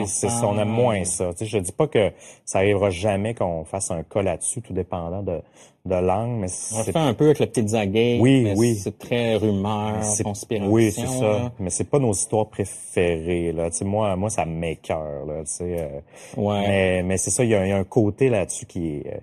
[0.06, 1.30] C'est on aime moins ça.
[1.40, 2.10] Je dis pas que
[2.44, 5.40] ça arrivera jamais qu'on fasse un cas là-dessus, tout dépendant de,
[5.84, 8.18] de l'angle, mais On le fait un peu avec le pizza gay.
[8.20, 8.74] Oui, mais oui.
[8.76, 10.70] C'est très rumeur, c'est- conspiration.
[10.72, 11.08] Oui, c'est là.
[11.08, 11.52] ça.
[11.58, 13.52] Mais c'est pas nos histoires préférées.
[13.52, 13.68] Là.
[13.84, 15.26] Moi, moi, ça m'écœure.
[15.28, 15.88] Euh,
[16.36, 16.60] Ouais.
[16.66, 19.20] Mais, mais c'est ça, il y, y a un côté là-dessus qui est.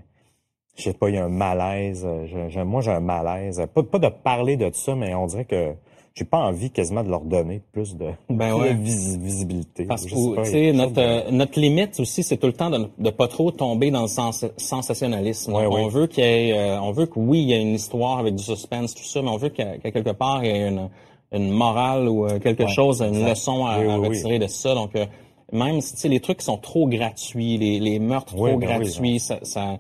[0.79, 2.03] je sais pas, il y a un malaise.
[2.07, 3.61] euh, je- je- moi, j'ai un malaise.
[3.73, 5.73] Pas, pas de parler de ça, mais on dirait que
[6.15, 8.73] j'ai pas envie quasiment de leur donner plus de, Ben ouais.
[8.73, 9.85] de visibilité.
[9.85, 10.09] Parce que,
[10.43, 13.27] tu sais, notre, de- euh, notre limite aussi, c'est tout le temps de ne pas
[13.27, 15.53] trop tomber dans le sens, sensationnalisme.
[15.53, 17.75] Ouais, on veut qu'il y ait, euh, on veut que oui, il y ait une
[17.75, 20.67] histoire avec du suspense, tout ça, mais on veut qu'à quelque part, il y ait
[20.67, 20.89] une,
[21.31, 24.73] une morale ou quelque Ouais, chose, une leçon à, Oui, oui, retirer de ça.
[24.73, 25.05] Donc, euh,
[25.51, 28.59] même si, tu sais, les trucs qui sont trop gratuits, les, les meurtres trop ben
[28.59, 29.77] gratuits, ça, ça,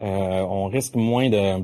[0.00, 1.62] on risque moins de,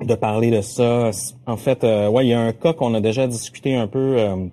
[0.00, 1.10] de parler de ça.
[1.46, 4.18] En fait, euh, ouais, il y a un cas qu'on a déjà discuté un peu,
[4.18, 4.46] euh,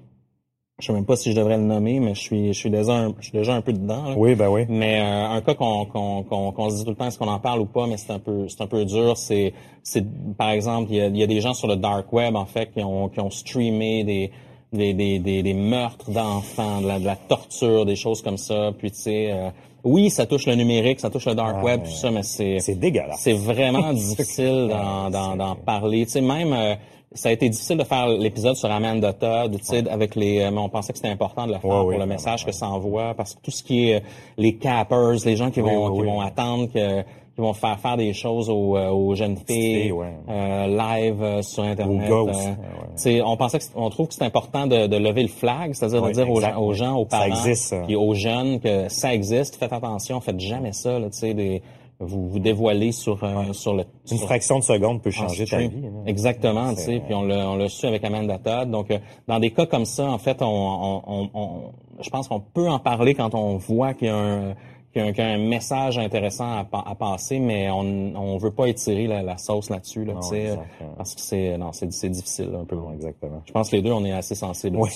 [0.79, 2.93] je sais même pas si je devrais le nommer, mais je suis, je suis déjà
[2.93, 4.09] un, je suis déjà un peu dedans.
[4.09, 4.13] là.
[4.17, 4.65] Oui, ben oui.
[4.69, 7.27] Mais euh, un cas qu'on qu'on qu'on qu'on se dit tout le temps, est-ce qu'on
[7.27, 9.17] en parle ou pas, mais c'est un peu c'est un peu dur.
[9.17, 10.05] C'est c'est
[10.37, 12.45] par exemple, il y a, il y a des gens sur le dark web en
[12.45, 14.31] fait qui ont qui ont streamé des
[14.73, 18.71] des des des, des meurtres d'enfants, de la, de la torture, des choses comme ça.
[18.77, 19.49] Puis tu sais, euh,
[19.83, 22.59] oui, ça touche le numérique, ça touche le dark Ah, web, tout ça, mais c'est
[22.59, 23.19] C'est dégueulasse.
[23.21, 26.05] c'est vraiment difficile d'en d'en d'en parler.
[26.05, 26.75] Tu sais, même euh,
[27.13, 30.39] ça a été difficile de faire l'épisode sur Amanda Todd, tu sais, avec les.
[30.39, 32.45] euh, Mais on pensait que c'était important de le faire Ouais, pour oui, le message
[32.45, 33.99] que ça envoie, parce que tout ce qui est euh,
[34.37, 37.03] les cappers, les gens qui vont oui, qui vont attendre que
[37.41, 40.13] vont faire faire des choses aux, aux jeunes filles ouais.
[40.29, 42.09] euh, live sur internet.
[42.11, 43.21] Aux ouais.
[43.23, 46.11] on pensait que on trouve que c'est important de, de lever le flag, c'est-à-dire de
[46.11, 47.81] dire aux gens, aux Ça parents, existe, ça.
[47.85, 49.55] puis aux jeunes que ça existe.
[49.57, 50.99] Faites attention, faites jamais ça.
[50.99, 51.61] Là, tu sais, des,
[51.99, 55.45] vous vous dévoilez sur euh, sur le Une sur- fraction de seconde peut en changer
[55.45, 55.81] ta vie.
[55.81, 55.89] là.
[56.07, 56.99] Exactement, tu sais.
[57.05, 58.71] Puis on l'a, on l'a su avec Amanda Todd.
[58.71, 58.97] Donc, euh,
[59.27, 61.61] dans des cas comme ça, en fait, on, on, on, on-
[62.01, 64.55] je pense qu'on peut en parler quand on voit qu'il y a un,
[64.91, 68.67] qu'il y a a un message intéressant à, à passer, mais on, on veut pas
[68.67, 70.57] étirer la, la sauce là-dessus, là, Non, ouais.
[70.97, 72.75] parce que c'est, non, c'est, c'est difficile un peu.
[72.75, 73.41] Non, exactement.
[73.45, 74.89] Je pense que les deux, on est assez sensibles Oui.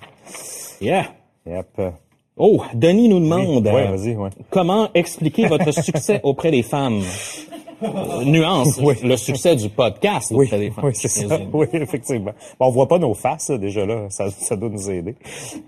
[0.80, 1.06] yeah.
[1.46, 1.80] Yep.
[2.36, 3.66] Oh, Denis nous demande.
[3.66, 4.30] Oui, euh, vas-y, ouais.
[4.50, 7.02] Comment expliquer votre succès auprès des femmes?
[8.24, 8.94] Nuance, Oui.
[9.02, 10.48] le succès du podcast Oui,
[10.82, 11.38] oui c'est ça.
[11.52, 12.32] Oui, effectivement.
[12.58, 15.14] Bon, on voit pas nos faces là, déjà là, ça, ça doit nous aider.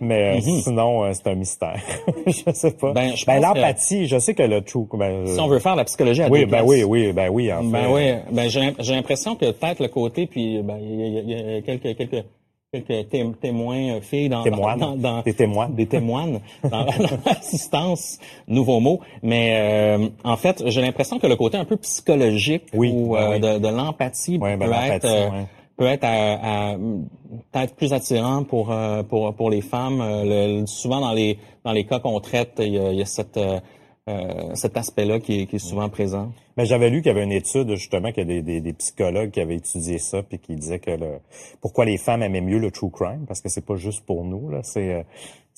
[0.00, 1.80] Mais euh, sinon, euh, c'est un mystère.
[2.26, 2.92] je sais pas.
[2.92, 4.86] Ben, je pense l'empathie, je sais que le true.
[4.94, 6.64] Ben, euh, Si on veut faire la psychologie à oui, ben places.
[6.66, 7.92] oui, oui, ben oui, en Ben fait.
[7.92, 11.56] oui, ben j'ai l'impression que peut-être le côté, puis ben il y, a- il y
[11.56, 12.24] a quelques quelques
[12.82, 14.78] quelques té- témoins euh, filles dans, Témoines.
[14.80, 15.74] dans, dans- Des témoines.
[15.74, 16.40] des témoines
[16.70, 16.86] dans,
[17.26, 18.18] l'assistance,
[18.48, 19.00] nouveau mot.
[19.22, 19.52] Mais
[19.98, 23.30] euh, en fait, j'ai l'impression que le côté un peu psychologique Oui, ou ben euh,
[23.32, 23.40] oui.
[23.40, 25.46] de, de l'empathie ben peut, être, euh, ouais.
[25.76, 26.76] peut être à- à-
[27.52, 28.72] peut-être plus attirant pour
[29.08, 29.98] pour pour les femmes.
[30.00, 33.06] Le- souvent dans les dans les cas qu'on traite, il y a, il y a
[33.06, 33.40] cette
[34.54, 36.28] cet aspect-là qui est, qui est souvent présent.
[36.56, 38.72] Mais j'avais lu qu'il y avait une étude justement qu'il y a des, des, des
[38.74, 41.18] psychologues qui avaient étudié ça puis qui disaient que le
[41.60, 44.48] pourquoi les femmes aimaient mieux le true crime parce que c'est pas juste pour nous
[44.50, 45.02] là, c'est euh,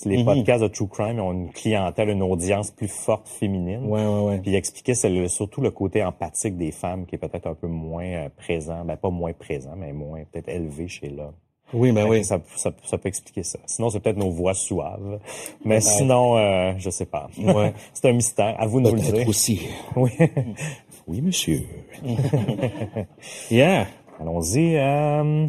[0.05, 0.25] les Mhm.
[0.27, 3.87] podcasts de true crime ont une clientèle, une audience plus forte féminine.
[3.87, 4.39] Ouais, ouais, ouais.
[4.39, 7.55] Puis il expliquait c'est le- surtout le côté empathique des femmes qui est peut-être un
[7.55, 11.33] peu moins euh, présent, ben pas moins présent, mais moins peut-être élevé chez l'homme.
[11.73, 12.25] Oui, ben oui.
[12.25, 13.59] Ça, ça, ça peut expliquer ça.
[13.67, 15.19] Sinon, c'est peut-être nos voix suaves.
[15.65, 17.29] Mais sinon, euh, je sais pas.
[17.37, 17.73] Ouais.
[17.93, 18.55] c'est un mystère.
[18.61, 19.29] À vous de nous le dire.
[19.29, 19.63] aussi.
[19.97, 20.11] Oui.
[21.07, 21.63] Oui, monsieur.
[23.51, 23.87] yeah.
[24.21, 24.77] Allons-y.
[24.77, 25.47] Euh,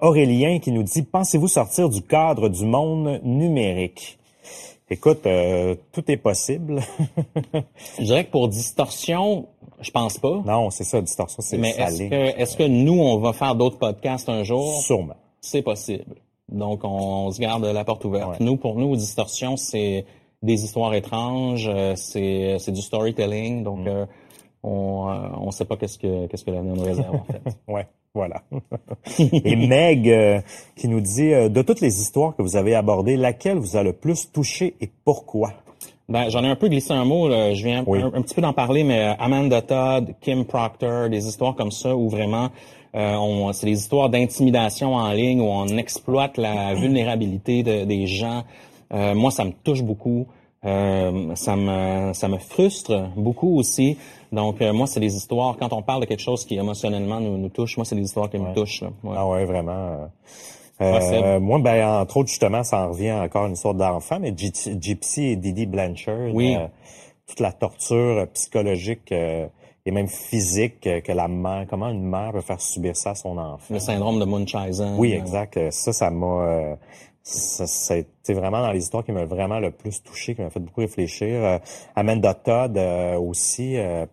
[0.00, 4.18] Aurélien qui nous dit Pensez-vous sortir du cadre du monde numérique?
[4.90, 6.80] Écoute, euh, tout est possible.
[7.98, 9.46] Je dirais que pour distorsion,
[9.80, 10.42] je pense pas.
[10.44, 13.78] non, c'est ça, distorsion, c'est Mais est-ce que, est-ce que nous, on va faire d'autres
[13.78, 14.80] podcasts un jour?
[14.82, 15.14] Sûrement.
[15.40, 16.16] C'est possible.
[16.48, 18.30] Donc, on, on se garde la porte ouverte.
[18.30, 18.36] Ouais.
[18.40, 20.04] Nous, pour nous, distorsion, c'est
[20.42, 23.60] des histoires étranges, euh, c'est, c'est du storytelling.
[23.60, 23.62] Mm.
[23.62, 24.06] Donc, euh,
[24.62, 27.40] on euh, on sait pas qu'est-ce que qu'est-ce que l'avenir nous réserve en fait.
[27.68, 28.42] Ouais, voilà.
[29.18, 30.40] Et Meg euh,
[30.76, 33.82] qui nous dit euh, de toutes les histoires que vous avez abordées, laquelle vous a
[33.82, 35.52] le plus touché et pourquoi?
[36.08, 37.54] Ben, j'en ai un peu glissé un mot, là.
[37.54, 38.02] je viens Oui.
[38.02, 41.70] un, un petit peu d'en parler, mais euh, Amanda Todd, Kim Proctor, des histoires comme
[41.70, 42.48] ça où vraiment
[42.96, 48.08] euh, on, c'est des histoires d'intimidation en ligne où on exploite la vulnérabilité de- des
[48.08, 48.42] gens.
[48.92, 50.26] Euh, moi, ça me touche beaucoup.
[50.64, 53.96] Euh, ça me ça me frustre beaucoup aussi.
[54.30, 57.38] Donc euh, moi, c'est des histoires quand on parle de quelque chose qui émotionnellement nous,
[57.38, 57.76] nous touche.
[57.78, 58.82] Moi, c'est des histoires qui me touchent.
[58.82, 58.90] là.
[59.02, 59.14] Ouais.
[59.16, 59.72] Ah ouais, vraiment.
[59.72, 60.06] euh,
[60.82, 64.34] euh, moi, ben, entre autres, justement, ça en revient encore à une sorte d'enfant, mais
[64.36, 66.54] Gypsy Gypsy et Didi Blanchard, Oui.
[66.56, 66.66] euh,
[67.26, 69.46] toute la torture psychologique euh,
[69.86, 73.38] et même physique que la mère, comment une mère peut faire subir ça à son
[73.38, 73.72] enfant.
[73.72, 74.94] Le syndrome de Munchausen.
[74.98, 75.58] Oui, exact.
[75.70, 76.76] Ça, ça m'a...
[77.22, 77.94] ça, ça
[78.28, 81.26] vraiment dans les histoires qui m'a vraiment le plus touché, qui m'a fait beaucoup réfléchir.
[81.44, 81.58] Euh,
[81.96, 83.76] Amanda Todd euh, aussi.
[83.76, 84.06] euh,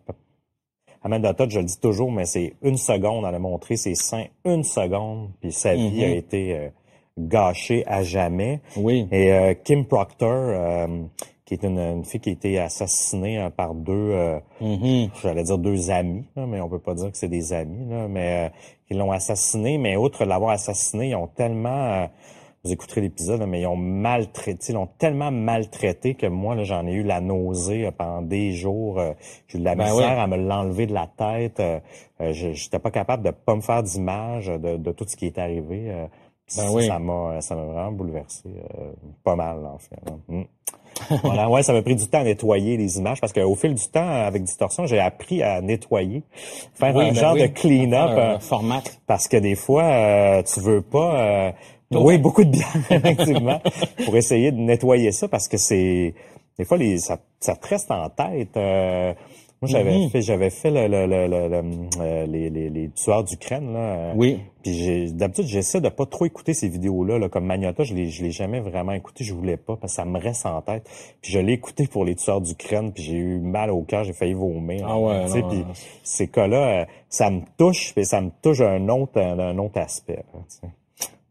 [1.03, 4.25] Amanda Todd, je le dis toujours, mais c'est une seconde, elle a montré ses seins
[4.45, 6.03] une seconde, puis sa vie Mhm.
[6.03, 6.69] a été euh,
[7.17, 8.59] gâchée à jamais.
[8.75, 9.07] Oui.
[9.11, 10.87] Et euh, Kim Proctor, euh,
[11.45, 15.09] qui est une, une fille qui a été assassinée euh, par deux, euh, Mhm.
[15.21, 18.07] j'allais dire deux amis, là, mais on peut pas dire que c'est des amis, là,
[18.09, 18.49] mais euh,
[18.89, 19.77] ils l'ont assassiné.
[19.77, 21.69] Mais outre l'avoir assassiné, ils ont tellement,
[22.03, 22.07] euh,
[22.63, 26.85] vous écouterez l'épisode, mais ils ont maltraité, ils l'ont tellement maltraité que moi, là, j'en
[26.87, 28.99] ai eu la nausée euh, pendant des jours.
[28.99, 29.13] euh,
[29.47, 31.59] J'ai eu de la Ben misère à me l'enlever de la tête.
[31.59, 31.79] euh,
[32.19, 35.37] je J'étais pas capable de pas me faire d'image de, de tout ce qui est
[35.37, 35.85] arrivé.
[35.89, 36.05] euh,
[36.55, 36.87] Ben ça, oui.
[36.87, 38.91] ça m'a, ça m'a vraiment bouleversé, euh,
[39.23, 39.99] pas mal en fait.
[40.27, 40.43] Mm.
[41.23, 43.87] voilà, ouais, ça m'a pris du temps à nettoyer les images parce qu'au fil du
[43.87, 46.23] temps, avec Distorsion, j'ai appris à nettoyer,
[46.73, 47.41] faire Oui, un ben genre oui.
[47.43, 48.17] de clean-up.
[48.17, 48.81] Un format.
[49.05, 51.19] Parce que des fois, euh, tu veux pas...
[51.19, 51.51] euh,
[51.91, 53.59] oui, beaucoup de bière, effectivement,
[54.05, 56.13] pour essayer de nettoyer ça parce que c'est...
[56.57, 58.57] Des fois, les, ça, ça te reste en tête.
[58.57, 59.13] euh,
[59.61, 60.09] moi, j'avais Mhm.
[60.09, 61.63] fait, j'avais fait le, le- le- le-
[61.99, 63.73] euh, les, les, les tueurs d'Ukraine.
[63.73, 64.39] Là, euh, Oui.
[64.63, 67.17] Puis j'ai, d'habitude, j'essaie de pas trop écouter ces vidéos-là.
[67.19, 69.23] Là, comme Magnata, je l'ai, je l'ai jamais vraiment écouté.
[69.23, 70.83] Je voulais pas parce que ça me reste en tête.
[71.21, 72.91] Puis je l'ai écouté pour les tueurs d'Ukraine.
[72.91, 74.03] Puis j'ai eu mal au cœur.
[74.03, 74.83] J'ai failli vomir.
[74.87, 75.65] Ah ouais, Tu sais, non, puis non.
[76.03, 77.93] ces cas-là, euh, ça me touche.
[77.95, 80.23] Puis ça me touche d'un autre, d'un autre aspect.
[80.33, 80.69] là.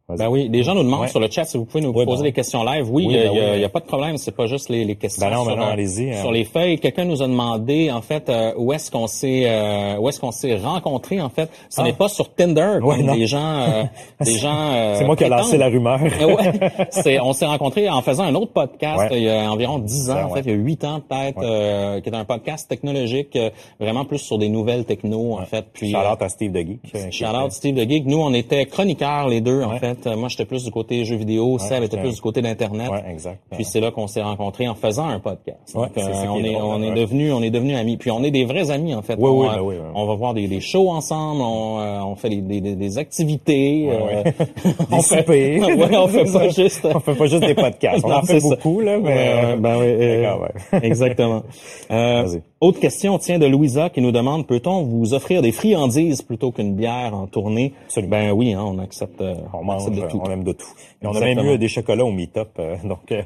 [0.08, 1.08] Ben oui, les gens nous demandent Ouais.
[1.08, 2.86] sur le chat si vous pouvez nous poser ben des questions live.
[2.92, 3.40] Oui, il y a- ben a- oui.
[3.56, 5.50] il y a pas de problème, c'est pas juste les, les questions Ben non, ben
[5.50, 6.20] sur, non, euh, allez-y, hein.
[6.20, 6.78] sur les feuilles.
[6.78, 10.30] Quelqu'un nous a demandé en fait euh, où est-ce qu'on s'est euh, où est-ce qu'on
[10.30, 11.50] s'est rencontrés en fait?
[11.70, 11.84] Ce Ah.
[11.84, 13.16] n'est pas sur Tinder Ouais, comme non.
[13.16, 13.82] des gens euh,
[14.24, 15.98] des gens euh, C'est moi qui ai lancé la rumeur.
[16.20, 16.52] Ouais.
[16.90, 20.22] C'est- on s'est rencontrés en faisant un autre podcast il y a environ 10 ans,
[20.26, 23.50] en fait, il y a 8 ans peut-être, euh, qui est un podcast technologique, euh,
[23.80, 25.64] vraiment plus sur des nouvelles techno, en fait.
[25.72, 27.10] Puis, Shout out à Steve de Geek.
[27.12, 28.06] Shout out Steve de Geek.
[28.06, 29.95] Nous, on était chroniqueurs les deux, en fait.
[30.06, 32.02] Euh, Moi, j'étais plus du côté jeux vidéo, Seb était ouais.
[32.02, 32.90] plus du côté d'Internet.
[32.90, 33.40] Ouais, exact.
[33.52, 35.74] Puis c'est là qu'on s'est rencontrés en faisant un podcast.
[35.74, 36.94] Ouais, Donc, on est est, on est ouais.
[36.94, 37.96] devenus, on est devenus amis.
[37.96, 39.14] Puis on est des vrais amis en fait.
[39.18, 39.80] Oui, on, oui, euh, ben oui, ouais.
[39.94, 43.88] on va voir des, des shows ensemble, on, euh, on fait des, des, des- activités.
[43.88, 44.34] Ouais, ouais.
[44.66, 46.86] euh, on fait, ouais, on fait pas juste.
[46.92, 48.04] On fait pas juste des podcasts.
[48.04, 48.48] On Non, en fait ça.
[48.48, 49.08] beaucoup, là, mais...
[49.08, 50.80] Ouais, ouais, ben oui, euh.
[50.82, 51.42] Exactement.
[51.90, 52.42] Euh, Vas-y.
[52.60, 56.74] Autre question, tient de Louisa qui nous demande peut-on vous offrir des friandises plutôt qu'une
[56.74, 57.74] bière en tournée?
[58.08, 59.20] Ben oui, hein, on accepte.
[59.20, 60.20] euh, On mange, accepte de tout.
[60.24, 60.66] on aime de tout.
[61.02, 63.22] Et on a même eu des chocolats au meet-up, euh, donc euh,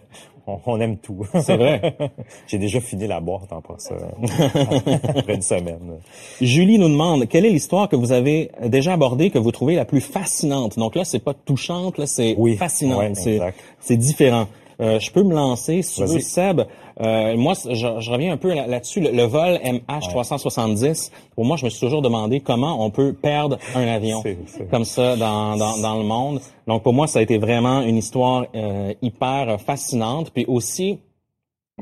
[0.48, 1.24] on, on aime tout.
[1.42, 1.96] C'est vrai.
[2.48, 3.94] J'ai déjà fini la boîte en passant.
[5.14, 6.00] Après une semaine.
[6.40, 9.84] Julie nous demande quelle est l'histoire que vous avez déjà abordée que vous trouvez la
[9.84, 10.76] plus fascinante?
[10.78, 12.98] Donc là, c'est pas touchante, là, c'est Oui, fascinante.
[13.16, 14.46] ouais, c'est différent.
[14.80, 16.62] Euh, je peux me lancer veux, Seb.
[17.00, 19.00] Euh, moi, je, je reviens un peu là- là-dessus.
[19.00, 21.10] le, le vol MH370.
[21.34, 24.22] Pour moi, je me suis toujours demandé comment on peut perdre un avion
[24.70, 26.40] comme ça dans, dans, dans le monde.
[26.66, 30.30] Donc pour moi, ça a été vraiment une histoire euh, hyper fascinante.
[30.30, 30.98] Puis aussi,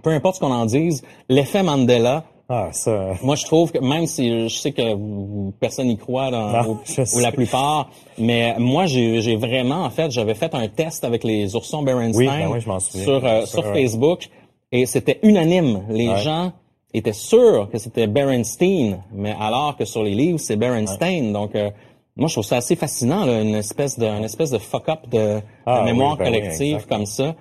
[0.03, 2.25] peu importe ce qu'on en dise, l'effet Mandela.
[2.51, 3.13] Ah, ça...
[3.23, 6.79] Moi, je trouve que même si je sais que personne n'y croit, dans, Non,
[7.15, 11.55] ou, la plupart, mais moi, j'ai vraiment, en fait, j'avais fait un test avec les
[11.55, 13.65] oursons Berenstein Oui, ben oui, je sur, euh, sur.
[13.65, 14.29] Facebook
[14.73, 15.85] et c'était unanime.
[15.91, 16.19] Les Ouais.
[16.21, 16.53] gens
[16.95, 21.33] étaient sûrs que c'était Berenstein, mais alors que sur les livres, c'est Berenstein.
[21.33, 21.71] Donc, euh,
[22.17, 25.41] moi, je trouve ça assez fascinant, là, une espèce de, une espèce de fuck-up de,
[25.67, 27.35] Ah, de mémoire oui, ben collective comme ça.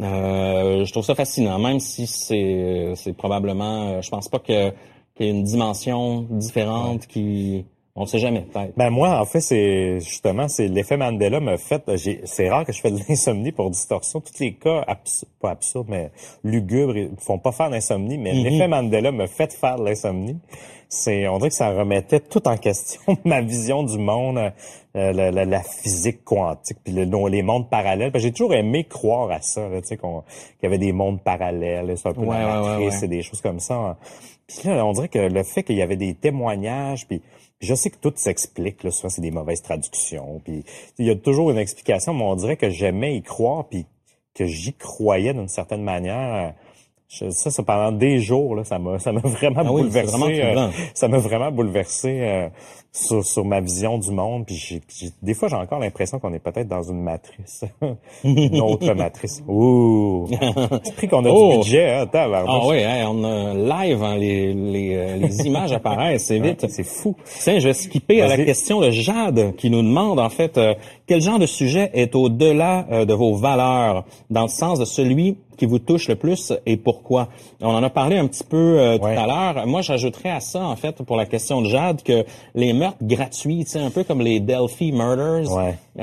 [0.00, 4.70] Euh, je trouve ça fascinant, même si c'est c'est probablement, euh, je pense pas que
[5.14, 7.64] qu'il y ait une dimension différente qui,
[7.96, 8.72] on ne sait jamais peut-être.
[8.76, 11.82] Ben moi, en fait, c'est justement, c'est l'effet Mandela me fait.
[12.24, 14.20] C'est rare que je fais de l'insomnie pour distorsion.
[14.20, 16.10] Tous les cas, abs- pas absurdes, mais
[16.44, 18.18] lugubres, ils font pas faire d'insomnie.
[18.18, 20.38] Mais l'effet Mandela me fait faire de l'insomnie.
[20.88, 25.30] C'est, on dirait que ça remettait tout en question ma vision du monde, euh, la,
[25.32, 28.12] la- la physique quantique, puis le- les mondes parallèles.
[28.12, 31.20] Que J'ai toujours aimé croire à ça, tu sais, qu'on- qu'il y avait des mondes
[31.22, 33.04] parallèles, c'est un peu Ouais, la ouais, matrice ouais.
[33.06, 33.96] et des choses comme ça.
[34.46, 37.20] Puis là, on dirait que le fait qu'il y avait des témoignages, puis
[37.60, 40.64] je sais que tout s'explique, là, souvent c'est des mauvaises traductions, puis
[40.98, 43.86] il y a toujours une explication, mais on dirait que j'aimais y croire, puis
[44.34, 46.54] que j'y croyais d'une certaine manière.
[47.08, 50.10] Je- ça, ça pendant des jours, là, ça m'a, ça m'a vraiment Ah oui, bouleversé.
[50.10, 52.48] c'est vraiment euh, ça m'a vraiment bouleversé euh,
[52.96, 54.44] sur, sur ma vision du monde.
[54.46, 57.64] Puis j'ai, des fois, j'ai encore l'impression qu'on est peut-être dans une matrice,
[58.24, 59.42] une autre matrice.
[59.48, 60.26] Ouh,
[60.82, 61.50] c'est pris qu'on a Oh.
[61.52, 62.06] du budget, hein.
[62.14, 66.64] Ah oui, hein, on a live, hein, les, les, euh, les images apparaissent, c'est vite.
[66.68, 67.14] C'est fou.
[67.40, 70.74] Tiens, je vais skipper à la question de Jade qui nous demande en fait euh,
[71.06, 75.36] quel genre de sujet est au-delà euh, de vos valeurs, dans le sens de celui
[75.56, 77.28] qui vous touche le plus et pourquoi?
[77.62, 79.14] On en a parlé un petit peu euh, Ouais.
[79.14, 79.66] tout à l'heure.
[79.66, 82.24] Moi, j'ajouterais à ça en fait pour la question de Jade que
[82.54, 85.52] les meurtres gratuits, tu sais, un peu comme les Delphi Murders.
[85.52, 85.74] Ouais.
[85.98, 86.02] Euh,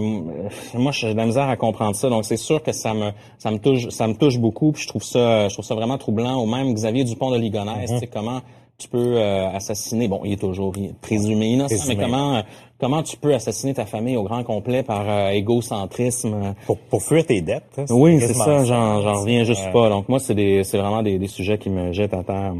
[0.00, 3.10] euh, moi, j'ai de la misère à comprendre ça, donc c'est sûr que ça me
[3.38, 4.72] ça me touche ça me touche beaucoup.
[4.72, 6.42] Puis je trouve ça je trouve ça vraiment troublant.
[6.42, 7.94] Ou même Xavier Dupont de Ligonnès, Mm-hmm.
[7.94, 8.40] tu sais comment
[8.78, 10.08] tu peux euh, assassiner.
[10.08, 11.94] Bon, il est toujours présumé innocent, Présumé.
[11.96, 12.42] mais comment euh,
[12.80, 16.54] comment tu peux assassiner ta famille au grand complet par euh, égocentrisme?
[16.66, 17.62] Pour, pour fuir tes dettes.
[17.78, 18.64] hein, Oui, c'est ça.
[18.64, 19.88] J'en j'en reviens juste pas.
[19.88, 22.54] Donc moi, c'est des c'est vraiment des, des sujets qui me jettent à terre.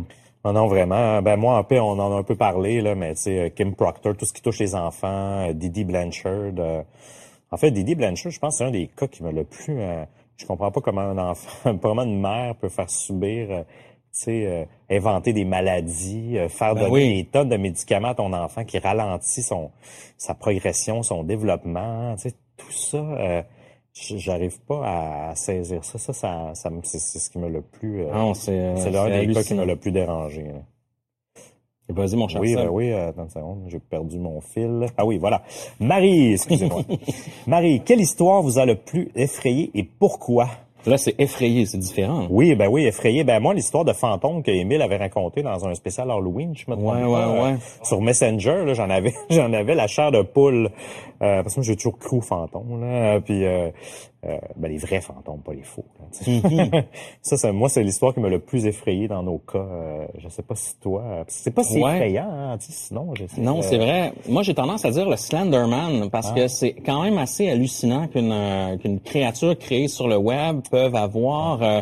[0.44, 1.22] Non, non, vraiment.
[1.22, 3.48] Ben moi, en paix, on en a un peu parlé, là, mais tu sais, euh,
[3.50, 6.52] Kim Proctor, tout ce qui touche les enfants, euh, Didi Blanchard.
[6.58, 6.82] euh,
[7.52, 9.78] en fait, Didi Blanchard, je pense que c'est un des cas qui me le plus...
[9.78, 10.04] euh,
[10.36, 13.68] je comprends pas comment un enfant, comment une mère peut faire subir, euh, tu
[14.10, 17.22] sais, euh, inventer des maladies, euh, faire Ben donner oui.
[17.22, 19.70] des tonnes de médicaments à ton enfant qui ralentit son
[20.18, 23.44] sa progression, son développement, tu sais, tout ça...
[23.94, 25.98] j'arrive pas à saisir ça.
[25.98, 28.02] Ça, ça, ça c'est ce qui me le plus.
[28.02, 30.46] euh, Non, c'est euh, c'est l'un des cas qui m'a le plus dérangé.
[31.88, 34.86] Vas-y, mon cher Oui, ben oui, euh, attends une seconde, j'ai perdu mon fil.
[34.96, 35.42] Ah oui, voilà.
[35.78, 36.82] Marie, excusez-moi.
[37.46, 40.48] Marie, quelle histoire vous a le plus effrayé et pourquoi?
[40.86, 42.26] Là, c'est effrayé, c'est différent.
[42.30, 43.22] Oui, ben oui, effrayé.
[43.24, 46.74] Ben moi, l'histoire de fantôme que Émile avait raconté dans un spécial Halloween, je me
[46.76, 47.56] trompe Ouais, ouais, euh, ouais.
[47.84, 50.70] sur Messenger, là, j'en avais, j'en avais la chair de poule.
[51.22, 53.20] Euh, parce que moi, j'ai toujours cru aux fantômes, là.
[53.20, 53.70] Puis, euh,
[54.24, 55.84] euh, ben, les vrais fantômes, pas les faux.
[56.00, 56.06] là.
[56.32, 56.84] Mm-hmm.
[57.22, 59.58] ça, c'est, moi, c'est l'histoire qui m'a le plus effrayé dans nos cas.
[59.58, 61.94] Euh, je sais pas si toi, euh, c'est pas si Ouais.
[61.96, 63.40] effrayant, hein, sinon, je sais.
[63.40, 64.12] Non, c'est vrai.
[64.28, 66.34] Moi, j'ai tendance à dire le Slenderman parce Ah.
[66.34, 71.62] que c'est quand même assez hallucinant qu'une qu'une créature créée sur le web peut avoir
[71.62, 71.80] euh,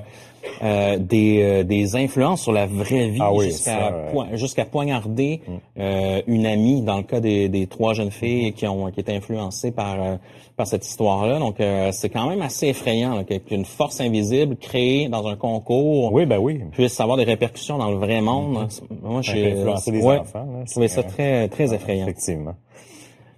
[0.63, 4.65] euh, des, euh, des influences sur la vraie vie Ah oui, jusqu'à ça, ouais.
[4.65, 4.65] Mm.
[4.71, 5.41] poignarder
[5.79, 9.15] euh, une amie dans le cas des, des trois jeunes filles qui ont qui étaient
[9.15, 10.17] influencées par euh,
[10.57, 11.39] par cette histoire-là.
[11.39, 16.27] Donc, euh, c'est quand même assez effrayant qu'une force invisible créée dans un concours Oui,
[16.27, 16.61] ben oui.
[16.73, 18.69] puisse avoir des répercussions dans le vrai monde.
[19.03, 22.05] Moi, Ça j'ai peut influencer des ouais, enfants, là, je trouvais ça très très effrayant.
[22.05, 22.55] Effectivement.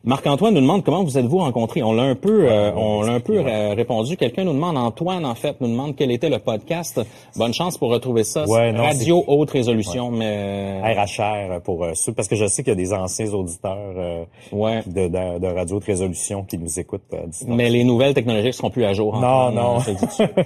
[0.05, 1.81] Marc-Antoine nous demande comment vous êtes-vous rencontrés.
[1.85, 4.17] On l'a un peu, euh, on l'a un peu euh, répondu.
[4.17, 7.01] Quelqu'un nous demande, Antoine en fait, nous demande quel était le podcast.
[7.37, 8.45] Bonne chance pour retrouver ça.
[8.49, 12.73] Ouais, non, Radio haute résolution, mais RHR pour euh, ceux, parce que je sais qu'il
[12.73, 14.83] y a des anciens auditeurs euh, ouais.
[14.87, 17.19] de, de, de Radio de Résolution qui nous écoutent euh.
[17.47, 19.21] Mais les nouvelles technologies seront plus à jour.
[19.21, 19.79] Non, non.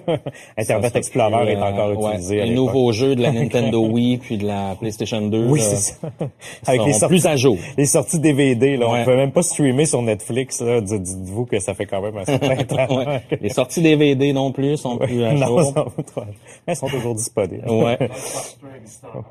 [0.58, 2.42] Internet Explorer plus, est euh, encore utilisé.
[2.44, 5.46] Les nouveaux jeux de la Nintendo Wii puis de la PlayStation 2.
[5.46, 5.96] Oui, euh, c'est ça.
[6.66, 7.56] Avec les sorties, plus à jour.
[7.78, 9.00] les sorties DVD, là, Ouais.
[9.00, 10.62] on peut même pas streamer sur Netflix.
[10.62, 12.96] Dites-vous que ça fait quand même un certain temps.
[12.98, 13.22] Ouais.
[13.40, 15.72] Les sorties DVD non plus sont plus à non, jour.
[16.16, 16.22] mais
[16.66, 17.68] elles sont toujours disponibles.
[17.70, 17.98] Ouais.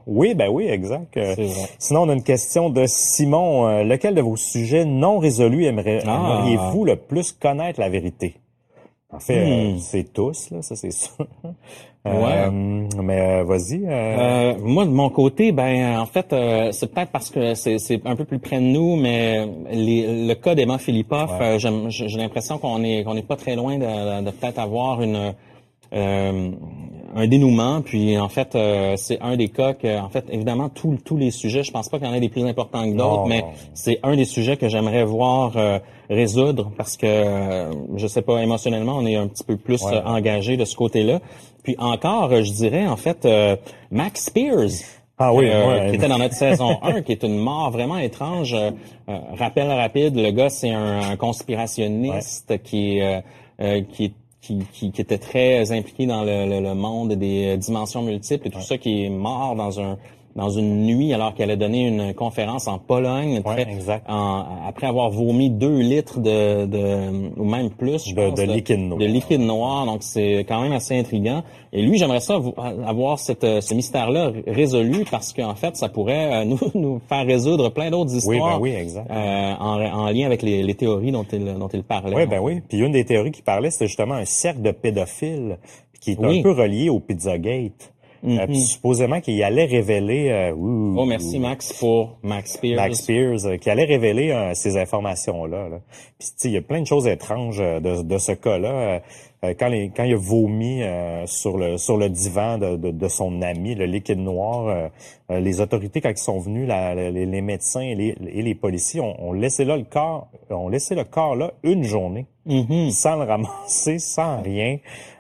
[0.08, 1.16] Oui, ben oui, exact.
[1.18, 1.36] Euh.
[1.80, 3.68] Sinon, on a une question de Simon.
[3.68, 5.70] Euh, lequel de vos sujets non résolus Ah.
[5.70, 8.36] aimeriez-vous le plus connaître la vérité?
[9.12, 9.78] En fait, euh, Hmm.
[9.80, 11.28] c'est tous, là, ça c'est sûr.
[12.08, 12.52] Euh,
[13.02, 13.82] mais euh, vas-y.
[13.88, 18.00] euh, moi, de mon côté, ben, en fait, euh, c'est peut-être parce que c'est c'est
[18.06, 22.08] un peu plus près de nous, mais les- le cas d'Emma Philippov, euh, j'aime- j'ai
[22.08, 25.34] j'ai l'impression qu'on est qu'on n'est pas très loin de, de peut-être avoir une
[25.94, 26.52] euh,
[27.16, 27.82] un dénouement.
[27.82, 31.32] Puis, en fait, euh, c'est un des cas que, en fait, évidemment, tous tous les
[31.32, 34.00] sujets, je pense pas qu'il y en ait des plus importants que d'autres, mais c'est
[34.04, 35.80] un des sujets que j'aimerais voir euh,
[36.10, 39.96] résoudre parce que, euh, je sais pas, émotionnellement, on est un petit peu plus Ouais.
[39.96, 41.20] euh, engagé de ce côté-là.
[41.64, 43.56] Puis encore, euh, je dirais, en fait, euh,
[43.92, 44.70] Max Spears.
[45.18, 45.90] Ah oui, euh, ouais.
[45.92, 48.54] qui était dans notre saison 1, qui est une mort vraiment étrange.
[48.54, 48.72] Euh,
[49.40, 53.22] rappel rapide, le gars, c'est un, un conspirationniste qui, euh,
[53.62, 54.14] euh, qui,
[54.46, 58.48] qui, qui, qui était très impliqué dans le, le, le monde des euh, dimensions multiples
[58.48, 59.98] et tout ça, qui est mort dans un
[60.36, 63.68] dans une nuit alors qu'elle a donné une conférence en Pologne, très-
[64.08, 68.44] en- après avoir vomi deux litres de, de ou même plus, je De- pense, de
[68.44, 69.00] liquide noir.
[69.00, 69.86] de liquide noir.
[69.86, 71.42] Donc c'est quand même assez intriguant.
[71.72, 72.54] Et lui, j'aimerais ça vo-
[72.86, 77.26] avoir cette, euh, ce mystère-là résolu parce qu'en fait, ça pourrait euh, nous, nous faire
[77.26, 79.10] résoudre plein d'autres oui, histoires ben oui, exact.
[79.10, 82.16] euh, en, en lien avec les, les théories dont il, dont il parlait.
[82.16, 82.62] Oui, ben oui.
[82.68, 85.58] Puis une des théories qui parlait, c'était justement un cercle de pédophiles
[86.02, 86.40] qui est Oui.
[86.40, 87.94] un peu relié au Pizzagate.
[88.26, 90.30] Euh, puis supposément qu'il allait révéler...
[90.30, 92.76] euh, ouh, Oh, merci Max pour Max Spears.
[92.76, 95.70] Max Spears, euh, qui allait révéler euh, ces informations-là.
[95.70, 95.80] Là.
[96.18, 99.02] Puis, tu sais, il y a plein de choses étranges de, de ce cas-là.
[99.44, 102.76] Euh, euh, quand, les, quand il a vomi euh, sur le sur le divan de,
[102.78, 104.88] de, de son ami, le liquide noir, euh,
[105.32, 108.56] euh, les autorités, quand ils sont venus, la- les, les médecins et les, et les
[108.56, 112.92] policiers ont, ont laissé là le corps, ont laissé le corps là une journée Mhm.
[112.92, 114.78] sans le ramasser, sans rien.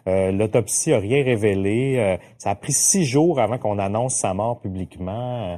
[0.07, 1.95] Euh, L'autopsie a rien révélé.
[1.97, 5.53] Euh, ça a pris six jours avant qu'on annonce sa mort publiquement.
[5.53, 5.57] Euh,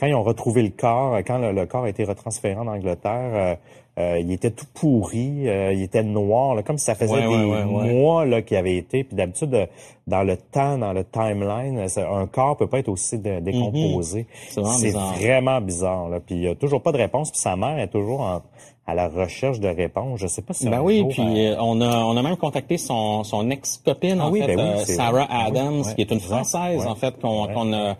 [0.00, 2.66] quand ils ont retrouvé le corps, euh, quand le, le corps a été retransféré en
[2.66, 3.58] Angleterre,
[3.98, 7.20] euh, il était tout pourri, euh, il était noir, là, comme si ça faisait Ouais,
[7.20, 7.92] des ouais, ouais, ouais.
[7.92, 9.04] mois là qu'il avait été.
[9.04, 9.66] Puis d'habitude, euh,
[10.06, 14.20] dans le temps, dans le timeline, euh, un corps peut pas être aussi dé- décomposé.
[14.20, 14.26] Mhm.
[14.48, 15.14] C'est vraiment C'est bizarre.
[15.14, 16.08] vraiment bizarre.
[16.08, 16.20] Là.
[16.24, 17.30] Puis il y a toujours pas de réponse.
[17.30, 18.40] Puis sa mère est toujours en-
[18.84, 20.18] à la recherche de réponses.
[20.20, 22.78] Je sais pas si Ben oui, jour, puis euh, on a on a même contacté
[22.78, 25.26] son son ex-copine Ah en oui, fait, ben oui, euh, Sarah.
[25.30, 26.86] Ah oui, Adams, ouais, qui est une française Ouais.
[26.88, 27.54] en fait qu'on Ouais.
[27.54, 27.94] qu'on a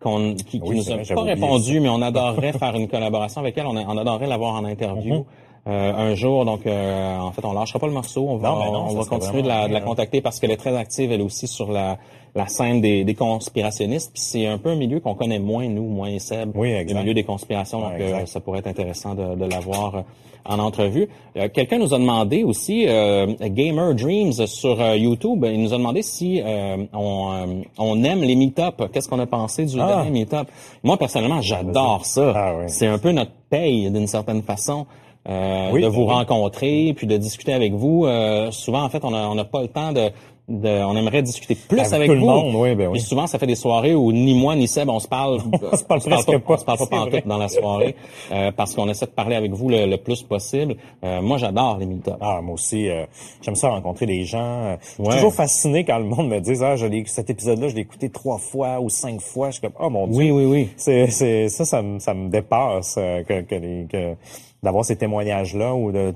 [0.00, 3.40] qu'on qui, qui Oui, nous a vrai, pas répondu, mais on adorerait faire une collaboration
[3.40, 3.66] avec elle.
[3.66, 5.14] On, a- on adorerait l'avoir en interview.
[5.16, 5.24] Mhm.
[5.66, 8.24] euh, un jour, donc euh, en fait, on lâchera pas le morceau.
[8.28, 10.56] On va, Non, non, on va continuer de la, de la contacter parce qu'elle est
[10.56, 11.98] très active, elle aussi, sur la,
[12.34, 14.12] la scène des, des conspirationnistes.
[14.12, 17.14] Puis c'est un peu un milieu qu'on connaît moins, nous, moins Seb, Oui, le milieu
[17.14, 17.86] des conspirations.
[17.86, 20.00] Ouais, donc, euh, ça pourrait être intéressant de, de l'avoir euh,
[20.44, 21.08] en entrevue.
[21.36, 26.02] Euh, Quelqu'un nous a demandé aussi, euh, Gamer Dreams sur YouTube, il nous a demandé
[26.02, 27.46] si euh, on, euh,
[27.78, 28.82] on aime les meet-up.
[28.92, 29.86] Qu'est-ce qu'on a pensé du Ah.
[29.86, 30.48] dernier meet-up?
[30.82, 32.32] Moi, personnellement, j'adore ça.
[32.34, 32.64] Ah oui.
[32.68, 34.86] C'est un peu notre paye d'une certaine façon.
[35.28, 36.10] euh, Oui, de vous oui.
[36.12, 38.06] rencontrer, puis de discuter avec vous.
[38.06, 40.10] Euh, souvent, en fait, on n'a on n'a pas le temps de,
[40.48, 42.26] de- On aimerait discuter plus Avec avec, tout le vous.
[42.26, 42.98] monde, oui, ben oui.
[42.98, 45.40] Puis souvent, ça fait des soirées où ni moi ni Seb, on se parle.
[45.72, 46.38] on se parle presque pas.
[46.38, 47.94] pas, On se parle pas pantoute dans la soirée
[48.32, 50.76] euh, parce qu'on essaie de parler avec vous le, le plus possible.
[51.04, 53.04] Euh, moi, j'adore les meet Ah, moi aussi, euh,
[53.42, 54.38] j'aime ça rencontrer des gens.
[54.64, 55.14] Euh, Je suis Ouais.
[55.16, 58.38] toujours fasciné quand le monde me dit, ah, je cet épisode-là, je l'ai écouté trois
[58.38, 59.48] fois ou cinq fois.
[59.50, 60.16] Je suis comme, oh mon Dieu.
[60.16, 60.68] Oui, oui, oui.
[60.76, 64.14] C'est, c'est, ça, ça me, ça me dépasse euh, que, que, que
[64.62, 66.14] d'avoir ces témoignages-là ou de.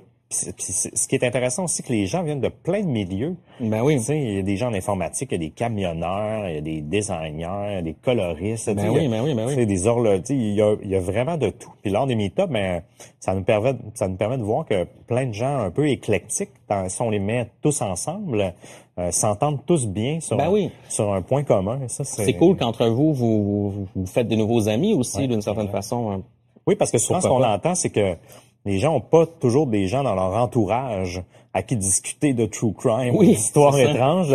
[0.57, 3.37] Puis ce qui est intéressant aussi, que les gens viennent de plein de milieux.
[3.61, 3.97] Ben oui.
[3.99, 6.55] Tu sais, il y a des gens en informatique, il y a des camionneurs, il
[6.55, 8.71] y a des designers, il y a des coloristes.
[8.75, 9.55] Ben oui, ben oui, ben oui.
[9.55, 11.71] tu sais, des sais, Il y, a, il y a vraiment de tout.
[11.83, 12.83] Puis lors des meet-ups, ben,
[13.21, 16.51] ça nous permet, ça nous permet de voir que plein de gens un peu éclectiques,
[16.69, 18.55] dans- si on les met tous ensemble,
[18.99, 20.71] euh, s'entendent tous bien sur, Ben un, oui.
[20.89, 21.81] sur un point commun.
[21.89, 25.41] Ça, c'est, C'est cool qu'entre vous, vous, vous, vous faites de nouveaux amis aussi, d'une
[25.43, 26.11] certaine façon.
[26.11, 26.23] hein.
[26.67, 28.15] Oui, parce que souvent, ce qu'on entend, c'est que
[28.65, 31.23] les gens ont pas toujours des gens dans leur entourage
[31.55, 34.35] à qui discuter de true crime Oui, ou d'histoires étranges.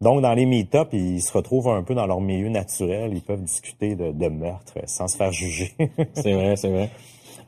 [0.00, 3.12] Donc, dans les meet-ups, ils se retrouvent un peu dans leur milieu naturel.
[3.14, 5.72] Ils peuvent discuter de, de meurtres sans se faire juger.
[6.14, 6.90] C'est vrai, c'est vrai.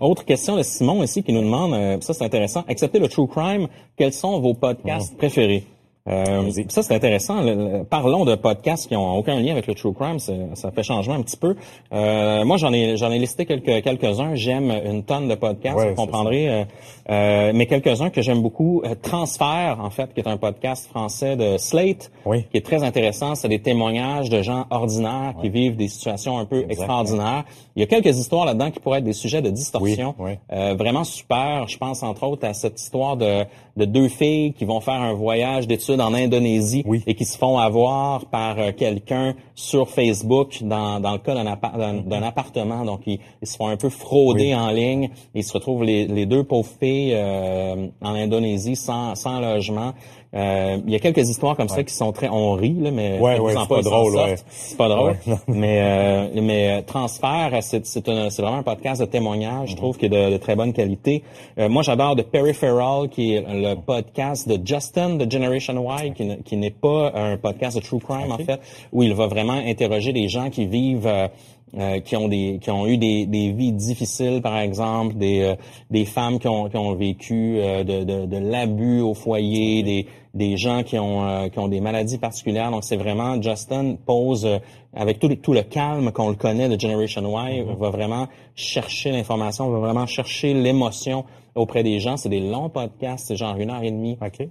[0.00, 3.26] Autre question de Simon ici qui nous demande, euh, ça c'est intéressant, acceptez le true
[3.26, 5.64] crime, quels sont vos podcasts préférés?
[6.08, 7.42] Euh, ça c'est intéressant.
[7.42, 10.18] Le- le- parlons de podcasts qui ont aucun lien avec le true crime.
[10.18, 11.56] Ça fait changement un petit peu.
[11.92, 14.34] Euh, moi j'en ai j'en ai listé quelques quelques uns.
[14.34, 15.76] J'aime une tonne de podcasts.
[15.76, 16.48] Ouais, vous comprendrez.
[16.48, 16.64] euh,
[17.10, 18.82] euh, mais quelques uns que j'aime beaucoup.
[18.84, 22.44] Euh, Transfert en fait, qui est un podcast français de Slate, Oui.
[22.50, 23.34] qui est très intéressant.
[23.34, 27.44] C'est des témoignages de gens ordinaires qui vivent des situations un peu extraordinaires.
[27.74, 30.14] Il y a quelques histoires là-dedans qui pourraient être des sujets de distorsion.
[30.18, 30.38] Oui, oui.
[30.56, 31.66] Euh, vraiment super.
[31.68, 33.44] Je pense entre autres à cette histoire de,
[33.76, 37.02] de deux filles qui vont faire un voyage d'études en Indonésie Oui.
[37.06, 41.44] et qui se font avoir par euh, quelqu'un sur Facebook dans, dans le cas d'un
[41.46, 42.84] appa- d'un- d'un appartement.
[42.84, 44.54] Donc, ils, ils se font un peu frauder Oui.
[44.54, 45.10] en ligne.
[45.34, 49.92] Ils se retrouvent les, les deux pauvres filles euh, en Indonésie sans, sans logement.
[50.36, 52.28] Euh, il y a quelques histoires comme ça qui sont très...
[52.28, 53.18] On rit, là, mais...
[53.18, 54.18] Ouais, ouais, c'est pas drôle.
[54.50, 55.16] C'est pas drôle.
[55.48, 59.70] Mais euh, mais euh, transfert, c'est c'est c'est vraiment un podcast de témoignage.
[59.70, 61.22] Je trouve qu'il est de, de très bonne qualité.
[61.58, 66.28] Euh, moi, j'adore The Peripheral, qui est le podcast de Justin de Generation Y, qui,
[66.44, 68.60] qui n'est pas un podcast de true crime en fait,
[68.92, 71.06] où il va vraiment interroger les gens qui vivent.
[71.06, 71.28] euh,
[71.76, 75.56] euh, qui ont des qui ont eu des, des vies difficiles par exemple des euh,
[75.90, 80.06] des femmes qui ont qui ont vécu euh, de, de, de l'abus au foyer des
[80.36, 84.46] des gens qui ont euh, qui ont des maladies particulières donc c'est vraiment Justin pose
[84.46, 84.58] euh,
[84.94, 89.10] avec tout le, tout le calme qu'on le connaît de Generation Y va vraiment chercher
[89.10, 93.70] l'information va vraiment chercher l'émotion auprès des gens c'est des longs podcasts c'est genre une
[93.70, 94.46] heure et demie OK.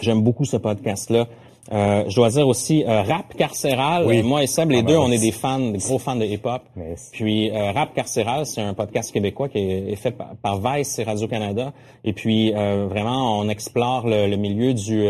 [0.00, 1.26] J'aime beaucoup ce podcast-là.
[1.72, 4.04] Euh, je dois dire aussi euh, Rap Carcéral.
[4.06, 4.18] Oui.
[4.18, 6.16] Euh, moi et Seb, les Ah, ben deux, on est des fans, des gros fans
[6.16, 6.62] de hip-hop.
[6.74, 7.10] Merci.
[7.12, 10.98] Puis euh, Rap Carcéral, c'est un podcast québécois qui est, est fait par, par Vice
[10.98, 11.72] et Radio-Canada.
[12.02, 15.04] Et puis euh, vraiment, on explore le, le milieu du,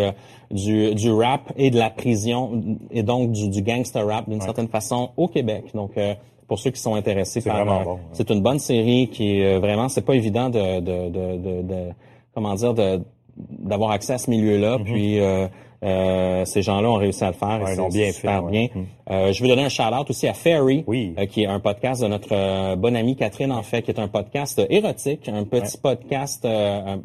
[0.51, 2.61] du du rap et de la prison
[2.91, 5.65] et donc du, du gangster rap d'une certaine façon au Québec.
[5.75, 6.15] Donc euh,
[6.49, 9.45] pour ceux qui sont intéressés C'est par vraiment bon, c'est une bonne série qui est
[9.55, 11.89] euh, vraiment c'est pas évident de de, de, de, de-
[12.35, 13.01] comment dire de
[13.39, 15.19] d'avoir accès à ce milieu-là puis
[15.83, 18.51] euh, ces gens-là ont réussi à le faire et ils l'ont bien fait, ouais.
[18.51, 18.87] bien Mm.
[19.11, 21.15] Euh, je veux donner un shout-out aussi à Ferry Oui.
[21.19, 23.99] euh, qui est un podcast de notre euh, bonne amie Catherine en fait qui est
[23.99, 26.97] un podcast érotique un petit podcast euh,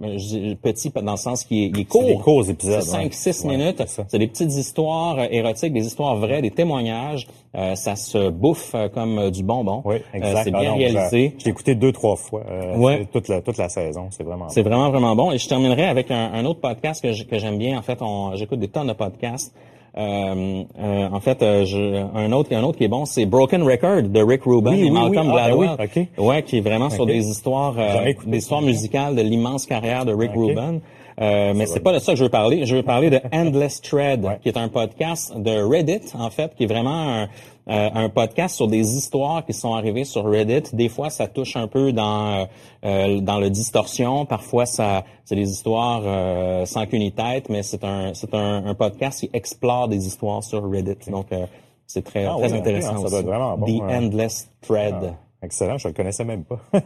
[0.61, 3.07] petit dans le sens qui est, il est court des courts épisodes, c'est ouais.
[3.07, 4.03] 5-6 Ouais, minutes c'est ça.
[4.07, 7.27] c'est des petites histoires euh, érotiques des histoires vraies des témoignages
[7.57, 10.43] Euh, ça se bouffe euh, comme euh, du bonbon Oui, Euh, exact.
[10.43, 12.43] c'est Ah bien non, réalisé Je, l'ai écouté deux, trois fois.
[12.49, 13.05] euh, Ouais.
[13.13, 14.07] Toute la, toute la saison.
[14.11, 14.69] C'est vraiment C'est bon.
[14.71, 15.31] vraiment, vraiment bon.
[15.31, 17.79] Et je terminerai avec un, un autre podcast que j'aime bien.
[17.79, 17.97] En fait,
[18.33, 19.55] j'écoute des tonnes de podcasts.
[19.97, 23.63] Euh, euh, en fait, euh, je- un autre, un autre qui est bon, c'est Broken
[23.63, 25.33] Record de Rick Rubin Oui, et oui, Malcolm oui.
[25.39, 25.89] Ah, ben Gladwell.
[25.95, 30.03] oui, Ouais, qui est vraiment sur des histoires, euh, des histoires musicales de l'immense carrière
[30.05, 30.47] de Rick Ok.
[30.49, 30.79] Rubin.
[31.21, 32.65] Euh, mais c'est pas de ça que je veux parler.
[32.65, 34.37] Je veux parler de Endless Thread, Ouais.
[34.43, 37.27] qui est un podcast de Reddit, en fait, qui est vraiment un,
[37.67, 40.69] euh, un podcast sur des histoires qui sont arrivées sur Reddit.
[40.73, 42.45] Des fois, ça touche un peu dans euh,
[42.85, 44.25] euh, dans le distorsion.
[44.25, 48.75] Parfois, ça c'est des histoires euh, sans qu'une tête, mais c'est un c'est un, un
[48.75, 51.09] podcast qui explore des histoires sur Reddit.
[51.09, 51.45] Donc, euh,
[51.87, 53.09] c'est très Ah très oui, intéressant ah, ça aussi.
[53.11, 53.95] doit être vraiment bon, The ouais.
[53.97, 54.95] Endless Thread.
[55.01, 55.13] Ah,
[55.45, 56.59] excellent, je le connaissais même pas.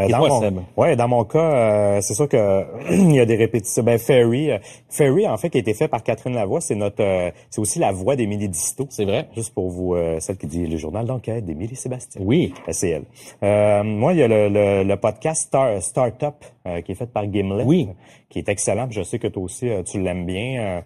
[0.00, 0.58] Euh, dans toi, mon, Seb?
[0.76, 3.82] ouais, dans mon cas, euh, c'est sûr que il y a des répétitions.
[3.82, 4.58] Ben Ferry, euh,
[4.88, 7.80] Ferry en fait qui a été fait par Catherine Lavoie, c'est notre, euh, c'est aussi
[7.80, 8.86] la voix d'Émilie Disto.
[8.90, 9.28] C'est vrai.
[9.34, 12.20] Juste pour vous, celle qui dit le journal d'enquête d'Émilie Sébastien.
[12.24, 12.54] Oui.
[12.70, 13.04] C'est elle.
[13.42, 16.34] Euh, moi, il y a le, le, le podcast Star, Startup
[16.84, 17.64] qui est fait par Gimlet.
[17.64, 17.88] Oui.
[18.28, 18.88] Qui est excellent.
[18.90, 20.82] Je sais que toi aussi, tu l'aimes bien.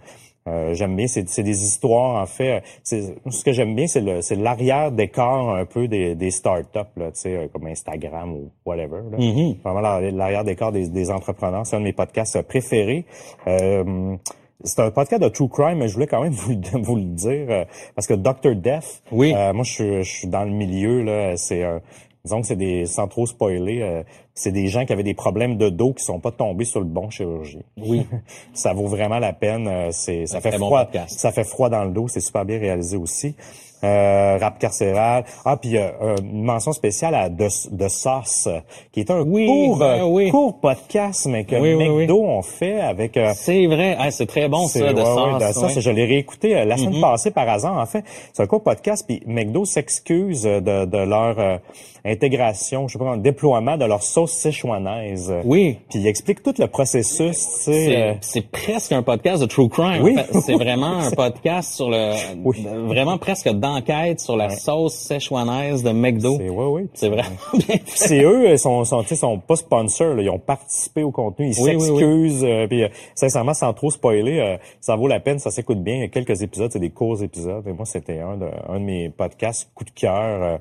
[0.48, 2.62] Euh, Euh, j'aime bien, c'est, c'est des histoires en fait.
[2.82, 6.78] C'est, ce que j'aime bien, c'est le, c'est l'arrière décor un peu des, des startups
[6.96, 9.00] là, tu sais, euh, comme Instagram ou whatever.
[9.10, 9.18] Là.
[9.18, 9.60] Mm-hmm.
[9.62, 13.04] Vraiment l'arrière décor des, des entrepreneurs, c'est un de mes podcasts préférés.
[13.46, 14.16] Euh,
[14.64, 17.46] c'est un podcast de true crime, mais je voulais quand même vous, vous le dire
[17.48, 17.64] euh,
[17.94, 18.54] parce que Dr.
[18.56, 19.32] Death, Oui.
[19.34, 21.78] euh, moi je suis, je suis dans le milieu là, c'est euh,
[22.24, 24.02] disons que c'est des sans trop spoiler, euh,
[24.34, 26.86] c'est des gens qui avaient des problèmes de dos qui sont pas tombés sur le
[26.86, 27.62] bon chirurgien.
[27.76, 28.06] Oui.
[28.54, 31.84] ça vaut vraiment la peine, euh, c'est ça fait bon froid, ça fait froid dans
[31.84, 33.34] le dos, c'est super bien réalisé aussi.
[33.84, 35.24] Euh, rap carcéral.
[35.44, 35.90] Ah, puis euh,
[36.22, 38.60] une mention spéciale à De, de Sauce, euh,
[38.92, 40.30] qui est un Oui, court, euh, ben oui.
[40.30, 41.74] court podcast, mais que Oui.
[41.74, 43.16] McDo ont fait avec...
[43.16, 43.96] euh, C'est vrai.
[43.98, 45.32] Ah, c'est très bon, c'est- ça, de ouais, sauce.
[45.42, 45.80] ouais, de sauce.
[45.80, 47.00] Je l'ai réécouté euh, la semaine Mhm.
[47.00, 47.76] passée par hasard.
[47.76, 49.04] En fait, c'est un court podcast.
[49.06, 51.56] Puis McDo s'excuse euh, de, de leur euh,
[52.04, 55.32] intégration, je sais pas, déploiement de leur sauce séchouanaise.
[55.44, 55.78] Oui.
[55.90, 57.36] Puis il explique tout le processus.
[57.36, 58.14] C'est euh,
[58.50, 60.02] presque un podcast de true crime.
[60.02, 60.16] Oui.
[60.40, 62.12] C'est vraiment un podcast sur le,
[62.44, 62.66] Oui.
[62.86, 66.36] vraiment presque d'enquête sur la sauce séchouanaise de McDo.
[66.38, 66.86] c'est ouais, ouais.
[66.94, 67.82] C'est fait.
[67.86, 70.22] c'est eux, ils sont, sont, sont pas sponsors, là.
[70.22, 71.86] ils ont participé au contenu, ils Oui, oui, oui.
[71.98, 72.44] s'excusent.
[72.44, 75.94] euh, puis, euh, sincèrement, sans trop spoiler, euh, ça vaut la peine, ça s'écoute bien.
[75.94, 77.66] Il y a quelques épisodes, c'est des courts épisodes.
[77.66, 80.58] Et moi, c'était un de, un de mes podcasts coup de cœur.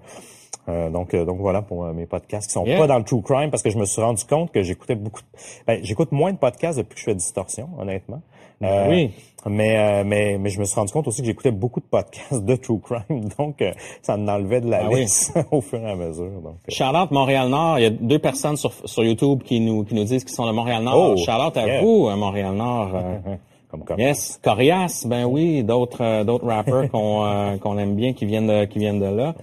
[0.70, 2.78] euh, donc, euh, donc voilà pour euh, mes podcasts qui sont Yeah.
[2.78, 5.22] pas dans le true crime parce que je me suis rendu compte que j'écoutais beaucoup.
[5.22, 8.22] de- Ben, j'écoute moins de podcasts depuis que je fais distorsion, honnêtement.
[8.64, 9.12] Euh, Oui.
[9.48, 12.46] Mais, euh, mais mais je me suis rendu compte aussi que j'écoutais beaucoup de podcasts
[12.46, 13.72] de true crime, donc euh,
[14.04, 15.02] ça m'enlevait de la Ah oui.
[15.02, 16.30] liste au fur et à mesure.
[16.44, 19.96] Donc, euh, Charlotte Montréal-Nord, il y a deux personnes sur, sur YouTube qui nous, qui
[19.96, 21.14] nous disent qu'ils sont de Montréal-Nord.
[21.14, 21.82] Oh, Charlotte, à yeah.
[21.82, 22.92] vous, Montréal-Nord.
[23.72, 28.14] comme comme Yes, Corias, ben oui, d'autres euh, d'autres rappers qu'on euh, qu'on aime bien
[28.14, 29.34] qui viennent de qui viennent de là.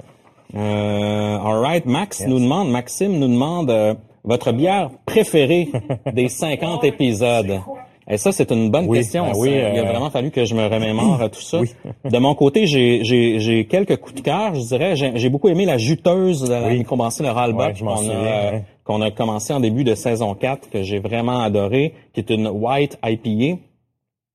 [0.55, 5.71] Euh, all right, Max nous demande, Maxime nous demande euh, votre bière préférée
[6.13, 7.61] des 50 épisodes.
[8.11, 9.27] Et ça, c'est une bonne Oui, question.
[9.27, 11.61] ben oui, Il a euh, vraiment fallu que je me remémore à tout ça.
[11.61, 11.75] Oui.
[12.11, 14.95] De mon côté, j'ai quelques coups de cœur, je dirais.
[14.97, 19.07] J'ai beaucoup aimé la juteuse de la Le m'en qu'on a, ouais.
[19.07, 22.99] a commencé en début de saison 4, que j'ai vraiment adoré, qui est une white
[23.05, 23.59] IPA.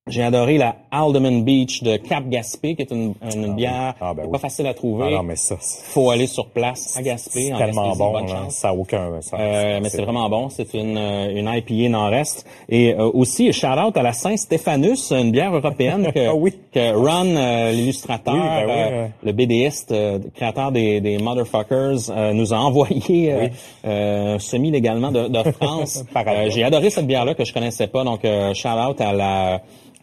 [0.09, 4.23] J'ai adoré la Alderman Beach de Cap Gaspé, qui est une, une bière Ah, ben
[4.23, 4.37] pas oui.
[4.39, 5.05] facile à trouver.
[5.07, 7.43] Ah non, mais ça, Faut aller sur place à Gaspé.
[7.45, 8.49] c'est en tellement bon, là.
[8.49, 9.11] ça a aucun.
[9.33, 10.49] Euh, mais c'est vraiment bon.
[10.49, 12.45] C'est une, euh, une IPA nord-est.
[12.67, 16.53] Et euh, aussi, shout-out à la Saint-Stéphanus, une bière européenne que, Ah oui.
[16.73, 19.95] que Ron, euh, l'illustrateur, Oui, ben euh, le BDiste,
[20.35, 23.47] créateur des, des Motherfuckers, euh, nous a envoyé euh,
[23.85, 26.03] euh, semi-légalement de, de France.
[26.49, 28.03] J'ai adoré cette bière-là que je connaissais pas.
[28.03, 29.61] Donc, euh, shout-out à la,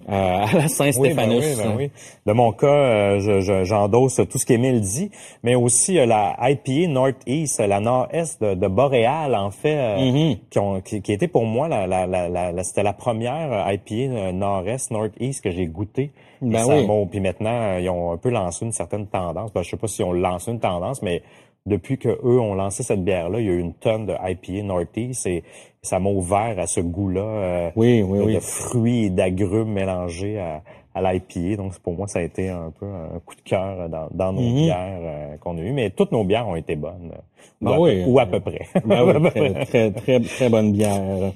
[0.09, 1.45] euh, à la Oui, ben Saint-Stéphanus.
[1.45, 1.91] oui, ben oui.
[2.27, 5.11] De mon cas, euh, je- je- j'endosse tout ce qu'Émile dit,
[5.43, 10.39] mais aussi euh, la IPA Northeast, la Nord-Est de, de Boréal, en fait, euh, Mm-hmm.
[10.51, 13.73] qui, ont, qui, qui était pour moi, la, la, la, la- c'était la première euh,
[13.73, 16.11] IPA euh, Nord-Est, Northeast que j'ai goûté.
[16.43, 16.87] Ben ça oui.
[16.87, 19.53] m'a- puis maintenant, ils ont un peu lancé une certaine tendance.
[19.53, 21.21] Ben, je sais pas si on lancé une tendance, mais
[21.67, 24.63] depuis que eux ont lancé cette bière-là, il y a eu une tonne de IPA
[24.65, 25.45] Northeast et
[25.83, 27.21] ça m'a ouvert à ce goût-là.
[27.21, 28.35] euh, Oui, oui, de, oui.
[28.35, 30.63] de fruits et d'agrumes mélangés à,
[30.95, 31.57] à l'IPA.
[31.57, 34.41] Donc, pour moi, ça a été un peu un coup de cœur dans, dans nos
[34.43, 34.55] Mhm.
[34.55, 35.73] bières euh, qu'on a eues.
[35.73, 37.13] Mais toutes nos bières ont été bonnes.
[37.15, 37.19] euh,
[37.63, 38.05] Ou, Ben à, oui.
[38.05, 38.67] peu, ou à peu près.
[38.85, 41.33] Ben oui, très, très, très, très bonne bière.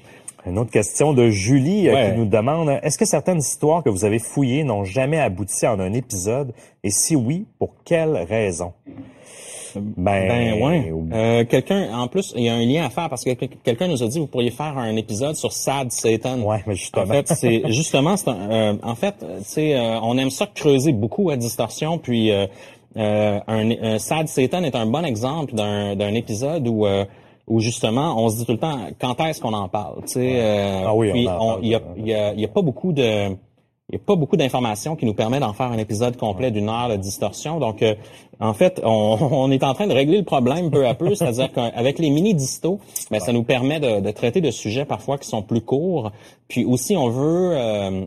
[0.47, 2.11] Une autre question de Julie euh, Ouais.
[2.13, 5.81] qui nous demande est-ce que certaines histoires que vous avez fouillées n'ont jamais abouti en
[5.81, 6.53] un épisode?
[6.83, 8.17] Et si oui, pour quelle
[9.77, 10.93] Ben, Ben ouais.
[11.13, 13.89] Euh, quelqu'un, en plus, il y a un lien à faire parce que quel- quelqu'un
[13.89, 16.41] nous a dit vous pourriez faire un épisode sur Sad Satan.
[16.43, 17.05] Ouais, mais justement.
[17.05, 20.31] En fait, c'est justement, c'est un- euh, en fait, euh, tu sais, euh, on aime
[20.31, 22.47] ça creuser beaucoup à distorsion, puis euh,
[22.97, 27.05] euh, un, un Sad Satan est un bon exemple d'un d'un épisode où euh,
[27.47, 30.33] où justement on se dit tout le temps quand est-ce qu'on en parle, tu sais.
[30.37, 32.49] euh, Ah oui, on puis en parle, il y a, y a, il y a
[32.49, 33.37] pas beaucoup de
[33.91, 36.69] il n'y a pas beaucoup d'informations qui nous permettent d'en faire un épisode complet d'une
[36.71, 37.61] heure de distorsion.
[37.61, 37.95] Donc, euh,
[38.41, 41.53] en fait, on, on est en train de régler le problème peu à peu, c'est-à-dire
[41.53, 42.79] qu'avec les mini-distos,
[43.11, 46.13] ben, ça nous permet de, de traiter de sujets parfois qui sont plus courts.
[46.49, 47.53] Puis aussi, on veut...
[47.57, 48.07] euh,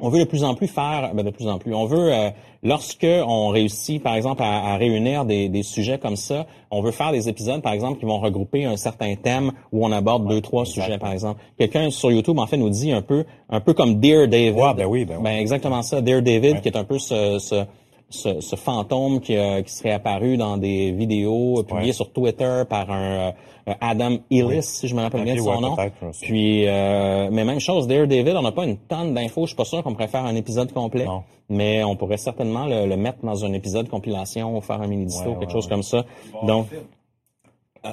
[0.00, 2.30] on veut de plus en plus faire, ben de plus en plus, on veut, euh,
[2.62, 6.92] lorsque on réussit, par exemple, à, à réunir des, des sujets comme ça, on veut
[6.92, 10.40] faire des épisodes, par exemple, qui vont regrouper un certain thème où on aborde deux,
[10.40, 11.40] trois sujets, par exemple.
[11.58, 14.54] Quelqu'un sur YouTube, en fait, nous dit un peu, un peu comme Dear David.
[14.54, 15.22] Ouais, ben oui, ben oui.
[15.24, 17.64] Ben, exactement ça, Dear David, qui est un peu ce, ce,
[18.10, 21.92] ce, ce fantôme qui, euh, qui serait apparu dans des vidéos publiées Ouais.
[21.92, 23.32] sur Twitter par un
[23.68, 25.76] euh, Adam Ellis, si je me rappelle bien de son ouais, nom.
[26.22, 29.42] Puis, euh, mais même chose, Dear David, on n'a pas une tonne d'infos.
[29.42, 31.04] Je suis pas sûr qu'on pourrait faire un épisode complet.
[31.04, 31.22] Non.
[31.50, 35.28] Mais on pourrait certainement le, le mettre dans un épisode compilation ou faire un mini-disto,
[35.30, 35.70] Ouais, quelque ouais, chose ouais.
[35.70, 36.04] comme ça.
[36.44, 36.66] Donc,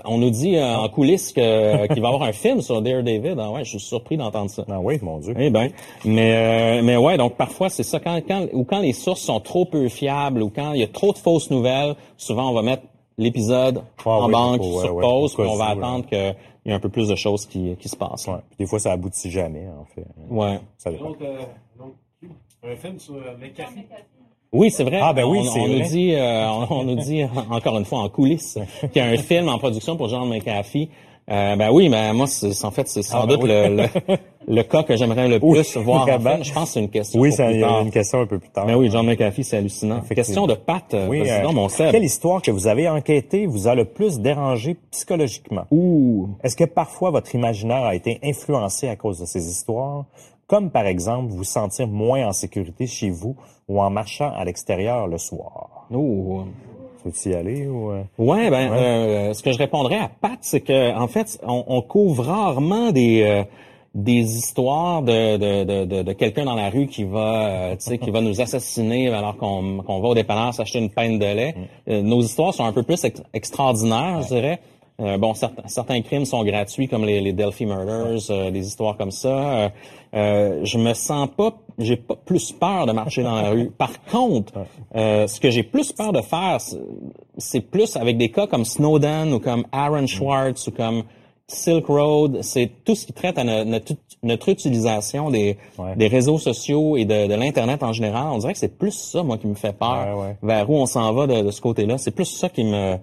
[0.06, 3.36] on nous dit euh, en coulisses que- qu'il va y avoir un film sur Daredevil.
[3.40, 4.66] Ah ouais, je suis surpris d'entendre ça.
[4.70, 5.34] Ah oui, mon Dieu.
[5.40, 5.70] Eh ben,
[6.04, 6.34] mais
[6.80, 9.66] euh, mais ouais, donc parfois c'est ça quand quand ou quand les sources sont trop
[9.66, 12.84] peu fiables ou quand il y a trop de fausses nouvelles, souvent on va mettre
[13.18, 16.36] l'épisode Ah en oui, banque ouais, sur ouais, pause, puis cas on va attendre qu'il
[16.66, 18.28] y ait un peu plus de choses qui, qui se passent.
[18.28, 18.36] Ouais.
[18.50, 20.06] Puis des fois, ça aboutit jamais, en fait.
[20.30, 20.60] Ouais.
[20.78, 21.06] Ça dépend.
[21.10, 21.38] Donc, euh,
[21.80, 21.94] donc,
[22.64, 23.86] un film sur euh, McAfee.
[24.56, 25.00] Oui, c'est vrai.
[25.02, 27.86] Ah, ben oui, on, c'est on nous dit, euh, on, on nous dit encore une
[27.86, 28.58] fois en coulisses
[28.92, 30.90] qu'il y a un film en production pour John McAfee.
[31.28, 33.50] Euh, ben oui, mais moi, c'est, en fait, c'est sans Ah, ben doute oui.
[33.50, 34.18] le, le,
[34.48, 36.44] le cas que j'aimerais le Oui, plus voir en film.
[36.44, 37.20] Je pense que c'est une question.
[37.20, 38.68] Oui, ça, il y a une question un peu plus tard.
[38.68, 40.02] Mais oui, John McAfee, c'est hallucinant.
[40.02, 40.84] Question de Pat.
[40.94, 41.90] euh, Oui, euh, mon Seb.
[41.90, 45.64] quelle histoire que vous avez enquêtée vous a le plus dérangé psychologiquement?
[45.72, 46.30] Ouh.
[46.44, 50.06] Est-ce que parfois votre imaginaire a été influencé à cause de ces histoires?
[50.48, 53.36] Comme par exemple vous sentir moins en sécurité chez vous
[53.68, 55.88] ou en marchant à l'extérieur le soir.
[55.92, 56.44] Ouh.
[57.04, 57.92] Faut-tu y aller ou...
[57.92, 58.04] euh?
[58.18, 58.78] Ouais, ben, Ouais.
[58.78, 62.92] euh, ce que je répondrais à Pat, c'est que en fait, on, on couvre rarement
[62.92, 63.44] des euh,
[63.94, 67.98] des histoires de de, de, de, quelqu'un dans la rue qui va, euh, tu sais,
[67.98, 71.56] qui va nous assassiner alors qu'on qu'on va au dépanneur s'acheter une pinte de lait.
[71.88, 74.60] Euh, nos histoires sont un peu plus ex- extraordinaires, je dirais.
[75.02, 78.96] Euh, bon, certains, certains crimes sont gratuits, comme les, les Delphi Murders, euh, des histoires
[78.96, 79.28] comme ça.
[79.66, 79.70] Euh,
[80.16, 83.70] euh, je me sens pas, j'ai pas plus peur de marcher dans la rue.
[83.72, 84.54] Par contre,
[84.96, 86.60] euh, ce que j'ai plus peur de faire,
[87.38, 91.04] c'est- plus avec des cas comme Snowden ou comme Aaron Schwartz ou comme
[91.48, 92.40] Silk Road.
[92.42, 93.94] C'est tout ce qui traite à no- notre,
[94.24, 95.96] notre utilisation des, Ouais.
[95.98, 98.28] des réseaux sociaux et de, de l'internet en général.
[98.32, 100.18] On dirait que c'est plus ça, moi, qui me fait peur.
[100.18, 100.38] Ouais, ouais.
[100.42, 101.98] Vers où on s'en va de, de ce côté-là.
[101.98, 102.96] C'est plus ça qui me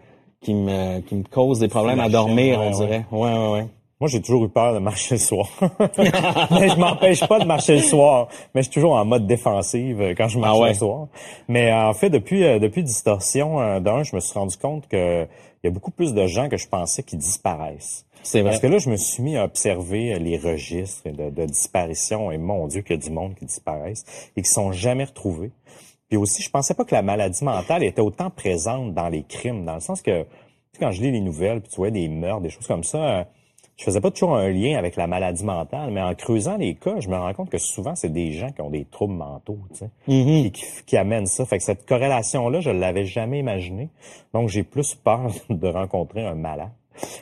[0.43, 3.07] qui me qui me cause des problèmes à dormir, on dirait.
[3.11, 3.67] Ouais, ouais, ouais.
[4.01, 5.49] Moi, j'ai toujours eu peur de marcher le soir.
[6.51, 8.27] mais je m'empêche pas de marcher le soir.
[8.53, 10.69] Mais je suis toujours en mode défensive euh, quand je marche Ah ouais.
[10.71, 11.07] le soir.
[11.47, 14.89] Mais euh, en fait, depuis euh, depuis Distorsion, euh, d'un, je me suis rendu compte
[14.89, 15.23] que
[15.63, 18.05] il y a beaucoup plus de gens que je pensais qui disparaissent.
[18.25, 18.51] C'est vrai.
[18.51, 22.39] Parce que là, je me suis mis à observer les registres de, de disparition et
[22.39, 24.05] mon Dieu, qu'il y a du monde qui disparaissent
[24.37, 25.53] et qui sont jamais retrouvés.
[26.13, 29.65] Puis aussi, je pensais pas que la maladie mentale était autant présente dans les crimes,
[29.65, 30.29] dans le sens que tu
[30.75, 32.99] sais, quand je lis les nouvelles, puis tu vois des meurtres, des choses comme ça,
[32.99, 33.25] euh,
[33.79, 37.01] je faisais pas toujours un lien avec la maladie mentale, mais en creusant les cas,
[37.01, 39.79] je me rends compte que souvent c'est des gens qui ont des troubles mentaux, tu
[39.79, 40.51] sais, Mm-hmm.
[40.51, 41.47] qui, qui amènent ça.
[41.47, 43.89] Fait que cette corrélation-là, je l'avais jamais imaginée.
[44.35, 46.73] Donc j'ai plus peur de rencontrer un malade.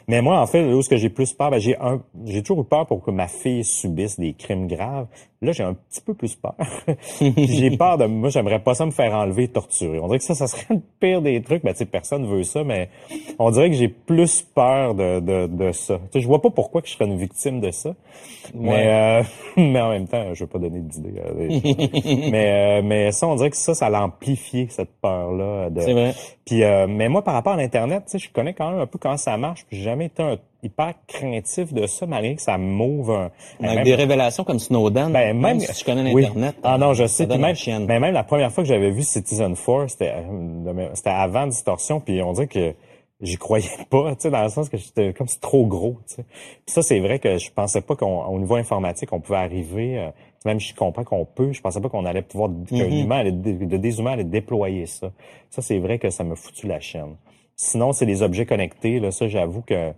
[0.09, 2.43] Mais moi, en fait, là où est-ce que j'ai plus peur, ben, j'ai un, j'ai
[2.43, 5.07] toujours eu peur pour que ma fille subisse des crimes graves.
[5.43, 6.55] Là, j'ai un petit peu plus peur.
[7.19, 9.99] J'ai peur de, moi, j'aimerais pas ça me faire enlever, torturer.
[9.99, 11.63] On dirait que ça, ça serait le pire des trucs.
[11.65, 12.91] Ben, tu sais, personne veut ça, mais
[13.39, 15.97] on dirait que j'ai plus peur de, de, de ça.
[15.97, 17.95] Tu sais, je vois pas pourquoi que je serais une victime de ça.
[18.55, 19.23] Mais, euh,
[19.57, 21.15] mais en même temps, je veux pas donner d'idée.
[21.25, 21.49] euh,
[22.31, 25.71] mais, euh, mais ça, on dirait que ça, ça l'amplifie, cette peur-là.
[25.71, 26.15] de- C'est vrai.
[26.45, 28.87] puis, euh, mais moi, par rapport à l'Internet, tu sais, je connais quand même un
[28.87, 29.65] peu comment ça marche.
[29.67, 33.31] Puis, j'ai jamais été un- hyper craintif de ça, malgré que ça m'ouvre un...
[33.65, 36.23] Avec même- des révélations comme Snowden, ben, même, si tu connais oui.
[36.23, 36.57] l'Internet.
[36.63, 37.27] Ah non, je sais.
[37.27, 37.87] Puis même, chienne.
[37.87, 42.01] mais même la première fois que j'avais vu Citizen 4, c'était, euh, c'était avant Distorsion,
[42.01, 42.75] puis on dirait que
[43.21, 46.17] j'y croyais pas, tu sais, dans le sens que j'étais comme c'est trop gros, tu
[46.17, 46.25] sais.
[46.25, 50.11] Puis ça, c'est vrai que je pensais pas qu'au niveau informatique, on pouvait arriver, euh,
[50.47, 52.79] même je comprends qu'on peut, je pensais pas qu'on allait pouvoir, Mm-hmm.
[52.79, 55.11] qu'un humain allait, de des humains allaient déployer ça.
[55.51, 57.17] Ça, c'est vrai que ça m'a foutu la chaîne.
[57.57, 59.93] Sinon, c'est les objets connectés, là, ça, j'avoue que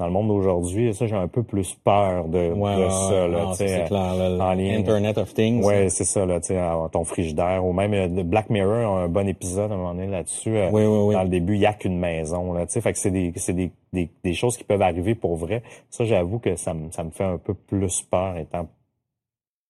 [0.00, 3.28] dans le monde d'aujourd'hui, ça, j'ai un peu plus peur de, Ouais, de ouais, ça,
[3.28, 4.78] là, Non, tu sais, en lien.
[4.78, 5.64] Internet of Things.
[5.64, 6.60] Ouais, c'est ça, là, tu sais,
[6.90, 10.08] ton frigidaire, ou même euh, Black Mirror a un bon épisode à un moment donné
[10.08, 10.56] là-dessus.
[10.56, 11.14] euh, Oui, oui, oui.
[11.14, 13.32] Dans le début, il y a qu'une maison, là, tu sais, fait que c'est des,
[13.36, 15.62] c'est des, des, des choses qui peuvent arriver pour vrai.
[15.90, 18.66] Ça, j'avoue que ça me, ça me fait un peu plus peur, étant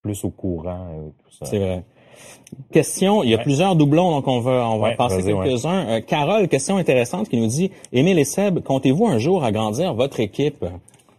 [0.02, 1.46] plus au courant, euh, tout ça.
[1.46, 1.82] C'est vrai.
[2.73, 3.43] Question, il y a Ouais.
[3.43, 5.86] plusieurs doublons, donc on va on va Ouais, passer quelques-uns.
[5.89, 10.20] Euh, Carole, question intéressante qui nous dit Émile et Seb, comptez-vous un jour agrandir votre
[10.20, 10.65] équipe?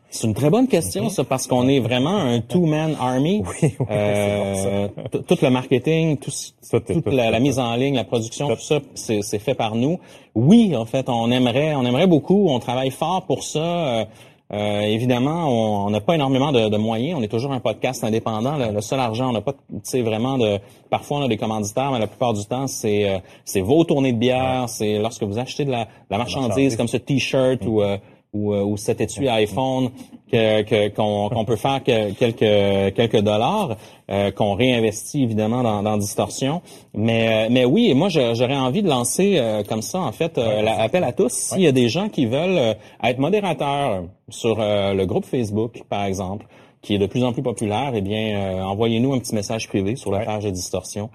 [0.10, 3.40] C'est une très bonne question, ça, parce qu'on est vraiment un two-man army.
[3.42, 3.48] Mhm.
[3.62, 6.32] Oui, oui, Euh, t- tout le marketing, tout,
[6.72, 10.00] toute tout, la, mise en ligne, la production, tout ça, c'est c'est fait par nous.
[10.34, 12.48] Oui, en fait, on aimerait, on aimerait beaucoup.
[12.48, 14.06] On travaille fort pour ça.
[14.54, 17.18] Euh, euh, évidemment, on n'a pas énormément de, de moyens.
[17.20, 18.58] On est toujours un podcast indépendant.
[18.58, 20.60] Le, le seul argent, on n'a pas, tu sais, vraiment de.
[20.90, 24.14] Parfois, on a des commanditaires, mais la plupart du temps, c'est euh, c'est vos tournées
[24.14, 26.78] de bière, c'est lorsque vous achetez de la, de la marchandise marchandise.
[26.78, 27.98] comme ce T-shirt ou euh,
[28.36, 29.90] ou, euh, ou cet étui iPhone
[30.31, 33.76] que- qu'on qu'on peut faire que- quelques quelques dollars
[34.11, 36.61] euh, qu'on réinvestit évidemment dans, dans distorsion.
[36.93, 40.61] Mais euh, mais oui moi j'aurais envie de lancer euh, comme ça en fait euh,
[40.61, 41.31] l'appel à tous.
[41.31, 42.73] S'il y a des gens qui veulent euh,
[43.03, 46.45] être modérateurs sur euh, le groupe Facebook par exemple
[46.81, 49.95] qui est de plus en plus populaire eh bien euh, envoyez-nous un petit message privé
[49.95, 51.10] sur la page de distorsion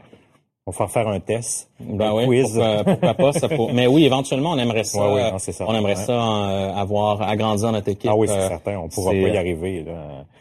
[0.70, 2.54] Va faire un test, Ben un oui, quiz.
[2.54, 3.32] pourquoi, pourquoi pas.
[3.32, 5.12] Ça pour- Mais oui, éventuellement, on aimerait ça.
[5.12, 5.36] Ouais, non.
[5.66, 8.10] On aimerait ça euh, avoir agrandir notre équipe.
[8.10, 9.82] Ah oui, c'est euh, certain, on pourra pas y euh, arriver.
[9.84, 9.92] Là.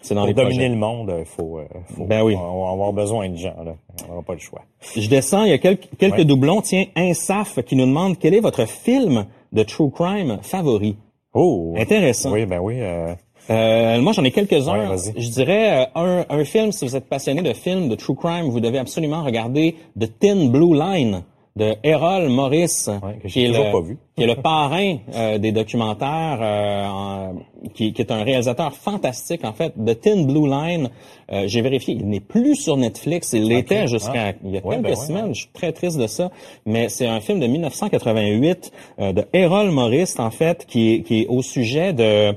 [0.01, 0.69] c'est dans Pour les dominer projets.
[0.69, 1.65] le monde, il faut, euh,
[1.95, 2.35] faut- Ben oui.
[2.35, 3.55] on va avoir besoin de gens.
[3.65, 3.73] Là.
[4.05, 4.61] On n'aura pas le choix.
[4.95, 6.25] Je descends, il y a quelques, quelques Ouais.
[6.25, 6.61] doublons.
[6.61, 10.95] Tiens, Insaf qui nous demande quel est votre film de true crime favori?
[11.33, 11.75] Oh!
[11.77, 12.31] Intéressant.
[12.31, 12.75] Oui, ben oui.
[12.79, 13.13] euh,
[13.49, 14.89] Euh, moi, j'en ai quelques-uns.
[14.91, 18.15] Ouais, je dirais euh, un, un film, si vous êtes passionné de films de true
[18.15, 21.23] crime, vous devez absolument regarder The Thin Blue Line
[21.55, 22.85] de Errol Morris,
[23.21, 23.97] que qui, est le, pas vu.
[24.15, 27.33] qui est le parrain euh, des documentaires, euh, en-
[27.73, 29.43] qui, qui est un réalisateur fantastique.
[29.43, 30.89] En fait, The Thin Blue Line,
[31.31, 33.33] euh, j'ai vérifié, il n'est plus sur Netflix.
[33.33, 34.33] Il l'était jusqu'à Ah.
[34.45, 35.33] il y a Ouais, quelques ben ouais, semaines.
[35.35, 36.29] Je suis très triste de ça,
[36.65, 41.27] mais c'est un film de 1988 euh, de Errol Morris, en fait, qui qui est
[41.27, 42.35] au sujet de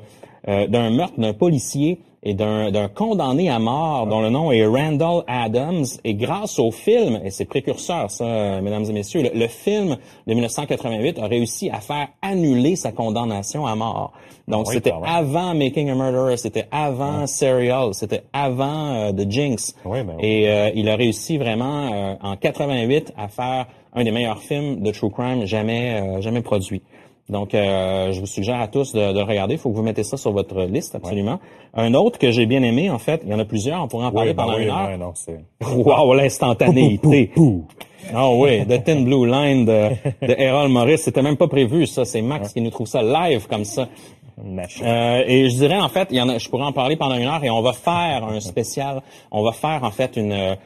[0.48, 5.24] euh, d'un meurtre d'un policier et d'un condamné à mort dont le nom est Randall
[5.26, 5.84] Adams.
[6.04, 9.96] Et grâce au film, et c'est précurseur ça, mesdames et messieurs, le, le film
[10.28, 14.12] de 1988 a réussi à faire annuler sa condamnation à mort.
[14.48, 19.74] Donc Oui, c'était avant Making a Murderer, c'était avant Serial, c'était avant euh, The Jinx.
[19.84, 20.16] Oui, ben.
[20.20, 24.80] Et euh, il a réussi vraiment euh, en 88 à faire un des meilleurs films
[24.80, 26.82] de true crime jamais euh, jamais produit.
[27.28, 29.54] Donc, euh, je vous suggère à tous de, de regarder.
[29.54, 31.38] Il faut que vous mettez ça sur votre liste, absolument.
[31.74, 34.06] Un autre que j'ai bien aimé, en fait, il y en a plusieurs, on pourrait
[34.06, 34.88] en parler ben pendant oui, une heure.
[34.88, 35.40] ouais, non, c'est...
[35.64, 37.30] Wow, l'instantanéité.
[38.12, 39.90] Ah oui, The Thin Blue Line de,
[40.26, 40.98] de Errol Morris.
[40.98, 42.04] C'était même pas prévu, ça.
[42.04, 43.88] C'est Max qui nous trouve ça live comme ça.
[44.82, 47.14] Euh, et je dirais en fait, il y en a, je pourrais en parler pendant
[47.14, 49.02] une heure et on va faire un spécial.
[49.30, 50.56] On va faire en fait une euh,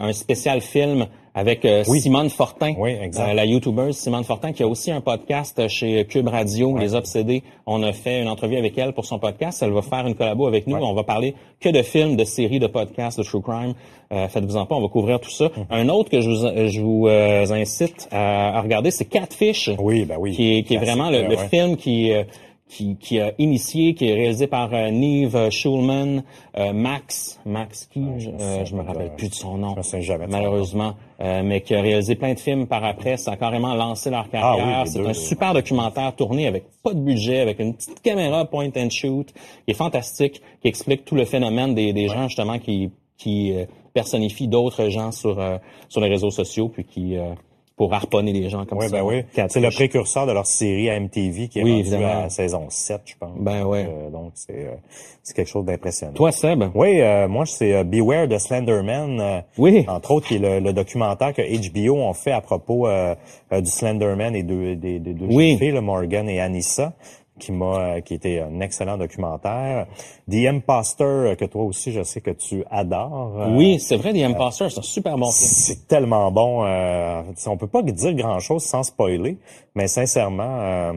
[0.00, 1.06] un spécial film
[1.36, 2.00] avec euh, Oui.
[2.00, 3.28] Simone Fortin, Oui, exact.
[3.28, 7.42] euh, la youtubeuse Simone Fortin, qui a aussi un podcast chez Cube Radio, Les Obsédés.
[7.66, 9.62] On a fait une entrevue avec elle pour son podcast.
[9.62, 10.76] Elle va faire une collabo avec nous.
[10.76, 13.74] On va parler que de films, de séries, de podcasts, de true crime.
[14.12, 15.46] Euh, Faites-vous-en pas, on va couvrir tout ça.
[15.46, 15.66] Mm-hmm.
[15.70, 20.04] Un autre que je vous, je vous euh, incite à, à regarder, c'est Catfish Oui,
[20.04, 20.32] ben oui.
[20.32, 21.48] qui est, qui est Classique, vraiment le, euh, le ouais.
[21.48, 22.22] film qui, euh,
[22.68, 26.22] qui, qui a initié, qui est réalisé par euh, Neve Schulman,
[26.58, 30.26] euh, Max, Max qui, je, euh, je me rappelle plus de son nom, je jamais
[30.26, 33.16] malheureusement, euh, mais qui a réalisé plein de films par après.
[33.16, 34.86] Ça a carrément lancé leur Ah oui, carrière.
[34.86, 35.14] C'est deux, un oui.
[35.14, 39.70] super documentaire tourné avec pas de budget, avec une petite caméra point and shoot, qui
[39.70, 43.64] est fantastique, qui explique tout le phénomène des, des gens justement qui, qui euh,
[43.94, 47.32] personnifient d'autres gens sur, euh, sur les réseaux sociaux, puis qui euh,
[47.76, 48.92] pour harponner les gens comme Oui, ça.
[48.96, 49.22] ben oui.
[49.34, 49.52] Catfish.
[49.52, 53.02] C'est le précurseur de leur série à MTV qui est Oui, rendue à saison 7,
[53.04, 53.36] je pense.
[53.38, 53.86] Ben ouais.
[53.86, 54.74] Euh, donc, c'est euh,
[55.22, 56.14] c'est quelque chose d'impressionnant.
[56.14, 56.64] Toi, Seb?
[56.74, 59.20] Oui, euh, moi, c'est euh, Beware de Slenderman.
[59.20, 59.84] euh, Oui.
[59.88, 63.14] Entre autres, qui est le, le documentaire que HBO ont fait à propos euh,
[63.52, 65.58] du Slenderman et de- des des deux Oui.
[65.58, 66.94] filles, Morgan et Anissa,
[67.38, 69.86] qui m'a, euh, qui était un excellent documentaire.
[70.30, 73.40] The Imposter, euh, que toi aussi, je sais que tu adores.
[73.40, 75.50] euh, Oui, c'est vrai, The Imposter, c'est un super bon film.
[75.50, 76.64] c'est tellement bon.
[76.64, 79.38] Euh, on peut pas dire grand chose sans spoiler,
[79.74, 80.92] mais sincèrement, euh,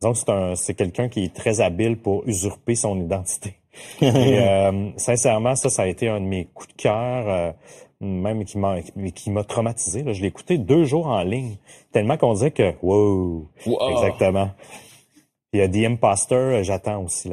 [0.00, 3.54] disons que c'est un, c'est quelqu'un qui est très habile pour usurper son identité.
[4.02, 7.52] Et, euh, sincèrement, ça, ça a été un de mes coups de cœur, euh,
[8.00, 8.80] même qui m'a,
[9.14, 10.02] qui m'a traumatisé.
[10.02, 10.12] là.
[10.12, 11.56] Je l'ai écouté deux jours en ligne,
[11.92, 13.90] tellement qu'on disait que, wow, Wow.
[13.92, 14.50] exactement.
[15.54, 17.30] Il y a The Imposter, euh, j'attends aussi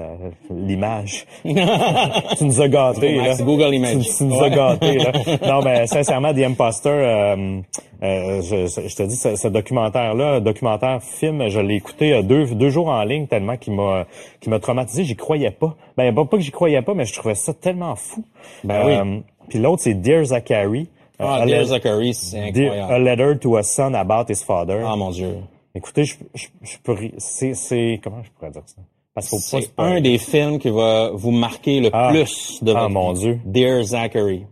[0.49, 1.25] l'image.
[1.45, 3.33] tu nous as gâtés, là.
[3.39, 4.05] Google Image.
[4.09, 5.11] Tu, tu nous as gâtés, là.
[5.47, 7.61] Non, mais sincèrement, The Imposter, euh,
[8.03, 12.47] euh, je, je te dis, ce, ce documentaire-là, documentaire film, je l'ai écouté euh, deux,
[12.55, 14.05] deux jours en ligne tellement qu'il m'a
[14.41, 15.05] qu'il m'a traumatisé.
[15.05, 15.77] J'y croyais pas.
[15.95, 18.25] Ben, pas, pas que j'y croyais pas, mais je trouvais ça tellement fou.
[18.65, 19.23] Ben oui.
[19.47, 20.89] Puis l'autre, c'est Dear Zachary.
[21.19, 22.93] Ah, a Dear Zachary, c'est Dear- incroyable.
[22.93, 24.81] a letter to a son about his father.
[24.85, 25.37] Ah, mon Dieu.
[25.79, 28.81] Écoutez, je, je, je peux, c'est, c'est, comment je pourrais dire ça?
[29.13, 32.09] Parce qu'il faut pas C'est un des films qui va vous marquer le Ah.
[32.11, 33.19] plus de Ah, votre mon vie.
[33.21, 33.39] Dieu.
[33.45, 34.43] Dear Zachary.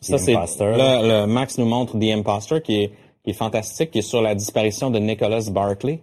[0.00, 2.90] Ça, c'est, là, le Max nous montre The Imposter, qui est,
[3.22, 6.00] qui est fantastique, qui est sur la disparition de Nicholas Barkley.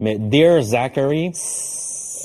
[0.00, 1.32] Mais Dear Zachary,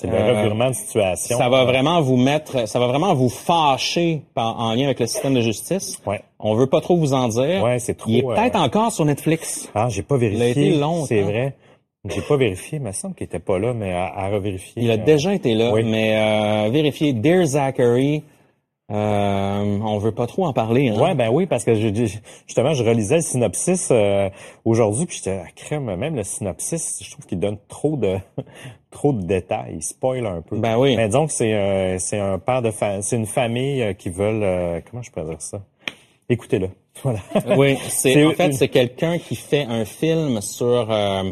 [0.01, 1.37] C'est le Euh, revirement de situation.
[1.37, 5.07] ça va vraiment vous mettre, ça va vraiment vous fâcher par- en lien avec le
[5.07, 6.01] système de justice.
[6.05, 6.21] Ouais.
[6.39, 7.63] On veut pas trop vous en dire.
[7.63, 9.69] Ouais, c'est trop, Il est euh, peut-être encore sur Netflix.
[9.75, 10.67] Ah, j'ai pas Il a vérifié.
[10.69, 11.05] été longtemps.
[11.05, 11.55] C'est vrai.
[12.07, 14.81] J'ai pas vérifié, il me semble qu'il était pas là, mais à, à revérifier.
[14.81, 15.83] Il a euh, déjà été là, oui.
[15.83, 17.11] mais euh, vérifiez.
[17.11, 18.23] Dear Zachary,
[18.91, 20.89] euh, on veut pas trop en parler.
[20.89, 20.99] Hein?
[20.99, 21.93] Ouais, ben oui, parce que je-
[22.47, 24.29] justement, je relisais le synopsis euh,
[24.65, 28.17] aujourd'hui, puis j'étais à crème, même le synopsis, je trouve qu'il donne trop de
[28.91, 30.57] trop de détails, il spoil un peu.
[30.57, 30.95] Ben oui.
[30.95, 34.43] Mais que c'est euh, c'est un père de fa- c'est une famille euh, qui veulent
[34.43, 35.61] euh, comment je pourrais dire ça?
[36.29, 36.69] Écoutez-le.
[37.03, 37.19] Voilà.
[37.57, 41.31] Oui, c'est en fait c'est quelqu'un qui fait un film sur euh,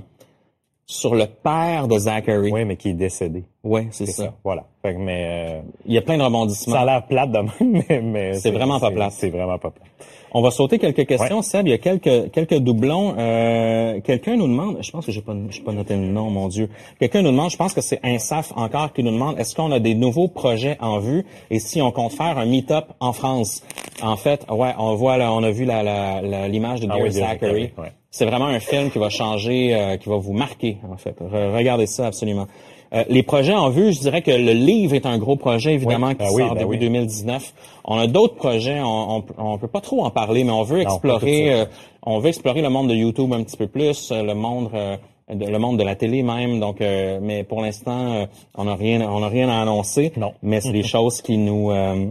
[0.85, 2.51] sur le père de Zachary.
[2.51, 3.43] Oui, mais qui est décédé.
[3.65, 4.23] Oui, c'est C'est ça.
[4.25, 4.33] ça.
[4.45, 4.63] Voilà.
[4.81, 5.25] Fait que, mais
[5.57, 6.75] euh, Il y a plein de rebondissements.
[6.75, 9.11] ça a l'air plate de même, mais, mais C'est vraiment pas plate.
[9.11, 9.87] C'est vraiment pas plate.
[10.33, 11.37] On va sauter quelques questions.
[11.37, 11.41] Ouais.
[11.43, 13.15] Seb, il y a quelques quelques doublons.
[13.17, 16.47] Euh, Quelqu'un nous demande, je pense que j'ai pas j'ai pas noté le nom, mon
[16.47, 16.69] Dieu.
[16.99, 19.79] Quelqu'un nous demande, je pense que c'est Insaf encore qui nous demande, est-ce qu'on a
[19.79, 23.63] des nouveaux projets en vue et si on compte faire un meet-up en France?
[24.03, 26.95] En fait, ouais, on voit là, on a vu la- la- la- l'image de Ah
[26.95, 27.61] Dear oui, Dear Zachary.
[27.63, 27.91] Zachary, ouais.
[28.11, 31.15] C'est vraiment un film qui va changer, euh, qui va vous marquer, en fait.
[31.21, 32.47] Re- regardez ça absolument.
[32.93, 36.07] Euh, les projets en vue, je dirais que le livre est un gros projet, évidemment,
[36.07, 36.79] Oui, qui ben oui, sort ben début oui.
[36.79, 37.53] 2019.
[37.85, 40.81] On a d'autres projets, on, on, on peut pas trop en parler, mais on veut
[40.81, 41.65] explorer, euh,
[42.03, 44.95] on veut explorer le monde de YouTube un petit peu plus, euh, le monde, euh,
[45.33, 46.59] de- le monde de la télé même.
[46.61, 50.13] Donc, euh, mais pour l'instant, euh, on n'a rien, on n'a rien à annoncer.
[50.15, 50.33] Non.
[50.41, 52.05] Mais c'est des choses qui nous, euh,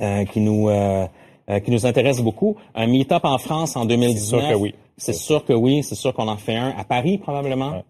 [0.00, 1.06] euh, qui nous, euh,
[1.50, 2.56] euh, qui nous intéressent beaucoup.
[2.74, 4.40] Un meet-up en France en 2019.
[4.40, 4.74] C'est sûr que oui.
[4.96, 5.82] C'est sûr que oui.
[5.82, 7.70] C'est sûr qu'on en fait un à Paris probablement.
[7.72, 7.84] Ouais.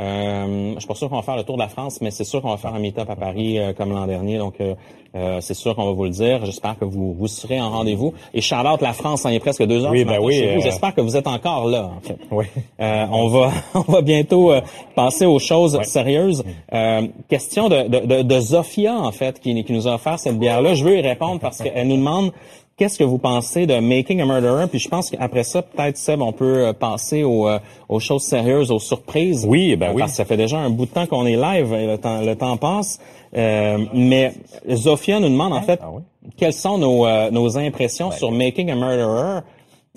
[0.00, 2.24] Euh, je suis pas sûr qu'on va faire le tour de la France, mais c'est
[2.24, 4.38] sûr qu'on va faire un meet-up à Paris euh, comme l'an dernier.
[4.38, 4.74] Donc, euh,
[5.16, 6.44] euh, c'est sûr qu'on va vous le dire.
[6.44, 8.14] J'espère que vous, vous serez en rendez-vous.
[8.32, 9.92] Et out la France, hein, il est presque deux heures.
[9.92, 12.18] Oui, ben oui, euh, J'espère que vous êtes encore là, en fait.
[12.32, 12.46] Oui.
[12.80, 14.60] Euh, on va on va bientôt euh,
[14.96, 16.42] passer aux choses sérieuses.
[16.72, 20.38] Euh, question de, de, de, de Zofia en fait qui, qui nous a offert cette
[20.38, 20.74] bière là.
[20.74, 22.32] Je veux y répondre parce qu'elle nous demande
[22.76, 24.66] qu'est-ce que vous pensez de Making a Murderer?
[24.68, 28.22] Puis je pense qu'après ça peut-être Seb on peut euh, passer aux, euh, aux choses
[28.22, 29.46] sérieuses, aux surprises.
[29.48, 30.00] Oui, ben Euh, oui.
[30.00, 32.20] Parce que ça fait déjà un bout de temps qu'on est live et le temps
[32.20, 33.00] le temps passe.
[33.36, 34.32] Euh, mais
[34.70, 36.02] Zofia nous demande en fait Ah oui?
[36.36, 39.40] quelles sont nos, euh, nos impressions sur Making a Murderer?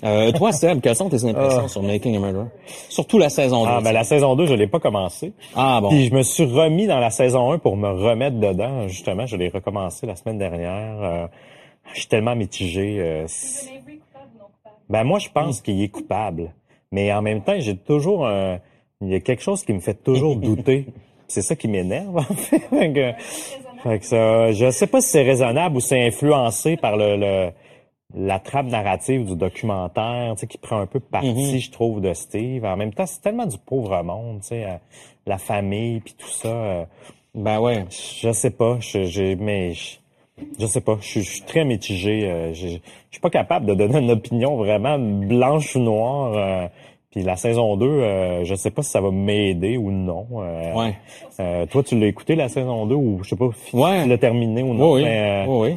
[0.04, 2.46] Euh, toi, Seb, quelles sont tes impressions sur Making a Murderer?
[2.88, 3.70] Surtout la saison 2.
[3.72, 5.32] Ah, ben la saison 2, je l'ai pas commencé.
[5.56, 5.88] Ah, bon.
[5.88, 8.86] Puis je me suis remis dans la saison 1 pour me remettre dedans.
[8.86, 11.28] Justement, je l'ai recommencé la semaine dernière.
[11.94, 12.96] Je suis tellement mitigé.
[13.00, 13.26] euh,
[14.88, 16.52] ben moi, je pense qu'il est coupable.
[16.92, 18.58] Mais en même temps, j'ai toujours un...
[19.00, 20.86] Il y a quelque chose qui me fait toujours douter.
[21.28, 22.58] C'est ça qui m'énerve, en fait.
[22.70, 23.12] Fait que,
[23.82, 27.50] fait que ça, je sais pas si c'est raisonnable ou c'est influencé par le, le-
[28.14, 32.12] la trame narrative du documentaire, tu sais, qui prend un peu parti, je trouve, de
[32.14, 32.64] Steve.
[32.64, 34.76] En même temps, c'est tellement du pauvre monde, tu sais, euh,
[35.26, 36.48] la famille puis tout ça.
[36.48, 36.84] euh,
[37.34, 37.84] Ben ouais.
[37.90, 39.98] je sais pas, je, j'ai, mais je,
[40.58, 42.24] je sais pas, je, suis- je suis très mitigé.
[42.30, 42.76] euh, je, je
[43.10, 46.32] suis pas capable de donner une opinion vraiment blanche ou noire.
[46.34, 46.66] euh,
[47.10, 50.26] puis la saison 2, euh, je sais pas si ça va m'aider ou non.
[50.30, 50.94] Ouais.
[51.40, 54.02] euh, toi, tu l'as écouté la saison 2 ou je sais pas si Ouais.
[54.02, 54.92] tu l'as terminé ou non.
[54.92, 55.04] Oui, oui.
[55.08, 55.76] mais, euh, Oui, oui.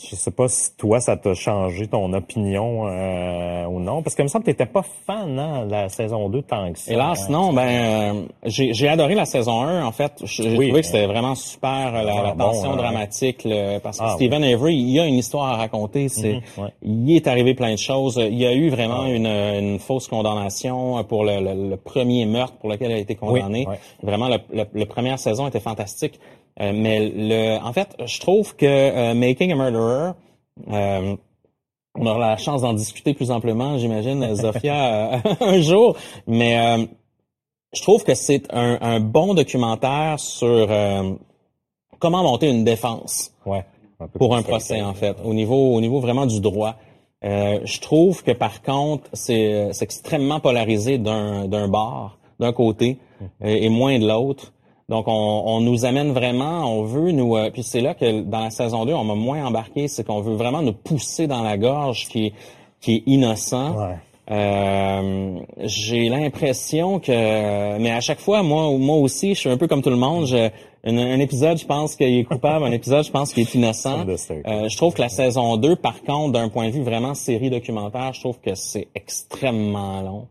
[0.00, 4.02] Je sais pas si toi, ça t'a changé ton opinion euh, ou non.
[4.02, 6.72] Parce que il me semble que t'étais pas fan hein, de la saison 2 tant
[6.72, 6.92] que ça.
[6.92, 7.26] Hélas, hein.
[7.30, 7.52] non.
[7.52, 9.84] Ben, euh, j'ai adoré la saison 1.
[9.84, 12.76] En fait, j'ai Oui, trouvé que c'était vraiment super euh, la, Ah, la tension euh,
[12.76, 16.08] dramatique, le- parce que Ah, Stephen Avery, il a une histoire à raconter.
[16.08, 16.70] C'est, Mhm, ouais.
[16.82, 18.16] il est arrivé plein de choses.
[18.18, 22.54] Il y a eu vraiment une, une fausse condamnation pour le, le- le premier meurtre
[22.56, 23.66] pour lequel il a été condamné.
[23.68, 23.78] ouais.
[24.02, 26.18] Vraiment, la première saison était fantastique.
[26.60, 30.12] Euh, mais le, en fait, je trouve que euh, Making a Murderer,
[30.70, 31.16] euh,
[31.94, 35.96] on aura la chance d'en discuter plus amplement, j'imagine, Zofia, un jour.
[36.26, 36.88] Mais
[37.74, 40.68] je trouve que c'est un, un bon documentaire sur
[41.98, 43.64] comment monter une défense Ouais.
[44.00, 46.76] Un peu pour un procès, en fait, au niveau, au niveau vraiment du droit.
[47.22, 53.68] Je trouve que par contre, c'est extrêmement polarisé d'un d'un bord, d'un côté, euh, et
[53.68, 54.51] moins de l'autre.
[54.88, 57.36] Donc, on, on nous amène vraiment, on veut nous...
[57.36, 60.20] euh, puis c'est là que dans la saison 2, on m'a moins embarqué, c'est qu'on
[60.20, 62.32] veut vraiment nous pousser dans la gorge qui est,
[62.80, 63.76] qui est innocent.
[63.76, 63.96] Ouais.
[64.30, 69.66] Euh, j'ai l'impression que, mais à chaque fois, moi, moi aussi, je suis un peu
[69.66, 70.26] comme tout le monde.
[70.26, 70.48] Je,
[70.84, 74.04] un, un épisode, je pense qu'il est coupable, un épisode, je pense qu'il est innocent.
[74.46, 77.50] Euh, je trouve que la saison 2, par contre, d'un point de vue vraiment série
[77.50, 80.26] documentaire, je trouve que c'est extrêmement long.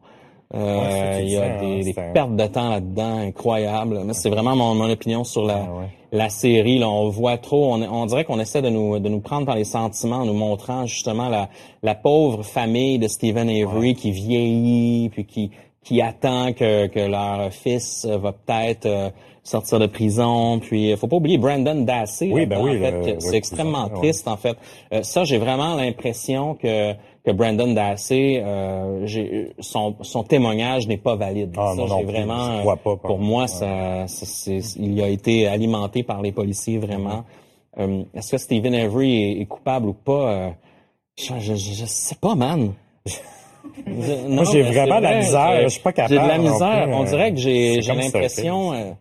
[0.53, 4.01] Euh, Ouais, il y a des, hein, des pertes de temps là-dedans incroyables.
[4.05, 5.87] Mais c'est vraiment mon, mon opinion sur la, Ah ouais.
[6.11, 6.77] la série.
[6.79, 9.55] Là, on voit trop, on, on dirait qu'on essaie de nous, de nous prendre dans
[9.55, 11.47] les sentiments, en nous montrant justement la,
[11.83, 15.51] la pauvre famille de Stephen Avery qui vieillit, puis qui,
[15.83, 19.09] qui attend que, que leur fils euh, va peut-être euh,
[19.43, 20.59] sortir de prison.
[20.59, 22.29] Puis, faut pas oublier Brandon Dassey.
[22.31, 22.79] Oui, ben oui,
[23.19, 24.57] c'est extrêmement triste en fait.
[24.93, 26.93] Euh, ça, j'ai vraiment l'impression que
[27.25, 31.53] que Brandon Dassey, euh, j'ai- son, son témoignage n'est pas valide.
[31.57, 34.05] Ah, ça, moi non j'ai vraiment, je crois pas, pour moi, ça,
[34.77, 37.23] il a été alimenté par les policiers vraiment.
[37.79, 40.31] Euh, Est-ce que Stephen Avery est, est coupable ou pas?
[40.31, 40.49] Euh,
[41.17, 42.73] je, je, je, sais pas, man.
[44.27, 45.49] Non, j'ai vraiment de la vrai, misère.
[45.51, 46.83] euh, Je suis pas J'ai de la capable misère.
[46.85, 48.91] plus, On euh, dirait que j'ai l'impression, euh,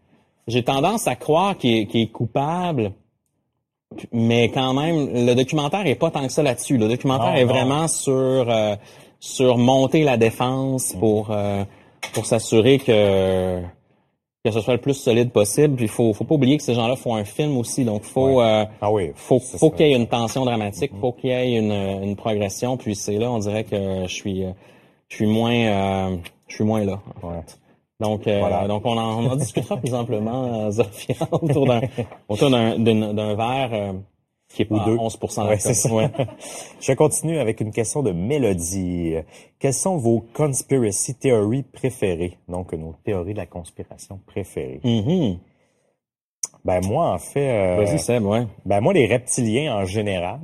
[0.46, 2.92] j'ai tendance à croire qu'il est coupable.
[4.12, 6.78] Mais quand même, le documentaire est pas tant que ça là-dessus.
[6.78, 7.52] Le documentaire Non, est non.
[7.52, 8.76] vraiment sur euh,
[9.18, 11.64] sur monter la défense pour euh,
[12.14, 13.60] pour s'assurer que
[14.44, 15.74] que ce soit le plus solide possible.
[15.74, 18.40] Puis il faut, faut pas oublier que ces gens-là font un film aussi, donc faut,
[18.40, 19.10] euh, Ah oui.
[19.14, 22.76] faut, faut qu'il y ait une tension dramatique, faut qu'il y ait une, une progression.
[22.78, 24.52] Puis c'est là, on dirait que je suis, euh,
[25.08, 26.16] je suis moins, euh,
[26.48, 27.00] je suis moins là.
[27.22, 27.34] en Ouais.
[27.46, 27.58] fait.
[28.00, 28.66] Donc, euh, Voilà.
[28.66, 31.80] donc on en, on en discutera plus amplement, euh, Zofia, autour d'un,
[32.28, 33.92] autour d'un, d'un verre euh,
[34.48, 34.96] qui est pas Ou deux.
[34.96, 35.46] à 11 d'alcool.
[35.48, 35.92] Ouais, c'est ça.
[35.92, 36.10] Ouais.
[36.80, 39.14] Je continue avec une question de Mélodie.
[39.58, 42.38] Quelles sont vos conspiracy theories préférées?
[42.48, 44.80] Donc, nos théories de la conspiration préférées.
[44.82, 45.38] Mhm.
[46.64, 48.46] Ben, moi, en fait, euh, Vas-y, Seb, ouais.
[48.66, 50.40] ben, moi, les reptiliens en général,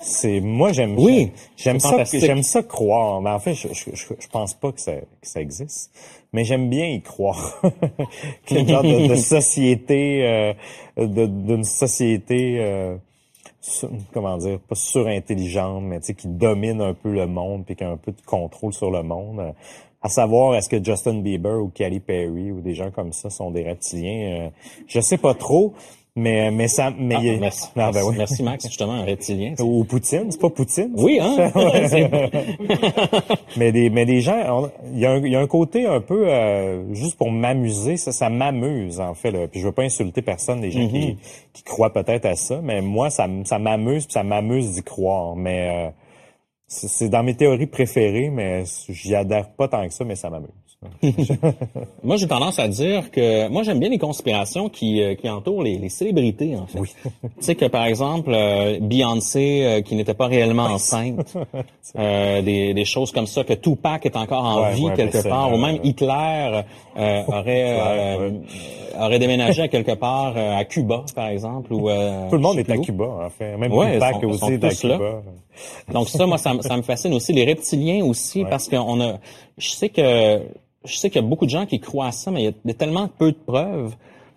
[0.00, 3.20] c'est, moi, j'aime, Oui, j'aime ça, j'aime ça croire.
[3.20, 5.92] Ben, en fait, je, je, je, pense pas que ça, que ça existe,
[6.32, 7.60] mais j'aime bien y croire.
[8.46, 12.96] Quel genre de, de société, euh, d'une société, euh,
[13.60, 17.76] sur- comment dire, pas surintelligente, mais tu sais, qui domine un peu le monde puis
[17.76, 19.54] qui a un peu de contrôle sur le monde.
[20.04, 23.50] À savoir, est-ce que Justin Bieber ou Katy Perry ou des gens comme ça sont
[23.50, 24.42] des reptiliens?
[24.46, 24.48] Euh,
[24.86, 25.72] je sais pas trop,
[26.14, 28.14] mais, mais ça, mais Ah, il y a- merci, Ah, ben merci, oui.
[28.18, 29.54] merci, Max, justement, un reptilien.
[29.60, 30.90] Ou Poutine, c'est pas Poutine?
[30.96, 31.50] Oui, hein?
[33.56, 36.00] mais des mais des gens il y a un il y a un côté un
[36.00, 39.46] peu euh, juste pour m'amuser ça ça m'amuse en fait là.
[39.48, 40.90] puis je veux pas insulter personne des gens Mm-hmm.
[40.90, 41.16] qui
[41.54, 45.34] qui croient peut-être à ça mais moi ça ça m'amuse puis ça m'amuse d'y croire
[45.36, 45.90] mais euh,
[46.74, 50.63] c'est dans mes théories préférées mais j'y adhère pas tant que ça mais ça m'amuse
[52.02, 55.62] Moi, j'ai tendance à dire que moi j'aime bien les conspirations qui, euh, qui entourent
[55.62, 56.78] les, les célébrités en fait.
[57.04, 61.34] tu sais que par exemple euh, Beyoncé euh, qui n'était pas réellement enceinte,
[61.98, 65.22] euh, des, des choses comme ça, que Tupac est encore en Ouais, vie ouais, quelque
[65.28, 66.62] part, ou même euh, Hitler
[66.96, 68.40] euh, aurait euh, ouais.
[69.00, 72.58] aurait déménagé à quelque part euh, à Cuba par exemple ou euh, tout le monde
[72.58, 72.76] est à.
[72.78, 74.96] Cuba en fait même Ouais, Tupac sont- aussi est à tous là.
[74.96, 75.22] Cuba
[75.92, 77.32] Donc ça, moi, ça, me- ça me fascine aussi.
[77.32, 79.18] Les reptiliens aussi, parce qu'on a,
[79.58, 80.40] je sais que,
[80.84, 82.48] je sais qu'il y a beaucoup de gens qui croient à ça, mais il y
[82.48, 83.94] a, il y a tellement peu de preuves.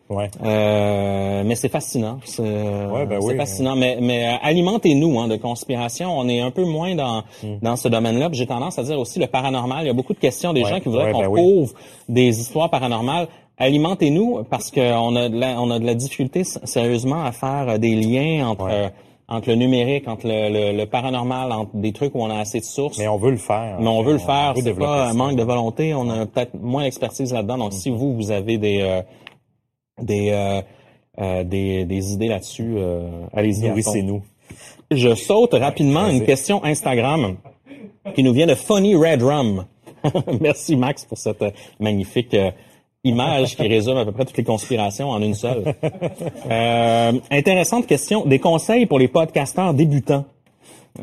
[0.10, 2.20] ouais Euh, mais c'est fascinant.
[2.24, 3.36] C'est ben c'est oui.
[3.38, 3.76] fascinant.
[3.76, 6.18] Mais, mais euh, alimentez-nous hein, de conspiration.
[6.18, 7.58] On est un peu moins dans, Hmm.
[7.62, 8.30] dans ce domaine-là.
[8.32, 9.84] J'ai tendance à dire aussi le paranormal.
[9.84, 11.42] Il y a beaucoup de questions des Ouais, gens qui voudraient ouais, qu'on ben oui.
[11.42, 11.74] couvre
[12.10, 13.28] des histoires paranormales.
[13.58, 17.78] Alimentez-nous parce qu'on a, de la- on a de la difficulté sérieusement à faire euh,
[17.78, 18.72] des liens entre, Ouais.
[18.86, 18.90] euh,
[19.30, 22.60] entre le numérique, entre le, le- le paranormal, entre des trucs où on a assez
[22.60, 22.98] de sources.
[22.98, 25.44] mais on veut le faire Mais on veut le faire, c'est pas un manque de
[25.44, 27.58] volonté, on a peut-être moins d'expertise là-dedans.
[27.58, 29.02] Donc, si vous, vous avez des euh,
[30.02, 30.62] des, euh,
[31.20, 33.62] euh, des des idées là-dessus, euh, allez-y.
[33.64, 33.68] fond.
[33.70, 34.22] nourrissez-nous
[34.92, 37.36] Je saute rapidement une question Instagram
[38.16, 39.66] qui nous vient de Funny Red Rum.
[40.40, 42.52] Merci Max pour cette euh, magnifique euh,
[43.08, 45.64] image qui résume à peu près toutes les conspirations en une seule.
[46.50, 48.26] Euh, intéressante question.
[48.26, 50.26] Des conseils pour les podcasteurs débutants.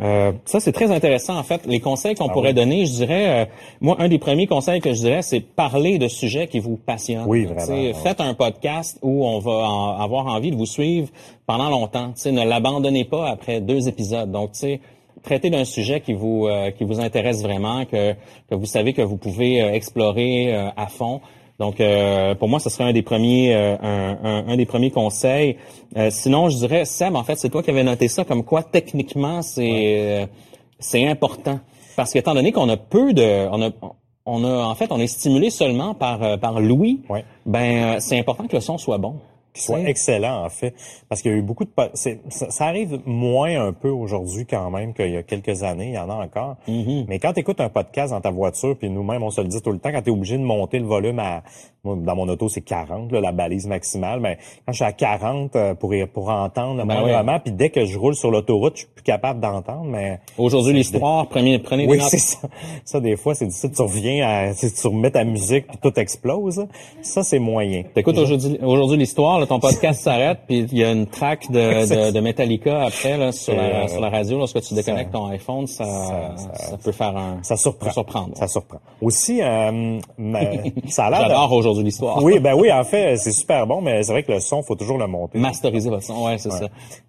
[0.01, 1.67] Euh, ça, c'est très intéressant, en fait.
[1.67, 2.55] Les conseils qu'on pourrait oui.
[2.55, 3.45] donner, je dirais, euh,
[3.81, 7.27] moi, un des premiers conseils que je dirais, c'est parler de sujets qui vous passionnent.
[7.27, 7.95] Oui, vraiment, sais, ouais.
[7.95, 11.09] Faites un podcast où on va en- avoir envie de vous suivre
[11.47, 12.09] pendant longtemps.
[12.15, 14.31] Tu sais, ne l'abandonnez pas après deux épisodes.
[14.33, 14.81] Donc, tu sais,
[15.23, 18.15] traitez d'un sujet qui vous euh, qui vous intéresse vraiment, que
[18.49, 21.21] que vous savez que vous pouvez euh, explorer euh, à fond.
[21.61, 24.91] Donc, euh, pour moi, ce serait un des premiers, euh, un, un- un des premiers
[24.91, 25.57] conseils.
[25.97, 28.63] Euh, sinon, je dirais, Seb, en fait, c'est toi qui avais noté ça, comme quoi
[28.63, 30.27] techniquement, c'est euh,
[30.81, 31.61] c'est important,
[31.97, 33.71] parce qu'étant donné qu'on a peu de, on a,
[34.27, 37.03] on a, en fait, on est stimulé seulement par euh, par l'ouïe.
[37.09, 37.25] Ouais.
[37.47, 39.15] Ben, euh, c'est important que le son soit bon.
[39.55, 40.75] Qui soit C'est- excellent en fait
[41.09, 44.45] parce qu'il y a eu beaucoup de c'est- ça, ça arrive moins un peu aujourd'hui
[44.47, 47.05] quand même qu'il y a quelques années il y en a encore Mm-hmm.
[47.09, 49.63] mais quand tu écoutes un podcast dans ta voiture puis nous-mêmes on se le dit
[49.63, 51.43] tout le temps quand tu es obligé de monter le volume à
[51.85, 54.37] moi, dans mon auto c'est 40 là, la balise maximale mais
[54.67, 56.85] quand je suis à 40 euh, pour pour entendre le
[57.25, 60.73] Ben puis dès que je roule sur l'autoroute je suis plus capable d'entendre mais Aujourd'hui,
[60.73, 62.39] l'histoire, prenez, prenez oui, c'est ça.
[62.85, 63.71] Ça, des fois, c'est difficile.
[63.73, 66.67] Tu reviens à, tu tu remets ta musique puis tout explose.
[67.03, 67.83] Ça, c'est moyen.
[67.95, 71.59] T'écoutes aujourd'hui, aujourd'hui l'histoire, là, ton podcast s'arrête, puis il y a une track de,
[72.09, 74.39] de, de Metallica après là, sur, la, euh, sur la radio.
[74.39, 75.85] Lorsque tu déconnectes ton iPhone, ça,
[76.37, 77.39] ça- peut faire un...
[77.43, 77.87] Ça surprend.
[77.87, 78.37] Ça surprendre.
[78.37, 78.79] Ça surprend.
[79.01, 81.19] Aussi, euh, mais ça a l'air.
[81.21, 82.23] de- J'adore aujourd'hui l'histoire.
[82.23, 84.75] Oui, ben oui, en fait, c'est super bon, mais c'est vrai que le son, faut
[84.77, 85.39] toujours le monter.
[85.39, 86.67] Masteriser votre son, ouais, c'est ça.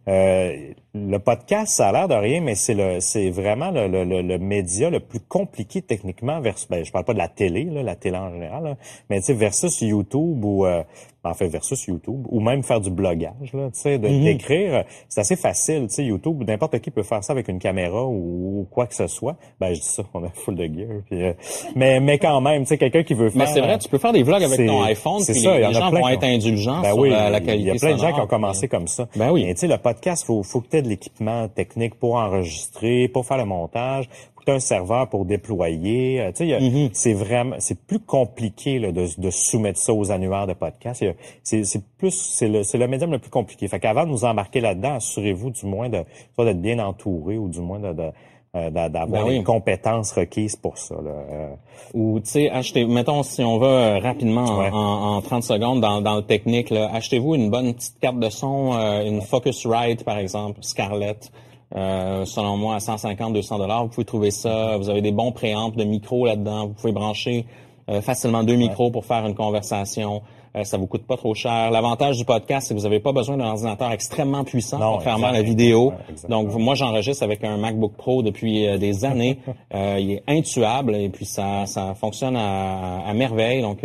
[0.08, 0.54] Euh,
[0.94, 4.22] le podcast, ça a l'air de rien, mais c'est le, c'est vraiment le, le, le,
[4.22, 7.82] le média le plus compliqué techniquement versus, ben, je parle pas de la télé, là,
[7.84, 8.76] la télé en général, là,
[9.10, 10.84] mais tu sais, versus YouTube ou, euh,
[11.26, 14.24] en fait, versus YouTube, ou même faire du blogage, là, tu sais, Mhm.
[14.24, 18.06] d'écrire, c'est assez facile, tu sais, YouTube, n'importe qui peut faire ça avec une caméra
[18.06, 19.36] ou, ou quoi que ce soit.
[19.60, 21.34] Ben, je dis ça, on a full de gear, puis, euh,
[21.76, 23.40] mais, mais quand même, tu sais, quelqu'un qui veut faire.
[23.40, 25.58] Mais c'est vrai, tu peux faire des vlogs avec ton iPhone, c'est puis ça, les,
[25.60, 27.72] il y en les gens vont être indulgents Ben sur oui, la, la il y
[27.72, 29.08] a plein de gens qui ont commencé comme ça.
[29.16, 29.46] Ben oui.
[29.48, 33.08] Et tu sais, le podcast, faut, faut que tu aies de l'équipement technique pour enregistrer,
[33.08, 34.10] pour faire le montage,
[34.50, 36.22] un serveur pour déployer.
[36.22, 36.90] Euh, tu sais, Mm-hmm.
[36.94, 41.04] c'est vraiment, c'est plus compliqué là, de, de soumettre ça aux annuaires de podcast.
[41.44, 43.68] C'est plus, c'est le, le médium le plus compliqué.
[43.68, 46.04] Fait qu'avant de nous embarquer là-dedans, assurez-vous du moins de,
[46.36, 48.12] soit d'être bien entouré ou du moins de, de
[48.56, 49.38] euh, d'a- d'avoir Ben oui.
[49.40, 50.96] les compétences requises pour ça.
[50.96, 51.12] Là.
[51.12, 51.50] Euh,
[51.94, 54.70] Ou, tu sais, achetez, mettons, si on va rapidement en, Ouais.
[54.72, 58.72] en, en 30 secondes dans, dans le technique, achetez-vous une bonne petite carte de son,
[58.74, 61.32] euh, une Focusrite, par exemple, Scarlett.
[61.76, 64.78] Euh, selon moi, à 150, 200 dollars, vous pouvez trouver ça.
[64.78, 66.68] Vous avez des bons préampes de micros là-dedans.
[66.68, 67.46] Vous pouvez brancher
[67.90, 70.22] euh, facilement deux micros pour faire une conversation.
[70.56, 71.70] Euh, ça vous coûte pas trop cher.
[71.70, 75.28] L'avantage du podcast, c'est que vous n'avez pas besoin d'un ordinateur extrêmement puissant, Non, contrairement
[75.28, 75.90] à la vidéo.
[75.90, 76.44] Ouais, exactement.
[76.44, 79.40] Donc, moi, j'enregistre avec un MacBook Pro depuis euh, des années.
[79.74, 83.62] Euh, il est intuable et puis ça, ça fonctionne à, à merveille.
[83.62, 83.80] Donc,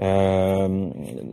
[0.00, 0.04] euh,
[0.68, 0.88] euh,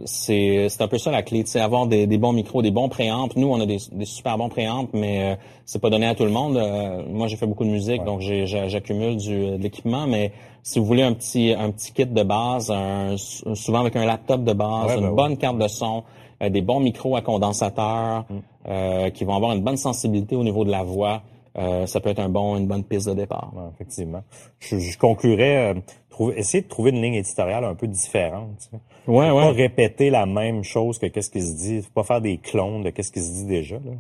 [0.06, 2.90] c'est c'est un peu ça la clé, c'est avoir des, des bons micros, des bons
[2.90, 3.36] préampes.
[3.36, 5.36] Nous, on a des, des super bons préampes, mais euh,
[5.66, 6.58] c'est pas donné à tout le monde.
[6.58, 10.32] Euh, moi, j'ai fait beaucoup de musique, donc j'ai- j'a- j'accumule du de l'équipement, mais
[10.64, 14.44] si vous voulez un petit un petit kit de base, un- souvent avec un laptop
[14.44, 16.04] de base, Ouais, une ben bonne carte de son,
[16.42, 18.34] euh, des bons micros à condensateur Mm.
[18.68, 21.22] euh, qui vont avoir une bonne sensibilité au niveau de la voix.
[21.58, 23.52] Euh, ça peut être un bon, une bonne piste de départ.
[23.56, 24.24] Ouais, effectivement.
[24.60, 25.80] Je, je conclurais, euh,
[26.10, 28.50] trouver, essayer de trouver une ligne éditoriale un peu différente.
[28.60, 28.78] tu sais.
[29.08, 29.56] Ouais, Faut Pas ouais.
[29.56, 31.82] répéter la même chose que qu'est-ce qui se dit.
[31.82, 33.76] Faut pas faire des clones de qu'est-ce qui se dit déjà.
[33.76, 33.92] Là.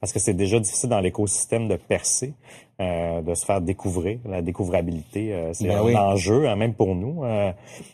[0.00, 2.34] Parce que c'est déjà difficile dans l'écosystème de percer,
[2.80, 4.18] euh, de se faire découvrir.
[4.26, 5.96] La découvrabilité, euh, c'est Ben un oui.
[5.96, 7.24] enjeu, hein, même pour nous.
[7.24, 7.52] Euh,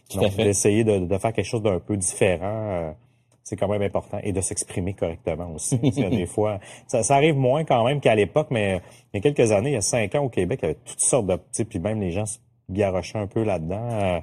[0.08, 2.94] Tout donc, d'essayer de, de faire quelque chose d'un peu différent.
[3.50, 5.76] C'est quand même important et de s'exprimer correctement aussi.
[5.80, 8.80] Des fois, ça, ça arrive moins quand même qu'à l'époque, mais
[9.12, 10.78] il y a quelques années, il y a cinq ans au Québec, il y avait
[10.84, 12.38] toutes sortes de puis même les gens se
[12.70, 13.88] garochaient un peu là-dedans.
[13.90, 14.20] Euh,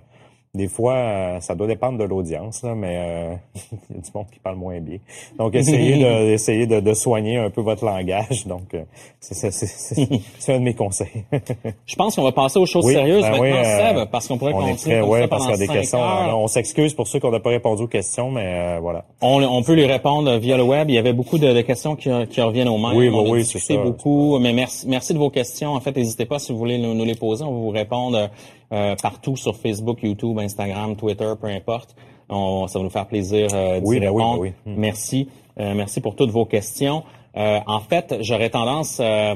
[0.58, 3.34] des fois, euh, ça doit dépendre de l'audience, là, mais euh,
[3.90, 4.98] il y a du monde qui parle moins bien.
[5.40, 8.46] Donc, essayez de, essayez de, de soigner un peu votre langage.
[8.48, 8.84] Donc, euh,
[9.22, 10.10] c'est, c'est, c'est, c'est-
[10.40, 11.24] c'est un de mes conseils.
[11.86, 14.28] Je pense qu'on va passer aux choses Oui, sérieuses ben maintenant, oui, euh, Seb, parce
[14.28, 16.00] qu'on pourrait on est continuer très, comme ouais, ça parce qu'il y a des questions.
[16.00, 16.06] heures.
[16.24, 19.06] Alors, on s'excuse pour ceux qu'on n'a pas répondu aux questions, mais euh, voilà.
[19.22, 20.90] On, on peut lui répondre via le web.
[20.90, 22.96] Il y avait beaucoup de, de questions qui, qui reviennent au même.
[22.98, 23.76] Oui, on bah oui, c'est ça.
[23.78, 24.40] beaucoup.
[24.40, 25.74] Mais merci, merci de vos questions.
[25.74, 27.44] En fait, n'hésitez pas si vous voulez nous, nous les poser.
[27.44, 28.30] On va vous répondre
[28.72, 31.96] euh, partout sur Facebook, YouTube, Instagram, Twitter, peu importe.
[32.30, 34.42] On- ça va nous faire plaisir euh, d'y Oui, ben oui, répondre.
[34.44, 34.74] ben oui.
[34.74, 34.80] Mm.
[34.80, 35.30] Merci.
[35.60, 37.04] Euh, merci pour toutes vos questions.
[37.38, 38.98] Euh, en fait, j'aurais tendance...
[39.02, 39.36] euh,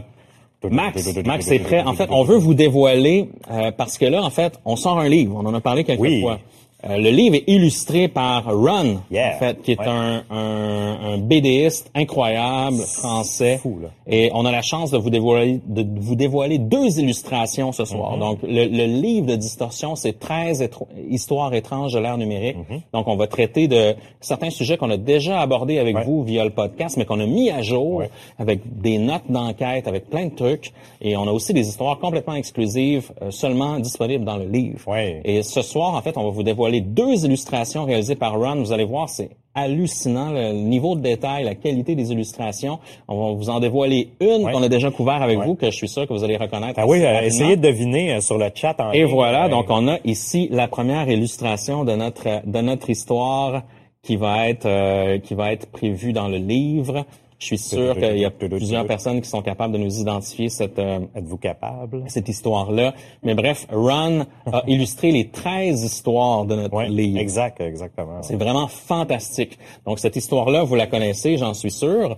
[0.70, 1.82] Max, Max est prêt.
[1.82, 5.10] En fait, on veut vous dévoiler euh, parce que là, en fait, on sort un
[5.10, 5.36] livre.
[5.36, 6.22] On en a parlé quelques Oui.
[6.22, 6.38] fois.
[6.90, 9.36] Euh, le livre est illustré par Ron, Yeah.
[9.36, 9.88] en fait, qui est Ouais.
[9.88, 13.58] un, un, un BDiste incroyable français.
[13.58, 13.90] fou, là.
[14.08, 17.86] Et on a la chance de vous dévoiler, de vous dévoiler deux illustrations ce Mm-hmm.
[17.86, 18.18] soir.
[18.18, 22.58] Donc, le, le livre de distorsion, c'est 13 étro- histoires étranges de l'ère numérique.
[22.58, 22.82] Mm-hmm.
[22.94, 26.04] Donc, on va traiter de certains sujets qu'on a déjà abordés avec Ouais.
[26.06, 28.10] vous via le podcast, mais qu'on a mis à jour Ouais.
[28.40, 30.72] avec des notes d'enquête, avec plein de trucs.
[31.02, 34.80] Et on a aussi des histoires complètement exclusives, euh, seulement disponibles dans le livre.
[35.26, 38.56] Et ce soir, en fait, on va vous dévoiler deux illustrations réalisées par Ron.
[38.62, 42.80] Vous allez voir, c'est hallucinant le niveau de détail, la qualité des illustrations.
[43.10, 44.54] On va vous en dévoiler une Ouais.
[44.54, 45.46] qu'on a déjà couvert avec Ouais.
[45.46, 46.80] vous, que je suis sûr que vous allez reconnaître.
[46.82, 49.08] Ah oui, euh, essayez de deviner euh, sur le chat en Et ligne.
[49.12, 49.50] voilà, Ouais.
[49.50, 53.64] donc on a ici la première illustration de notre de notre histoire
[54.04, 57.06] qui va être euh, qui va être prévue dans le livre.
[57.42, 60.78] Je suis sûr qu'il y a plusieurs personnes qui sont capables de nous identifier cette
[60.78, 62.04] euh, Êtes-vous capable?
[62.06, 62.94] cette histoire-là?
[63.24, 67.18] Mais bref, Ron a illustré les 13 histoires de notre Oui, livre.
[67.18, 68.22] exact, exactement.
[68.22, 69.58] C'est vraiment fantastique.
[69.88, 72.16] Donc, cette histoire-là, vous la connaissez, j'en suis sûr.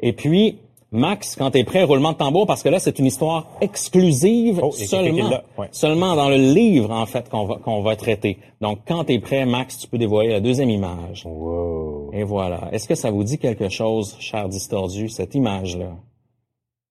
[0.00, 0.58] Et puis,
[0.94, 4.60] Max, quand tu es prêt, roulement de tambour, parce que là, c'est une histoire exclusive
[4.62, 5.68] Oh, seulement, ouais.
[5.72, 8.38] seulement dans le livre, en fait, qu'on va, qu'on va traiter.
[8.60, 11.26] Donc, quand tu es prêt, Max, tu peux dévoiler la deuxième image.
[11.26, 12.10] Wow.
[12.12, 12.68] Et voilà.
[12.70, 15.96] Est-ce que ça vous dit quelque chose, cher distordu, cette image-là?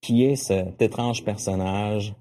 [0.02, 2.14] Qui est cet étrange personnage?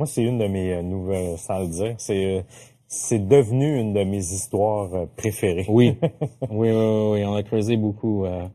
[0.00, 1.94] Moi, c'est une de mes euh, nouvelles, sans le dire.
[1.98, 2.42] C'est, euh,
[2.88, 5.66] c'est devenu une de mes histoires euh, préférées.
[5.68, 5.96] Oui.
[6.50, 8.24] oui, oui, oui, oui, on a creusé beaucoup.
[8.24, 8.46] euh.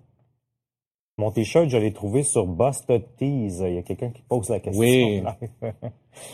[1.21, 3.59] Mon t-shirt, je l'ai trouvé sur Busted Tees.
[3.61, 4.81] Il y a quelqu'un qui pose la question.
[4.81, 5.21] Oui.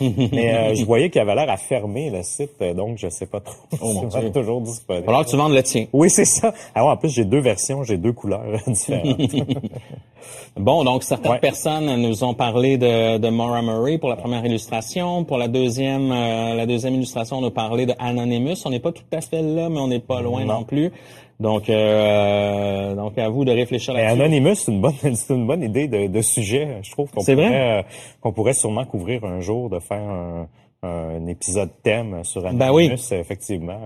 [0.00, 3.40] Mais euh, je voyais qu'il avait l'air à fermer le site, donc je sais pas
[3.40, 3.54] trop.
[3.82, 4.32] Oh, mon Dieu.
[4.32, 5.04] toujours disponible.
[5.06, 5.84] Alors que tu vendes le tien.
[5.92, 6.54] Oui, c'est ça.
[6.74, 9.20] Ah ouais, en plus, j'ai deux versions, j'ai deux couleurs différentes.
[10.56, 11.38] Bon, donc certaines Ouais.
[11.38, 15.24] personnes nous ont parlé de, de Maura Murray pour la première illustration.
[15.24, 18.56] Pour la deuxième, euh, la deuxième illustration, on a parlé de Anonymous.
[18.64, 20.64] On n'est pas tout à fait là, mais on n'est pas loin non, Non.
[20.64, 20.90] plus.
[21.40, 24.22] Donc, euh, donc à vous de réfléchir Mais là-dessus.
[24.22, 26.78] Anonymous, c'est une bonne, c'est une bonne idée de, de sujet.
[26.82, 27.46] Je trouve qu'on C'est vrai?
[27.46, 27.82] pourrait, euh,
[28.20, 30.48] qu'on pourrait sûrement couvrir un jour, de faire un,
[30.82, 32.58] un épisode thème sur Anonymous.
[32.58, 32.90] Ben oui.
[33.12, 33.78] Effectivement.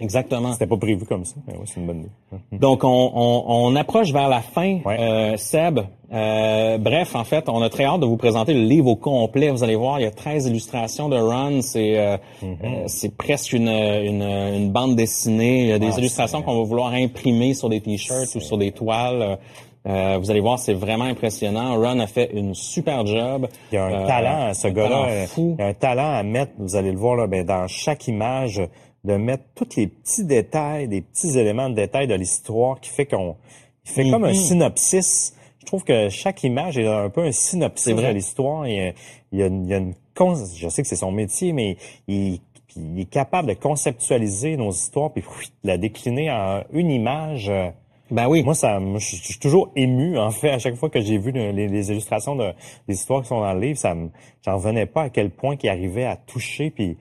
[0.00, 0.52] Euh, Exactement.
[0.52, 1.34] C'était pas prévu comme ça.
[1.46, 2.58] Mais ouais, c'est une bonne idée.
[2.58, 4.98] Donc, on, on, on approche vers la fin, Ouais.
[4.98, 5.80] euh, Seb.
[6.10, 9.50] Euh, bref, en fait, on a très hâte de vous présenter le livre au complet.
[9.50, 11.60] Vous allez voir, il y a 13 illustrations de Ron.
[11.62, 12.46] C'est euh, Mm-hmm.
[12.64, 15.60] euh, c'est presque une, une, une bande dessinée.
[15.62, 18.56] Il y a des Ah, illustrations qu'on va vouloir imprimer sur des t-shirts ou sur
[18.58, 19.38] des toiles.
[19.86, 21.74] Euh, vous allez voir, c'est vraiment impressionnant.
[21.76, 23.48] Ron a fait une super job.
[23.72, 25.06] Il y a un Euh, talent, ce gars-là.
[25.08, 25.26] euh.
[25.38, 28.06] Il y a un talent à mettre, vous allez le voir là, ben, dans chaque
[28.08, 28.60] image,
[29.04, 33.06] de mettre tous les petits détails, des petits éléments de détail de l'histoire qui fait
[33.06, 33.36] qu'on
[33.84, 34.34] il fait comme un Mhm.
[34.34, 35.34] synopsis.
[35.60, 38.66] Je trouve que chaque image est un peu un synopsis de l'histoire.
[38.66, 38.92] Il, y a-
[39.32, 41.52] il y a une, il y a une cons- je sais que c'est son métier,
[41.52, 41.76] mais
[42.06, 42.38] il,
[42.76, 45.22] il est capable de conceptualiser nos histoires puis
[45.64, 47.48] de la décliner en une image.
[47.48, 47.70] euh,
[48.10, 48.42] Ben oui.
[48.42, 51.50] moi, ça, je suis toujours ému, en fait, à chaque fois que j'ai vu le-
[51.52, 52.52] les, les illustrations de,
[52.88, 54.10] des histoires qui sont dans le livre, ça me,
[54.44, 56.96] j'en revenais pas à quel point qu'il arrivait à toucher puis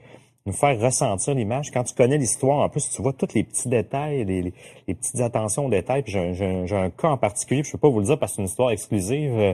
[0.47, 1.69] nous faire ressentir l'image.
[1.71, 4.53] Quand tu connais l'histoire, en plus, tu vois tous les petits détails, les, les,
[4.87, 6.01] les petites attentions aux détails.
[6.01, 7.99] Puis j'ai, un- j'ai un- j'ai un cas en particulier, puis je peux pas vous
[7.99, 9.53] le dire parce que c'est une histoire exclusive, euh,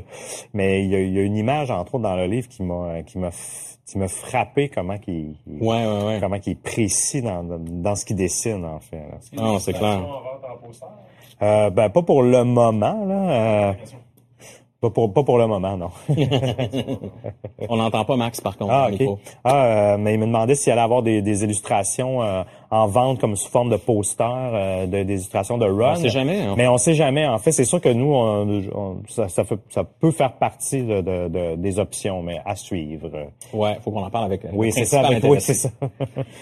[0.53, 2.63] mais il y, a, il y a une image, entre autres, dans le livre qui
[2.63, 3.31] m'a, qui m'a,
[3.85, 6.17] qui m'a frappé comment qu'il, Ouais, ouais, ouais.
[6.21, 8.97] comment qu'il est précis dans, dans, dans ce qu'il dessine, en fait.
[8.97, 9.17] là.
[9.43, 10.01] Non, c'est clair.
[11.41, 13.69] Euh, ben, pas pour le moment, là.
[13.69, 13.73] Euh,
[14.83, 15.89] pas, pour, pas pour le moment, non.
[17.69, 18.73] On n'entend pas Max, par contre.
[18.73, 18.99] ah, au OK.
[18.99, 19.19] micro.
[19.43, 22.43] Ah, euh, mais il me demandait s'il allait avoir des, des illustrations euh,
[22.73, 25.91] en vente comme sous forme de poster, euh, de, des illustrations de Ron.
[25.91, 26.53] On sait jamais, hein.
[26.57, 27.25] Mais on sait jamais.
[27.27, 30.81] En fait, c'est sûr que nous, on, on- ça, ça, fait- ça peut faire partie
[30.81, 33.09] de, de- de- des options, mais à suivre.
[33.53, 34.41] Ouais, faut qu'on en parle avec.
[34.53, 35.01] Oui, c'est ça.
[35.01, 35.69] Avec, oui, c'est ça.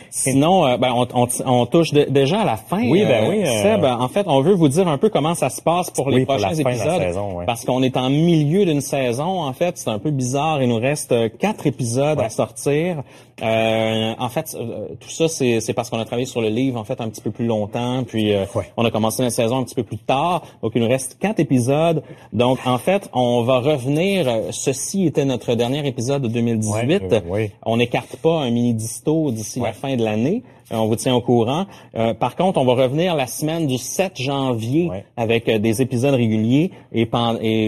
[0.09, 2.81] Sinon, euh, ben, on, on, on touche déjà à la fin.
[2.87, 5.35] Oui, ben euh, oui, euh, Seb, en fait, on veut vous dire un peu comment
[5.35, 7.01] ça se passe pour les Oui, pour la prochains fin de la épisodes.
[7.01, 7.45] saison, ouais.
[7.45, 9.41] Parce qu'on est en milieu d'une saison.
[9.43, 10.61] En fait, c'est un peu bizarre.
[10.63, 13.03] Il nous reste quatre épisodes à sortir.
[13.41, 16.83] Euh, en fait, euh, tout ça, c'est parce qu'on a travaillé sur le livre en
[16.83, 18.03] fait un petit peu plus longtemps.
[18.03, 18.71] Puis euh, Ouais.
[18.77, 20.43] on a commencé la saison un petit peu plus tard.
[20.61, 22.03] Donc il nous reste quatre épisodes.
[22.33, 24.27] Donc en fait, on va revenir.
[24.27, 27.01] euh, Ceci était notre dernier épisode de 2018.
[27.01, 27.51] Ouais, euh, oui.
[27.65, 29.73] On n'écarte pas un mini disto d'ici la Ouais.
[29.73, 30.43] fin de l'année.
[30.73, 31.65] On vous tient au courant.
[31.95, 35.03] Euh, par contre, on va revenir la semaine du 7 janvier Ouais.
[35.17, 37.05] avec des épisodes réguliers et,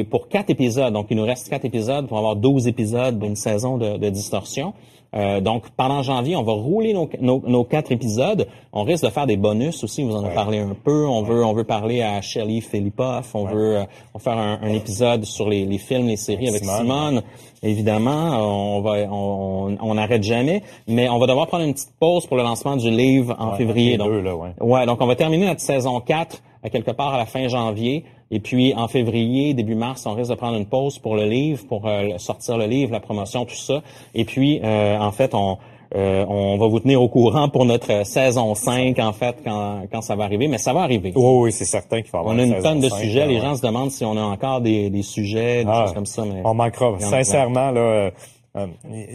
[0.10, 0.94] pour quatre épisodes.
[0.94, 4.74] Donc, il nous reste quatre épisodes pour avoir 12 épisodes d'une saison de, de distorsion.
[5.16, 8.48] Euh, donc, pendant janvier, on va rouler nos, nos, nos quatre épisodes.
[8.72, 10.04] On risque de faire des bonus aussi.
[10.04, 10.34] Vous en avez Ouais.
[10.36, 11.06] parlé un peu.
[11.06, 13.36] On veut, on veut parler à Shelley Philippoff.
[13.36, 13.84] On veut, euh,
[14.14, 16.78] on va faire un, un épisode sur les, les films, les séries avec Simone.
[16.80, 17.22] Simone.
[17.62, 22.26] Évidemment, on va, on on n'arrête jamais, mais on va devoir prendre une petite pause
[22.28, 23.98] pour le lancement du livre en février.
[23.98, 24.50] Donc, deux, là, ouais.
[24.60, 28.04] Ouais, donc on va terminer notre saison 4 à quelque part à la fin janvier.
[28.34, 31.66] Et puis en février, début mars, on risque de prendre une pause pour le livre,
[31.68, 33.82] pour euh, sortir le livre, la promotion, tout ça.
[34.16, 35.58] Et puis, euh, en fait, on,
[35.96, 39.82] euh, on va vous tenir au courant pour notre euh, saison 5, en fait, quand,
[39.92, 40.48] quand ça va arriver.
[40.48, 41.14] Mais ça va arriver.
[41.16, 43.28] Oui, oui, c'est certain qu'il faut avoir On a une tonne de sujets.
[43.28, 43.42] Les ouais.
[43.42, 46.24] gens se demandent si on a encore des, des sujets, des Ah, choses comme ça.
[46.26, 46.96] Mais On manquera.
[47.00, 48.12] Sincèrement, là, euh,
[48.56, 48.68] euh,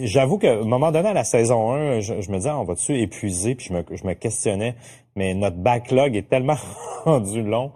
[0.02, 2.64] j'avoue qu'à un moment donné, à la saison 1, je, je me disais, ah, on
[2.64, 3.56] va-tu épuiser?
[3.56, 4.76] Puis je me, je me questionnais.
[5.16, 6.56] Mais notre backlog est tellement
[7.04, 7.72] rendu long.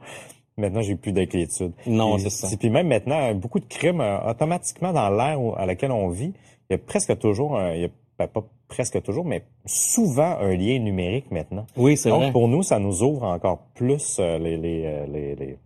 [0.56, 1.72] Maintenant, j'ai plus d'inquiétude.
[1.86, 2.48] Non, c'est ça.
[2.58, 6.32] Puis même maintenant, beaucoup de crimes, euh, automatiquement, dans l'ère à laquelle on vit,
[6.68, 7.88] il y a presque toujours, il y a,
[8.18, 11.66] ben, pas presque toujours, mais souvent un lien numérique maintenant.
[11.76, 12.32] Oui, c'est Donc, vrai.
[12.32, 15.58] pour nous, ça nous ouvre encore plus euh, les, les, euh, les, les,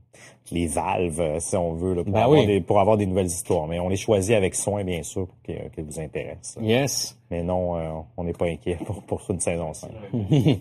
[0.52, 2.46] les valves, si on veut, là, pour, Ben avoir oui.
[2.46, 3.66] des, pour avoir des nouvelles histoires.
[3.66, 6.58] Mais on les choisit avec soin, bien sûr, pour qu'elles qu'elles vous intéressent.
[6.62, 7.18] Yes.
[7.30, 9.90] Mais non, euh, on n'est pas inquiet pour, pour une saison 5.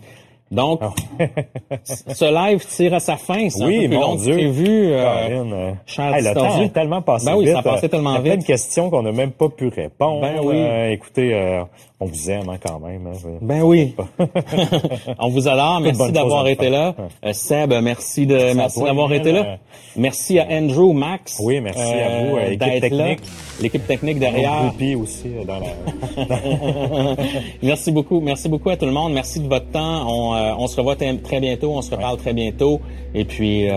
[0.50, 0.80] Donc,
[1.84, 3.48] ce live tire à sa fin.
[3.50, 4.34] C'est un Oui, peu plus mon long Dieu.
[4.34, 4.92] prévu.
[4.92, 7.54] euh, euh, hey, le temps a tellement passé Ben oui, vite.
[7.54, 8.40] ça a passé euh, tellement il y a plein vite.
[8.42, 10.20] de questions qu'on n'a même pas pu répondre.
[10.20, 10.54] Ben oui.
[10.56, 11.64] Euh, écoutez, euh,
[11.98, 13.06] on vous aime hein, quand même.
[13.06, 13.38] hein.
[13.40, 13.94] Ben oui.
[15.18, 15.80] On vous adore.
[15.80, 16.94] Merci d'avoir été là.
[17.24, 19.58] Euh, Seb, merci de merci d'avoir été là.
[19.96, 21.40] Merci à Andrew, Max.
[21.42, 23.04] Oui, merci à vous, euh, équipe d'être là.
[23.04, 23.30] technique.
[23.62, 24.72] L'équipe technique derrière.
[25.00, 27.16] aussi euh, dans la...
[27.62, 28.20] merci beaucoup.
[28.20, 29.14] Merci beaucoup à tout le monde.
[29.14, 30.06] Merci de votre temps.
[30.06, 31.72] On, euh, on se revoit très bientôt.
[31.72, 32.80] On se reparle très bientôt.
[33.14, 33.74] Et puis, euh,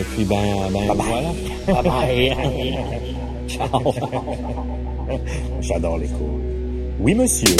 [0.00, 0.36] et puis ben,
[0.72, 1.82] ben voilà.
[1.82, 2.78] Bye bye.
[3.48, 3.92] Ciao.
[5.60, 6.53] J'adore les cours.
[7.00, 7.56] Oui, monsieur.